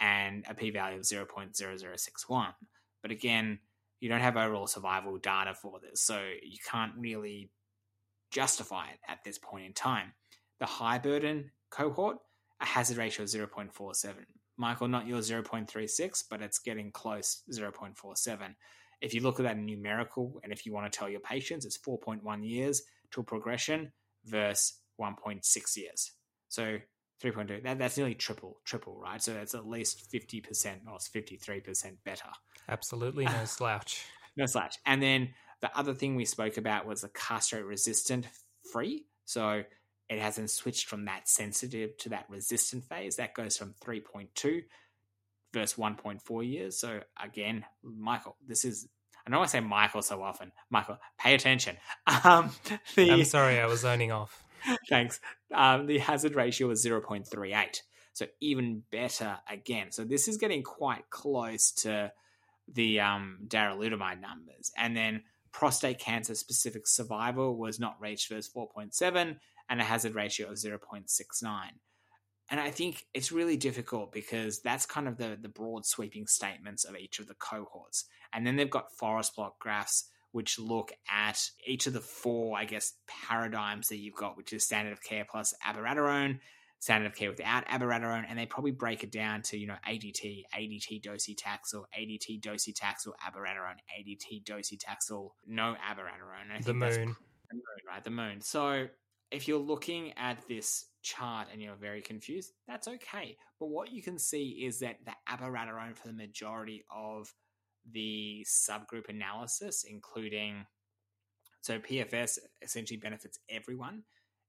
and 0.00 0.44
a 0.48 0.54
p 0.54 0.70
value 0.70 0.98
of 0.98 1.04
0.0061. 1.04 2.54
But 3.02 3.10
again, 3.10 3.58
you 4.02 4.08
don't 4.08 4.20
have 4.20 4.36
overall 4.36 4.66
survival 4.66 5.16
data 5.16 5.54
for 5.54 5.78
this, 5.78 6.02
so 6.02 6.20
you 6.42 6.58
can't 6.68 6.90
really 6.98 7.52
justify 8.32 8.86
it 8.86 8.98
at 9.06 9.22
this 9.24 9.38
point 9.38 9.64
in 9.64 9.72
time. 9.72 10.12
The 10.58 10.66
high 10.66 10.98
burden 10.98 11.52
cohort, 11.70 12.16
a 12.60 12.66
hazard 12.66 12.96
ratio 12.96 13.22
of 13.22 13.30
0.47. 13.30 14.14
Michael, 14.56 14.88
not 14.88 15.06
your 15.06 15.20
0.36, 15.20 16.24
but 16.28 16.42
it's 16.42 16.58
getting 16.58 16.90
close 16.90 17.44
0.47. 17.52 18.54
If 19.00 19.14
you 19.14 19.20
look 19.20 19.38
at 19.38 19.44
that 19.44 19.56
numerical, 19.56 20.40
and 20.42 20.52
if 20.52 20.66
you 20.66 20.72
want 20.72 20.92
to 20.92 20.98
tell 20.98 21.08
your 21.08 21.20
patients, 21.20 21.64
it's 21.64 21.78
4.1 21.78 22.44
years 22.44 22.82
to 23.12 23.22
progression 23.22 23.92
versus 24.24 24.80
1.6 25.00 25.76
years. 25.76 26.10
So 26.48 26.78
3.2, 27.22 27.62
that, 27.62 27.78
that's 27.78 27.96
nearly 27.96 28.16
triple, 28.16 28.58
triple, 28.64 28.98
right? 29.00 29.22
So 29.22 29.32
that's 29.32 29.54
at 29.54 29.68
least 29.68 30.12
50% 30.12 30.80
or 30.90 30.98
53% 30.98 31.92
better. 32.04 32.28
Absolutely 32.68 33.24
no 33.24 33.44
slouch. 33.44 34.04
no 34.36 34.46
slouch. 34.46 34.76
And 34.86 35.02
then 35.02 35.30
the 35.60 35.76
other 35.76 35.94
thing 35.94 36.16
we 36.16 36.24
spoke 36.24 36.56
about 36.56 36.86
was 36.86 37.02
the 37.02 37.08
castrate 37.08 37.64
resistant 37.64 38.26
free. 38.72 39.06
So 39.24 39.62
it 40.08 40.20
hasn't 40.20 40.50
switched 40.50 40.86
from 40.86 41.06
that 41.06 41.28
sensitive 41.28 41.96
to 41.98 42.10
that 42.10 42.26
resistant 42.28 42.84
phase. 42.84 43.16
That 43.16 43.34
goes 43.34 43.56
from 43.56 43.74
3.2 43.84 44.64
versus 45.52 45.78
1.4 45.78 46.50
years. 46.50 46.78
So 46.78 47.00
again, 47.22 47.64
Michael, 47.82 48.36
this 48.46 48.64
is 48.64 48.88
I 49.26 49.30
know 49.30 49.40
I 49.40 49.46
say 49.46 49.60
Michael 49.60 50.02
so 50.02 50.20
often. 50.22 50.50
Michael, 50.68 50.98
pay 51.18 51.34
attention. 51.34 51.76
Um, 52.24 52.50
the, 52.94 53.10
I'm 53.10 53.24
sorry, 53.24 53.58
I 53.58 53.66
was 53.66 53.80
zoning 53.80 54.12
off. 54.12 54.44
Thanks. 54.88 55.20
Um, 55.54 55.86
the 55.86 55.98
hazard 55.98 56.34
ratio 56.34 56.68
was 56.68 56.84
0.38. 56.84 57.80
So 58.12 58.26
even 58.40 58.82
better 58.90 59.38
again. 59.48 59.92
So 59.92 60.04
this 60.04 60.28
is 60.28 60.36
getting 60.36 60.62
quite 60.62 61.08
close 61.10 61.70
to 61.82 62.12
the 62.72 63.00
um, 63.00 63.38
darolutamide 63.46 64.20
numbers. 64.20 64.70
And 64.76 64.96
then 64.96 65.22
prostate 65.52 65.98
cancer 65.98 66.34
specific 66.34 66.86
survival 66.86 67.56
was 67.56 67.78
not 67.78 68.00
reached 68.00 68.28
versus 68.28 68.50
4.7 68.54 69.36
and 69.68 69.80
a 69.80 69.84
hazard 69.84 70.14
ratio 70.14 70.50
of 70.50 70.56
0.69. 70.56 71.06
And 72.50 72.60
I 72.60 72.70
think 72.70 73.06
it's 73.14 73.32
really 73.32 73.56
difficult 73.56 74.12
because 74.12 74.60
that's 74.60 74.84
kind 74.84 75.08
of 75.08 75.16
the, 75.16 75.38
the 75.40 75.48
broad 75.48 75.86
sweeping 75.86 76.26
statements 76.26 76.84
of 76.84 76.96
each 76.96 77.18
of 77.18 77.26
the 77.26 77.34
cohorts. 77.34 78.04
And 78.32 78.46
then 78.46 78.56
they've 78.56 78.68
got 78.68 78.92
forest 78.92 79.34
plot 79.34 79.54
graphs 79.58 80.08
which 80.32 80.58
look 80.58 80.92
at 81.10 81.38
each 81.66 81.86
of 81.86 81.92
the 81.92 82.00
four, 82.00 82.58
I 82.58 82.64
guess, 82.64 82.94
paradigms 83.06 83.88
that 83.88 83.98
you've 83.98 84.16
got, 84.16 84.36
which 84.36 84.52
is 84.52 84.64
standard 84.64 84.92
of 84.92 85.02
care 85.02 85.26
plus 85.30 85.54
abiraterone, 85.64 86.40
standard 86.82 87.06
of 87.06 87.14
care 87.14 87.30
without 87.30 87.64
abiraterone, 87.68 88.24
and 88.28 88.36
they 88.36 88.44
probably 88.44 88.72
break 88.72 89.04
it 89.04 89.12
down 89.12 89.40
to, 89.40 89.56
you 89.56 89.68
know, 89.68 89.76
ADT, 89.88 90.42
ADT 90.52 91.00
docetaxel, 91.00 91.84
ADT 91.96 92.40
docetaxel, 92.40 93.12
abiraterone, 93.24 93.78
ADT 93.96 94.42
docetaxel, 94.42 95.30
no 95.46 95.76
abiraterone. 95.88 96.64
the 96.64 96.74
moon. 96.74 97.16
The 97.50 97.54
moon, 97.54 97.62
right? 97.88 98.02
The 98.02 98.10
moon. 98.10 98.40
So 98.40 98.88
if 99.30 99.46
you're 99.46 99.60
looking 99.60 100.12
at 100.18 100.38
this 100.48 100.86
chart 101.02 101.46
and 101.52 101.62
you're 101.62 101.76
very 101.76 102.02
confused, 102.02 102.50
that's 102.66 102.88
okay. 102.88 103.36
But 103.60 103.66
what 103.68 103.92
you 103.92 104.02
can 104.02 104.18
see 104.18 104.64
is 104.66 104.80
that 104.80 104.96
the 105.06 105.12
abiraterone 105.30 105.96
for 105.96 106.08
the 106.08 106.14
majority 106.14 106.84
of 106.92 107.32
the 107.92 108.44
subgroup 108.44 109.08
analysis, 109.08 109.84
including 109.88 110.66
so 111.60 111.78
PFS 111.78 112.38
essentially 112.60 112.96
benefits 112.96 113.38
everyone 113.48 114.02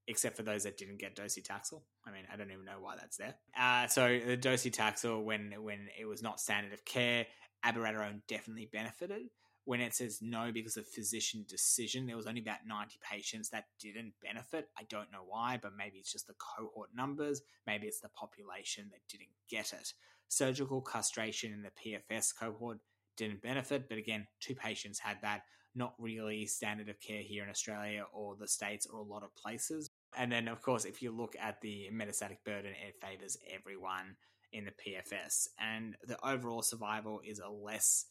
except 0.06 0.36
for 0.36 0.42
those 0.42 0.64
that 0.64 0.76
didn't 0.76 0.98
get 0.98 1.16
docetaxel. 1.16 1.82
I 2.06 2.10
mean, 2.10 2.24
I 2.32 2.36
don't 2.36 2.50
even 2.50 2.64
know 2.64 2.80
why 2.80 2.96
that's 2.96 3.16
there. 3.16 3.34
Uh, 3.58 3.86
so 3.86 4.18
the 4.24 4.36
docetaxel, 4.36 5.22
when 5.22 5.54
when 5.60 5.88
it 5.98 6.06
was 6.06 6.22
not 6.22 6.40
standard 6.40 6.72
of 6.72 6.84
care, 6.84 7.26
abiraterone 7.64 8.20
definitely 8.28 8.68
benefited. 8.72 9.22
When 9.66 9.80
it 9.80 9.94
says 9.94 10.18
no 10.20 10.52
because 10.52 10.76
of 10.76 10.86
physician 10.86 11.46
decision, 11.48 12.06
there 12.06 12.18
was 12.18 12.26
only 12.26 12.42
about 12.42 12.66
90 12.66 12.98
patients 13.10 13.48
that 13.50 13.64
didn't 13.80 14.12
benefit. 14.22 14.68
I 14.78 14.82
don't 14.90 15.10
know 15.10 15.24
why, 15.26 15.58
but 15.60 15.72
maybe 15.74 15.96
it's 15.96 16.12
just 16.12 16.26
the 16.26 16.34
cohort 16.34 16.90
numbers. 16.94 17.40
Maybe 17.66 17.86
it's 17.86 18.00
the 18.00 18.10
population 18.10 18.90
that 18.90 19.00
didn't 19.08 19.30
get 19.48 19.72
it. 19.72 19.94
Surgical 20.28 20.82
castration 20.82 21.54
in 21.54 21.62
the 21.62 21.70
PFS 21.70 22.34
cohort 22.38 22.78
didn't 23.16 23.40
benefit. 23.40 23.88
But 23.88 23.96
again, 23.96 24.26
two 24.40 24.54
patients 24.54 24.98
had 24.98 25.16
that. 25.22 25.42
Not 25.74 25.94
really 25.98 26.46
standard 26.46 26.88
of 26.88 27.00
care 27.00 27.22
here 27.22 27.42
in 27.42 27.50
Australia 27.50 28.04
or 28.12 28.36
the 28.36 28.46
States 28.46 28.86
or 28.86 29.00
a 29.00 29.02
lot 29.02 29.22
of 29.22 29.34
places. 29.34 29.90
And 30.16 30.30
then, 30.30 30.48
of 30.48 30.62
course, 30.62 30.84
if 30.84 31.02
you 31.02 31.10
look 31.10 31.34
at 31.40 31.60
the 31.60 31.88
metastatic 31.92 32.38
burden, 32.44 32.72
it 32.86 32.96
favors 33.00 33.36
everyone 33.52 34.16
in 34.52 34.64
the 34.64 34.70
PFS. 34.70 35.48
And 35.60 35.96
the 36.06 36.18
overall 36.26 36.62
survival 36.62 37.20
is 37.24 37.40
a 37.40 37.48
less 37.48 38.06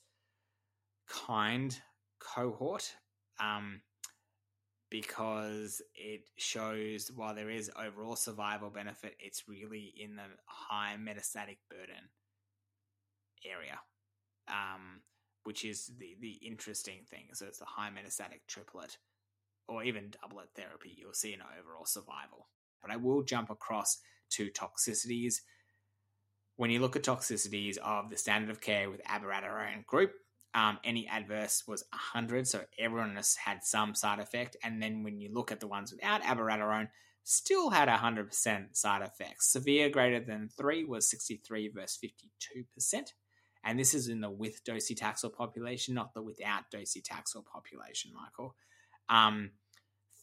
kind 1.08 1.78
cohort 2.20 2.96
um, 3.40 3.82
because 4.90 5.82
it 5.96 6.22
shows 6.38 7.12
while 7.16 7.36
there 7.36 7.50
is 7.50 7.72
overall 7.78 8.16
survival 8.16 8.70
benefit, 8.70 9.16
it's 9.20 9.44
really 9.48 9.94
in 9.98 10.16
the 10.16 10.24
high 10.46 10.96
metastatic 11.00 11.58
burden 11.70 12.10
area 13.46 13.80
um, 14.48 15.02
which 15.44 15.66
is 15.66 15.92
the 15.98 16.16
the 16.20 16.40
interesting 16.46 17.00
thing. 17.10 17.28
So 17.34 17.46
it's 17.46 17.60
the 17.60 17.66
high 17.66 17.90
metastatic 17.90 18.42
triplet 18.48 18.98
or 19.68 19.84
even 19.84 20.12
doublet 20.22 20.50
therapy. 20.56 20.96
You'll 20.98 21.14
see 21.14 21.34
an 21.34 21.42
overall 21.60 21.86
survival. 21.86 22.48
But 22.82 22.92
I 22.92 22.98
will 22.98 23.24
jump 23.24 23.50
across 23.50 24.00
to 24.32 24.50
toxicities. 24.50 25.36
When 26.58 26.70
you 26.70 26.80
look 26.80 26.96
at 26.96 27.04
toxicities 27.04 27.78
of 27.78 28.10
the 28.10 28.18
standard 28.18 28.50
of 28.50 28.62
care 28.62 28.90
with 28.90 29.04
abiraterone 29.06 29.86
group, 29.86 30.12
um, 30.56 30.78
any 30.84 31.08
adverse 31.08 31.64
was 31.68 31.84
100, 31.92 32.48
so 32.48 32.62
everyone 32.78 33.20
had 33.44 33.64
some 33.64 33.96
side 33.96 34.20
effect. 34.20 34.56
And 34.64 34.82
then 34.82 35.04
when 35.04 35.20
you 35.20 35.34
look 35.34 35.52
at 35.52 35.60
the 35.60 35.68
ones 35.68 35.92
without 35.92 36.22
abiraterone, 36.22 36.90
still 37.24 37.70
had 37.70 37.88
100% 37.88 38.76
side 38.76 39.02
effects. 39.02 39.52
Severe 39.52 39.90
greater 39.90 40.20
than 40.20 40.50
3 40.56 40.84
was 40.84 41.10
63 41.10 41.70
versus 41.70 41.98
52%. 42.04 43.14
And 43.64 43.80
this 43.80 43.94
is 43.94 44.10
in 44.10 44.20
the 44.20 44.30
with 44.30 44.64
docetaxel 44.66 45.34
population, 45.34 45.96
not 45.96 46.14
the 46.14 46.22
without 46.22 46.70
docetaxel 46.72 47.46
population, 47.46 48.12
Michael. 48.14 48.56
Um, 49.10 49.52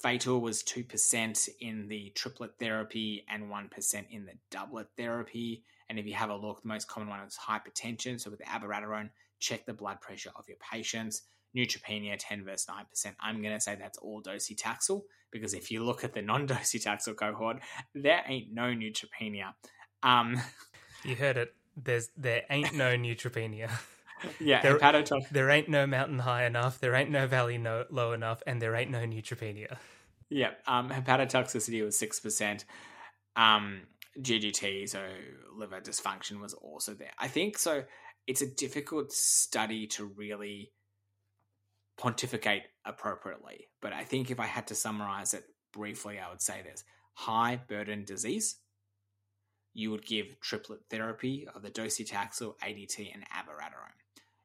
fatal 0.02 0.40
was 0.40 0.62
2% 0.62 1.48
in 1.60 1.88
the 1.88 2.12
triplet 2.14 2.52
therapy 2.58 3.24
and 3.28 3.50
1% 3.50 4.04
in 4.10 4.26
the 4.26 4.32
doublet 4.50 4.86
therapy. 4.96 5.64
And 5.88 5.98
if 5.98 6.06
you 6.06 6.14
have 6.14 6.30
a 6.30 6.36
look, 6.36 6.62
the 6.62 6.68
most 6.68 6.88
common 6.88 7.08
one 7.08 7.20
is 7.20 7.38
hypertension. 7.38 8.20
So 8.20 8.30
with 8.30 8.40
abiraterone, 8.40 9.10
check 9.38 9.66
the 9.66 9.74
blood 9.74 10.00
pressure 10.00 10.30
of 10.36 10.48
your 10.48 10.58
patients. 10.58 11.22
Neutropenia, 11.56 12.16
10 12.16 12.44
versus 12.44 12.68
9%. 12.70 13.12
I'm 13.20 13.42
going 13.42 13.54
to 13.54 13.60
say 13.60 13.74
that's 13.74 13.98
all 13.98 14.22
docetaxel 14.22 15.02
because 15.32 15.52
if 15.52 15.70
you 15.70 15.82
look 15.82 16.04
at 16.04 16.12
the 16.12 16.22
non 16.22 16.46
docetaxel 16.46 17.16
cohort, 17.16 17.58
there 17.94 18.22
ain't 18.26 18.52
no 18.52 18.72
neutropenia. 18.72 19.54
Um, 20.02 20.40
You 21.04 21.16
heard 21.16 21.36
it. 21.36 21.54
There's 21.76 22.10
there 22.16 22.42
ain't 22.50 22.74
no 22.74 22.96
neutropenia. 22.96 23.70
Yeah, 24.38 24.62
There- 24.62 24.78
There 25.30 25.50
ain't 25.50 25.68
no 25.68 25.86
mountain 25.86 26.18
high 26.20 26.44
enough. 26.44 26.78
There 26.78 26.94
ain't 26.94 27.10
no 27.10 27.26
valley 27.26 27.58
no, 27.58 27.84
low 27.90 28.12
enough, 28.12 28.42
and 28.46 28.60
there 28.60 28.74
ain't 28.74 28.90
no 28.90 29.00
neutropenia. 29.06 29.76
Yeah, 30.28 30.52
um, 30.66 30.90
hepatotoxicity 30.90 31.84
was 31.84 31.98
six 31.98 32.20
percent. 32.20 32.64
Um, 33.36 33.82
GGT, 34.20 34.88
so 34.88 35.04
liver 35.56 35.80
dysfunction, 35.80 36.40
was 36.40 36.52
also 36.54 36.94
there. 36.94 37.12
I 37.18 37.28
think 37.28 37.58
so. 37.58 37.84
It's 38.26 38.42
a 38.42 38.46
difficult 38.46 39.12
study 39.12 39.86
to 39.88 40.04
really 40.04 40.72
pontificate 41.96 42.62
appropriately, 42.84 43.68
but 43.80 43.92
I 43.92 44.04
think 44.04 44.30
if 44.30 44.40
I 44.40 44.46
had 44.46 44.66
to 44.68 44.74
summarize 44.74 45.34
it 45.34 45.44
briefly, 45.72 46.18
I 46.18 46.30
would 46.30 46.40
say 46.42 46.62
this: 46.62 46.84
high 47.14 47.56
burden 47.68 48.04
disease. 48.04 48.56
You 49.72 49.92
would 49.92 50.04
give 50.04 50.40
triplet 50.40 50.80
therapy 50.90 51.46
of 51.54 51.62
the 51.62 51.70
docetaxel, 51.70 52.54
ADT, 52.58 53.12
and 53.14 53.24
abiraterone. 53.30 53.94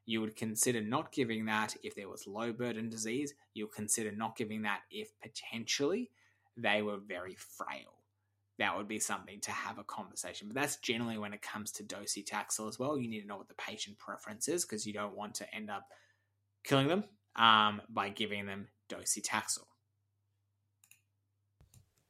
You 0.06 0.20
would 0.20 0.36
consider 0.36 0.80
not 0.80 1.12
giving 1.12 1.46
that 1.46 1.76
if 1.82 1.96
there 1.96 2.08
was 2.08 2.26
low 2.26 2.52
burden 2.52 2.88
disease. 2.88 3.34
You'll 3.54 3.68
consider 3.68 4.12
not 4.12 4.36
giving 4.36 4.62
that 4.62 4.80
if 4.90 5.10
potentially 5.20 6.10
they 6.56 6.80
were 6.80 6.96
very 6.96 7.34
frail. 7.34 8.00
That 8.58 8.76
would 8.76 8.88
be 8.88 9.00
something 9.00 9.40
to 9.40 9.50
have 9.50 9.78
a 9.78 9.84
conversation. 9.84 10.48
But 10.48 10.54
that's 10.54 10.76
generally 10.76 11.18
when 11.18 11.34
it 11.34 11.42
comes 11.42 11.72
to 11.72 11.84
docetaxel 11.84 12.68
as 12.68 12.78
well. 12.78 12.96
You 12.96 13.08
need 13.08 13.20
to 13.22 13.26
know 13.26 13.36
what 13.36 13.48
the 13.48 13.54
patient 13.54 13.98
preference 13.98 14.48
is 14.48 14.64
because 14.64 14.86
you 14.86 14.92
don't 14.92 15.16
want 15.16 15.34
to 15.34 15.54
end 15.54 15.70
up 15.70 15.88
killing 16.64 16.88
them 16.88 17.04
um, 17.34 17.82
by 17.90 18.08
giving 18.08 18.46
them 18.46 18.68
docetaxel. 18.88 19.64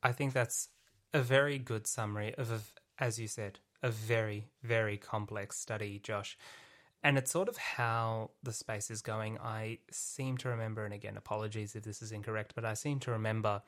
I 0.03 0.13
think 0.13 0.35
that's 0.35 0.69
a 1.13 1.21
very 1.21 1.59
good 1.59 1.87
summary 1.87 2.35
of, 2.37 2.53
a, 2.53 2.61
as 3.03 3.19
you 3.19 3.27
said, 3.27 3.59
a 3.83 3.91
very, 3.91 4.51
very 4.63 4.99
complex 4.99 5.59
study, 5.59 5.99
Josh. 5.99 6.37
And 7.07 7.17
it's 7.17 7.31
sort 7.31 7.49
of 7.49 7.57
how 7.57 8.33
the 8.43 8.53
space 8.53 8.91
is 8.91 9.01
going. 9.01 9.39
I 9.39 9.79
seem 9.93 10.37
to 10.39 10.49
remember, 10.49 10.85
and 10.85 10.93
again, 10.93 11.17
apologies 11.17 11.77
if 11.77 11.85
this 11.85 12.03
is 12.03 12.11
incorrect, 12.11 12.55
but 12.57 12.65
I 12.65 12.75
seem 12.75 12.99
to 12.99 13.13
remember 13.13 13.63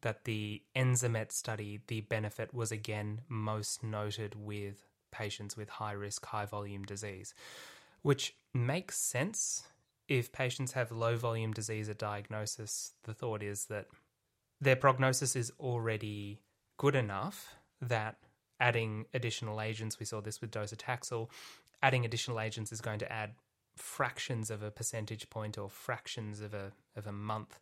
that 0.00 0.24
the 0.24 0.62
Enzamet 0.74 1.30
study, 1.30 1.80
the 1.88 2.00
benefit 2.00 2.54
was 2.54 2.72
again 2.72 3.20
most 3.28 3.82
noted 3.82 4.34
with 4.36 4.86
patients 5.10 5.54
with 5.54 5.68
high 5.68 5.92
risk, 5.92 6.24
high 6.24 6.46
volume 6.46 6.82
disease, 6.82 7.34
which 8.00 8.34
makes 8.54 8.96
sense. 8.96 9.64
If 10.08 10.32
patients 10.32 10.72
have 10.72 10.90
low 10.90 11.14
volume 11.16 11.52
disease 11.52 11.90
at 11.90 11.98
diagnosis, 11.98 12.94
the 13.04 13.12
thought 13.12 13.42
is 13.42 13.66
that 13.66 13.88
their 14.62 14.76
prognosis 14.76 15.36
is 15.36 15.52
already 15.60 16.40
good 16.78 16.94
enough 16.94 17.54
that 17.82 18.16
adding 18.58 19.04
additional 19.12 19.60
agents, 19.60 20.00
we 20.00 20.06
saw 20.06 20.22
this 20.22 20.40
with 20.40 20.50
docetaxel, 20.50 21.28
adding 21.82 22.04
additional 22.04 22.40
agents 22.40 22.72
is 22.72 22.80
going 22.80 22.98
to 23.00 23.12
add 23.12 23.34
fractions 23.76 24.50
of 24.50 24.62
a 24.62 24.70
percentage 24.70 25.30
point 25.30 25.56
or 25.56 25.70
fractions 25.70 26.40
of 26.40 26.52
a 26.52 26.72
of 26.96 27.06
a 27.06 27.12
month 27.12 27.60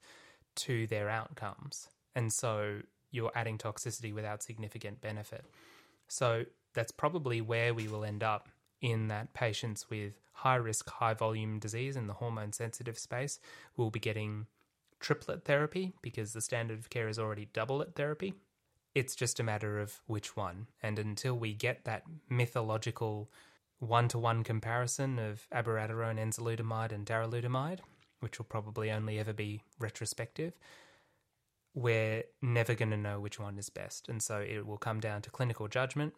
to 0.54 0.86
their 0.86 1.08
outcomes. 1.08 1.88
And 2.14 2.32
so 2.32 2.80
you're 3.10 3.32
adding 3.34 3.58
toxicity 3.58 4.12
without 4.12 4.42
significant 4.42 5.00
benefit. 5.00 5.44
So 6.08 6.44
that's 6.74 6.92
probably 6.92 7.40
where 7.40 7.74
we 7.74 7.88
will 7.88 8.04
end 8.04 8.22
up 8.22 8.48
in 8.80 9.08
that 9.08 9.34
patients 9.34 9.88
with 9.90 10.14
high 10.32 10.56
risk, 10.56 10.88
high 10.88 11.14
volume 11.14 11.58
disease 11.58 11.96
in 11.96 12.06
the 12.06 12.14
hormone 12.14 12.52
sensitive 12.52 12.98
space 12.98 13.38
will 13.76 13.90
be 13.90 14.00
getting 14.00 14.46
triplet 15.00 15.44
therapy 15.44 15.94
because 16.02 16.32
the 16.32 16.40
standard 16.40 16.78
of 16.78 16.90
care 16.90 17.08
is 17.08 17.18
already 17.18 17.48
doublet 17.52 17.94
therapy. 17.94 18.34
It's 18.94 19.14
just 19.14 19.40
a 19.40 19.42
matter 19.42 19.78
of 19.78 20.00
which 20.06 20.36
one. 20.36 20.68
And 20.82 20.98
until 20.98 21.34
we 21.34 21.52
get 21.52 21.84
that 21.84 22.04
mythological 22.28 23.30
one 23.78 24.08
to 24.08 24.18
one 24.18 24.42
comparison 24.42 25.18
of 25.18 25.46
abiraterone, 25.52 26.18
enzalutamide, 26.18 26.92
and 26.92 27.06
darolutamide, 27.06 27.80
which 28.20 28.38
will 28.38 28.46
probably 28.46 28.90
only 28.90 29.18
ever 29.18 29.32
be 29.32 29.62
retrospective, 29.78 30.54
we're 31.74 32.24
never 32.40 32.74
going 32.74 32.90
to 32.90 32.96
know 32.96 33.20
which 33.20 33.38
one 33.38 33.58
is 33.58 33.68
best. 33.68 34.08
And 34.08 34.22
so 34.22 34.38
it 34.38 34.66
will 34.66 34.78
come 34.78 34.98
down 34.98 35.20
to 35.22 35.30
clinical 35.30 35.68
judgment. 35.68 36.14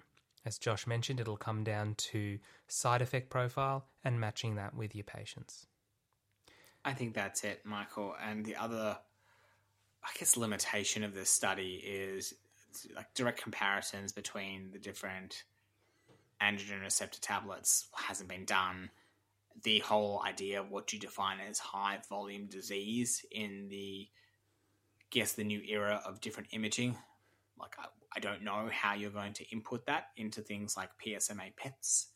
As 0.47 0.57
Josh 0.57 0.87
mentioned, 0.87 1.19
it'll 1.19 1.37
come 1.37 1.65
down 1.65 1.97
to 1.97 2.39
side 2.69 3.03
effect 3.03 3.29
profile 3.29 3.87
and 4.05 4.21
matching 4.21 4.55
that 4.55 4.75
with 4.75 4.95
your 4.95 5.05
patients. 5.05 5.67
I 6.85 6.93
think 6.93 7.15
that's 7.15 7.43
it, 7.43 7.67
Michael. 7.67 8.15
And 8.25 8.45
the 8.45 8.55
other, 8.55 8.97
I 10.05 10.09
guess, 10.17 10.37
limitation 10.37 11.03
of 11.03 11.13
this 11.13 11.29
study 11.29 11.83
is 11.85 12.35
like 12.95 13.13
direct 13.15 13.43
comparisons 13.43 14.13
between 14.13 14.71
the 14.71 14.79
different 14.79 15.43
androgen 16.43 16.82
receptor 16.82 17.20
tablets 17.20 17.89
hasn't 17.95 18.28
been 18.28 18.45
done. 18.45 18.91
The 19.62 19.80
whole 19.80 20.22
idea 20.24 20.61
of 20.61 20.70
what 20.70 20.93
you 20.93 20.99
define 20.99 21.39
as 21.41 21.59
high 21.59 21.99
volume 22.09 22.47
disease 22.47 23.24
in 23.32 23.68
the, 23.68 24.09
guess, 25.11 25.32
the 25.32 25.45
new 25.45 25.61
era 25.66 26.01
of 26.07 26.20
different 26.20 26.51
imaging. 26.53 26.97
Like, 27.59 27.74
I, 27.78 27.86
I 28.14 28.20
don't 28.20 28.45
know 28.45 28.68
how 28.72 28.95
you're 28.95 29.11
going 29.11 29.32
to 29.34 29.49
input 29.51 29.86
that 29.86 30.09
into 30.16 30.41
things 30.41 30.76
like 30.76 30.91
PSMA 31.05 31.55
PETs 31.57 32.07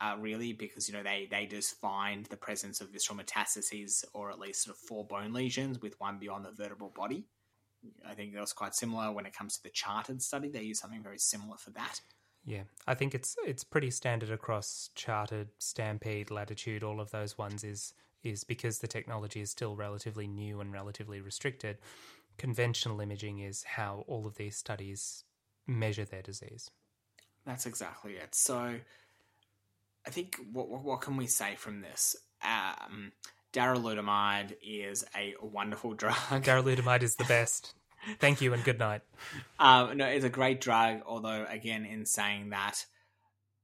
uh, 0.00 0.16
really, 0.18 0.52
because 0.52 0.88
you 0.88 0.94
know 0.94 1.02
they 1.02 1.28
they 1.30 1.46
just 1.46 1.78
find 1.80 2.24
the 2.26 2.36
presence 2.36 2.80
of 2.80 2.90
visceral 2.90 3.18
metastases 3.18 4.04
or 4.14 4.30
at 4.30 4.38
least 4.38 4.64
sort 4.64 4.76
of 4.76 4.80
four 4.82 5.06
bone 5.06 5.32
lesions 5.32 5.80
with 5.80 5.98
one 6.00 6.18
beyond 6.18 6.44
the 6.44 6.52
vertebral 6.52 6.92
body. 6.94 7.26
I 8.06 8.14
think 8.14 8.32
that 8.34 8.40
was 8.40 8.52
quite 8.52 8.74
similar 8.74 9.12
when 9.12 9.26
it 9.26 9.36
comes 9.36 9.56
to 9.56 9.62
the 9.62 9.70
CHAARTED 9.70 10.22
study. 10.22 10.50
They 10.50 10.62
use 10.62 10.80
something 10.80 11.02
very 11.02 11.18
similar 11.18 11.56
for 11.56 11.70
that. 11.70 12.00
Yeah, 12.44 12.62
I 12.86 12.94
think 12.94 13.14
it's 13.14 13.36
it's 13.46 13.64
pretty 13.64 13.90
standard 13.90 14.30
across 14.30 14.90
CHAARTED, 14.94 15.48
Stampede, 15.58 16.30
Latitude, 16.30 16.82
all 16.82 17.00
of 17.00 17.10
those 17.10 17.36
ones 17.36 17.64
is 17.64 17.92
is 18.22 18.44
because 18.44 18.78
the 18.78 18.88
technology 18.88 19.40
is 19.40 19.50
still 19.50 19.76
relatively 19.76 20.26
new 20.26 20.60
and 20.60 20.72
relatively 20.72 21.20
restricted. 21.20 21.78
Conventional 22.38 23.00
imaging 23.00 23.40
is 23.40 23.62
how 23.62 24.04
all 24.06 24.26
of 24.26 24.36
these 24.36 24.56
studies 24.56 25.24
measure 25.66 26.04
their 26.04 26.22
disease. 26.22 26.70
That's 27.46 27.66
exactly 27.66 28.14
it. 28.14 28.34
So, 28.34 28.76
I 30.06 30.10
think 30.10 30.36
what 30.52 30.68
what, 30.68 31.00
can 31.00 31.16
we 31.16 31.26
say 31.26 31.54
from 31.56 31.80
this? 31.80 32.16
Um, 32.42 33.12
darolutamide 33.52 34.56
is 34.62 35.04
a 35.14 35.34
wonderful 35.42 35.94
drug. 35.94 36.16
Darolutamide 36.30 37.02
is 37.02 37.16
the 37.16 37.24
best. 37.24 37.74
Thank 38.18 38.40
you 38.40 38.52
and 38.54 38.64
good 38.64 38.78
night. 38.78 39.02
Um, 39.58 39.96
no, 39.96 40.06
it's 40.06 40.24
a 40.24 40.30
great 40.30 40.60
drug. 40.60 41.02
Although, 41.06 41.46
again, 41.48 41.84
in 41.84 42.06
saying 42.06 42.50
that, 42.50 42.84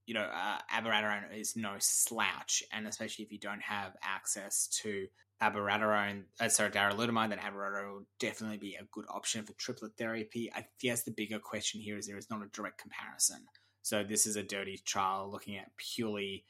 you 0.07 0.15
know, 0.15 0.29
uh, 0.33 0.59
abiraterone 0.73 1.37
is 1.39 1.57
no 1.57 1.75
slouch, 1.79 2.63
and 2.73 2.87
especially 2.87 3.25
if 3.25 3.33
you 3.33 3.39
don't 3.39 3.63
have 3.63 3.97
access 4.03 4.69
to 4.83 5.07
abiraterone, 5.43 6.25
uh, 6.41 6.49
sorry, 6.49 6.71
darolutamide, 6.71 7.31
then 7.31 7.39
abiraterone 7.39 7.93
will 7.93 8.07
definitely 8.19 8.59
be 8.59 8.75
a 8.75 8.85
good 8.93 9.05
option 9.09 9.45
for 9.45 9.53
triplet 9.55 9.93
therapy. 9.99 10.51
I 10.55 10.67
guess 10.81 11.03
the 11.03 11.11
bigger 11.11 11.39
question 11.39 11.81
here 11.81 11.99
is 11.99 12.07
there 12.07 12.17
is 12.17 12.31
not 12.31 12.43
a 12.43 12.49
direct 12.53 12.79
comparison. 12.79 13.45
So 13.83 14.03
this 14.03 14.27
is 14.27 14.37
a 14.37 14.43
dirty 14.43 14.79
trial 14.85 15.31
looking 15.31 15.57
at 15.57 15.77
purely, 15.77 16.45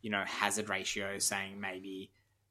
you 0.00 0.10
know, 0.10 0.24
hazard 0.26 0.68
ratios, 0.68 1.24
saying 1.24 1.60
maybe 1.60 2.10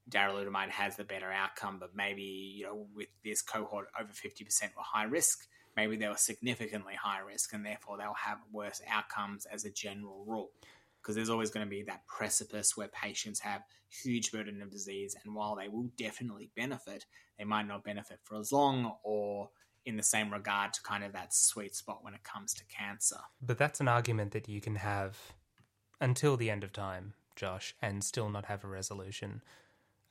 darolutamide 0.10 0.70
has 0.70 0.96
the 0.96 1.04
better 1.04 1.32
outcome, 1.32 1.78
but 1.80 1.96
maybe 1.96 2.22
you 2.24 2.66
know 2.66 2.88
with 2.96 3.08
this 3.24 3.42
cohort 3.42 3.88
over 4.00 4.12
fifty 4.12 4.44
percent 4.44 4.74
were 4.76 4.84
high 4.84 5.06
risk. 5.06 5.48
Maybe 5.78 5.96
they 5.96 6.08
were 6.08 6.18
significantly 6.18 6.96
high 6.96 7.20
risk, 7.20 7.54
and 7.54 7.66
therefore 7.66 7.98
they'll 7.98 8.14
have 8.14 8.40
worse 8.52 8.82
outcomes 8.90 9.46
as 9.46 9.64
a 9.64 9.72
general 9.72 10.26
rule. 10.28 10.50
Because 11.02 11.16
there's 11.16 11.30
always 11.30 11.50
going 11.50 11.66
to 11.66 11.70
be 11.70 11.84
that 11.84 12.06
precipice 12.06 12.78
where 12.78 12.90
patients 12.90 13.40
have 13.40 13.64
huge 13.90 14.32
burden 14.32 14.62
of 14.62 14.70
disease, 14.70 15.16
and 15.24 15.34
while 15.34 15.56
they 15.56 15.68
will 15.68 15.90
definitely 15.98 16.52
benefit, 16.56 17.06
they 17.38 17.46
might 17.46 17.68
not 17.68 17.84
benefit 17.84 18.20
for 18.24 18.38
as 18.38 18.52
long 18.52 18.94
or 19.04 19.50
in 19.86 19.98
the 19.98 20.04
same 20.04 20.32
regard 20.32 20.74
to 20.74 20.82
kind 20.84 21.04
of 21.04 21.14
that 21.14 21.34
sweet 21.34 21.76
spot 21.76 22.04
when 22.04 22.14
it 22.14 22.24
comes 22.24 22.54
to 22.54 22.64
cancer. 22.66 23.18
But 23.42 23.58
that's 23.58 23.80
an 23.80 23.88
argument 23.88 24.32
that 24.32 24.48
you 24.48 24.62
can 24.62 24.76
have 24.76 25.18
until 26.00 26.38
the 26.38 26.50
end 26.50 26.64
of 26.64 26.72
time, 26.72 27.14
Josh, 27.36 27.76
and 27.82 28.04
still 28.04 28.30
not 28.30 28.46
have 28.46 28.64
a 28.64 28.68
resolution. 28.68 29.42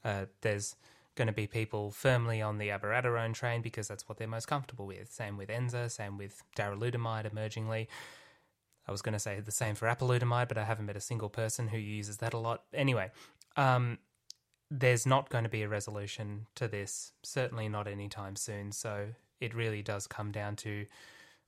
Uh, 0.05 0.26
there's 0.40 0.76
going 1.14 1.26
to 1.26 1.32
be 1.32 1.46
people 1.46 1.90
firmly 1.90 2.40
on 2.40 2.59
the 2.59 2.68
abiraterone 2.68 3.34
train 3.34 3.62
because 3.62 3.88
that's 3.88 4.09
what 4.09 4.18
they're 4.18 4.28
most 4.28 4.46
comfortable 4.46 4.86
with. 4.86 5.12
Same 5.12 5.36
with 5.36 5.48
Enza, 5.48 5.90
same 5.90 6.16
with 6.16 6.42
darolutamide 6.57 7.30
emergingly. 7.30 7.88
I 8.88 8.92
was 8.92 9.03
going 9.03 9.12
to 9.12 9.18
say 9.18 9.38
the 9.40 9.51
same 9.51 9.74
for 9.74 9.86
apalutamide, 9.86 10.48
but 10.48 10.59
I 10.59 10.64
haven't 10.64 10.86
met 10.86 10.96
a 10.96 11.01
single 11.01 11.28
person 11.28 11.68
who 11.68 11.78
uses 11.78 12.18
that 12.18 12.32
a 12.32 12.38
lot. 12.38 12.64
Anyway, 12.72 13.11
um, 13.57 13.98
there's 14.70 15.07
not 15.07 15.28
going 15.28 15.44
to 15.44 15.51
be 15.51 15.62
a 15.62 15.68
resolution 15.68 16.46
to 16.55 16.68
this, 16.68 17.12
certainly 17.22 17.68
not 17.68 17.86
anytime 17.86 18.36
soon. 18.36 18.72
So 18.72 19.09
it 19.40 19.55
really 19.55 19.82
does 19.82 20.07
come 20.07 20.32
down 20.32 20.57
to 20.57 20.86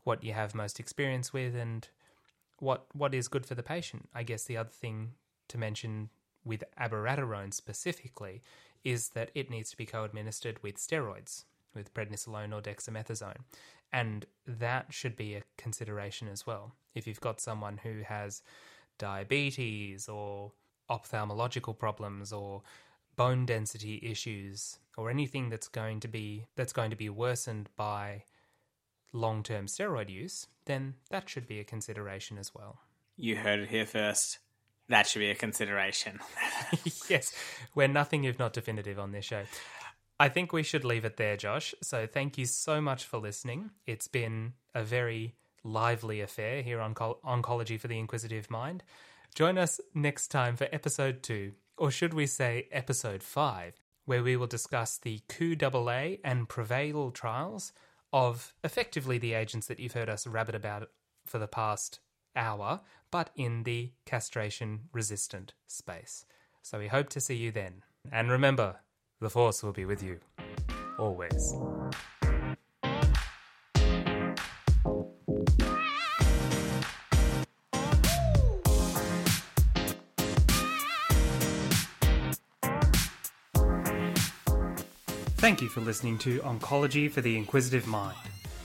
what 0.04 0.24
you 0.24 0.32
have 0.32 0.54
most 0.54 0.80
experience 0.80 1.32
with 1.32 1.54
and 1.54 1.88
what 2.58 2.86
what 2.92 3.14
is 3.14 3.28
good 3.28 3.46
for 3.46 3.54
the 3.54 3.62
patient. 3.62 4.08
I 4.14 4.22
guess 4.22 4.44
the 4.44 4.56
other 4.56 4.70
thing 4.70 5.12
to 5.48 5.58
mention 5.58 6.10
with 6.44 6.64
abiraterone 6.80 7.52
specifically 7.52 8.42
is 8.84 9.10
that 9.10 9.30
it 9.34 9.50
needs 9.50 9.70
to 9.70 9.76
be 9.76 9.86
co-administered 9.86 10.62
with 10.62 10.76
steroids, 10.76 11.44
with 11.74 11.94
prednisolone 11.94 12.52
or 12.52 12.60
dexamethasone, 12.60 13.38
and 13.92 14.26
that 14.46 14.86
should 14.92 15.16
be 15.16 15.34
a 15.34 15.42
consideration 15.56 16.28
as 16.28 16.46
well. 16.46 16.72
If 16.94 17.06
you've 17.06 17.20
got 17.20 17.40
someone 17.40 17.78
who 17.78 18.02
has 18.02 18.42
diabetes 18.98 20.08
or 20.08 20.52
ophthalmological 20.90 21.78
problems 21.78 22.32
or 22.32 22.62
bone 23.16 23.46
density 23.46 24.00
issues 24.02 24.78
or 24.96 25.10
anything 25.10 25.48
that's 25.48 25.68
going 25.68 26.00
to 26.00 26.08
be 26.08 26.46
that's 26.56 26.72
going 26.72 26.90
to 26.90 26.96
be 26.96 27.08
worsened 27.08 27.68
by 27.76 28.24
long-term 29.12 29.66
steroid 29.66 30.08
use, 30.08 30.46
then 30.64 30.94
that 31.10 31.28
should 31.28 31.46
be 31.46 31.60
a 31.60 31.64
consideration 31.64 32.38
as 32.38 32.54
well. 32.54 32.80
You 33.16 33.36
heard 33.36 33.60
it 33.60 33.68
here 33.68 33.86
first. 33.86 34.38
That 34.88 35.06
should 35.06 35.20
be 35.20 35.30
a 35.30 35.34
consideration. 35.34 36.20
yes, 37.08 37.34
we're 37.74 37.88
nothing 37.88 38.24
if 38.24 38.38
not 38.38 38.52
definitive 38.52 38.98
on 38.98 39.12
this 39.12 39.24
show. 39.24 39.44
I 40.20 40.28
think 40.28 40.52
we 40.52 40.62
should 40.62 40.84
leave 40.84 41.04
it 41.04 41.16
there, 41.16 41.36
Josh. 41.36 41.74
So 41.82 42.06
thank 42.06 42.38
you 42.38 42.46
so 42.46 42.80
much 42.80 43.04
for 43.04 43.18
listening. 43.18 43.70
It's 43.86 44.08
been 44.08 44.52
a 44.74 44.84
very 44.84 45.34
lively 45.64 46.20
affair 46.20 46.62
here 46.62 46.80
on 46.80 46.94
Oncology 46.94 47.78
for 47.78 47.88
the 47.88 47.98
Inquisitive 47.98 48.50
Mind. 48.50 48.82
Join 49.34 49.58
us 49.58 49.80
next 49.94 50.28
time 50.28 50.56
for 50.56 50.68
episode 50.72 51.22
two, 51.22 51.52
or 51.78 51.90
should 51.90 52.14
we 52.14 52.26
say 52.26 52.68
episode 52.70 53.22
five, 53.22 53.80
where 54.04 54.22
we 54.22 54.36
will 54.36 54.46
discuss 54.46 54.98
the 54.98 55.20
COU-AA 55.28 56.16
and 56.22 56.48
Prevail 56.48 57.10
trials 57.10 57.72
of 58.12 58.54
effectively 58.62 59.18
the 59.18 59.32
agents 59.32 59.66
that 59.68 59.80
you've 59.80 59.94
heard 59.94 60.10
us 60.10 60.26
rabbit 60.26 60.54
about 60.54 60.90
for 61.24 61.38
the 61.38 61.46
past 61.46 62.00
hour, 62.36 62.80
but 63.12 63.30
in 63.36 63.62
the 63.62 63.92
castration 64.06 64.80
resistant 64.92 65.52
space. 65.68 66.24
So 66.62 66.80
we 66.80 66.88
hope 66.88 67.10
to 67.10 67.20
see 67.20 67.36
you 67.36 67.52
then. 67.52 67.84
And 68.10 68.30
remember, 68.30 68.80
the 69.20 69.30
Force 69.30 69.62
will 69.62 69.72
be 69.72 69.84
with 69.84 70.02
you. 70.02 70.18
Always. 70.98 71.54
Thank 85.36 85.60
you 85.60 85.68
for 85.68 85.80
listening 85.80 86.18
to 86.18 86.38
Oncology 86.40 87.10
for 87.10 87.20
the 87.20 87.36
Inquisitive 87.36 87.86
Mind. 87.86 88.16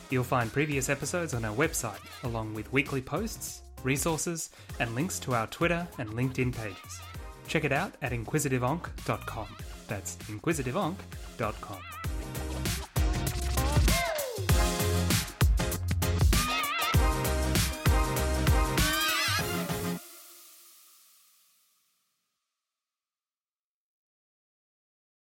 You'll 0.10 0.24
find 0.24 0.54
previous 0.54 0.89
episodes 0.89 1.34
on 1.34 1.43
our 1.43 1.56
website, 1.56 2.00
along 2.24 2.54
with 2.54 2.72
weekly 2.72 3.02
posts, 3.02 3.64
resources, 3.84 4.49
and 4.80 4.93
links 4.95 5.19
to 5.19 5.34
our 5.34 5.47
Twitter 5.47 5.88
and 5.97 6.09
LinkedIn 6.09 6.55
pages. 6.55 7.01
Check 7.47 7.63
it 7.63 7.71
out 7.71 7.93
at 8.01 8.11
inquisitiveonc.com. 8.11 9.47
That's 9.88 10.15
inquisitiveonc.com. 10.17 11.97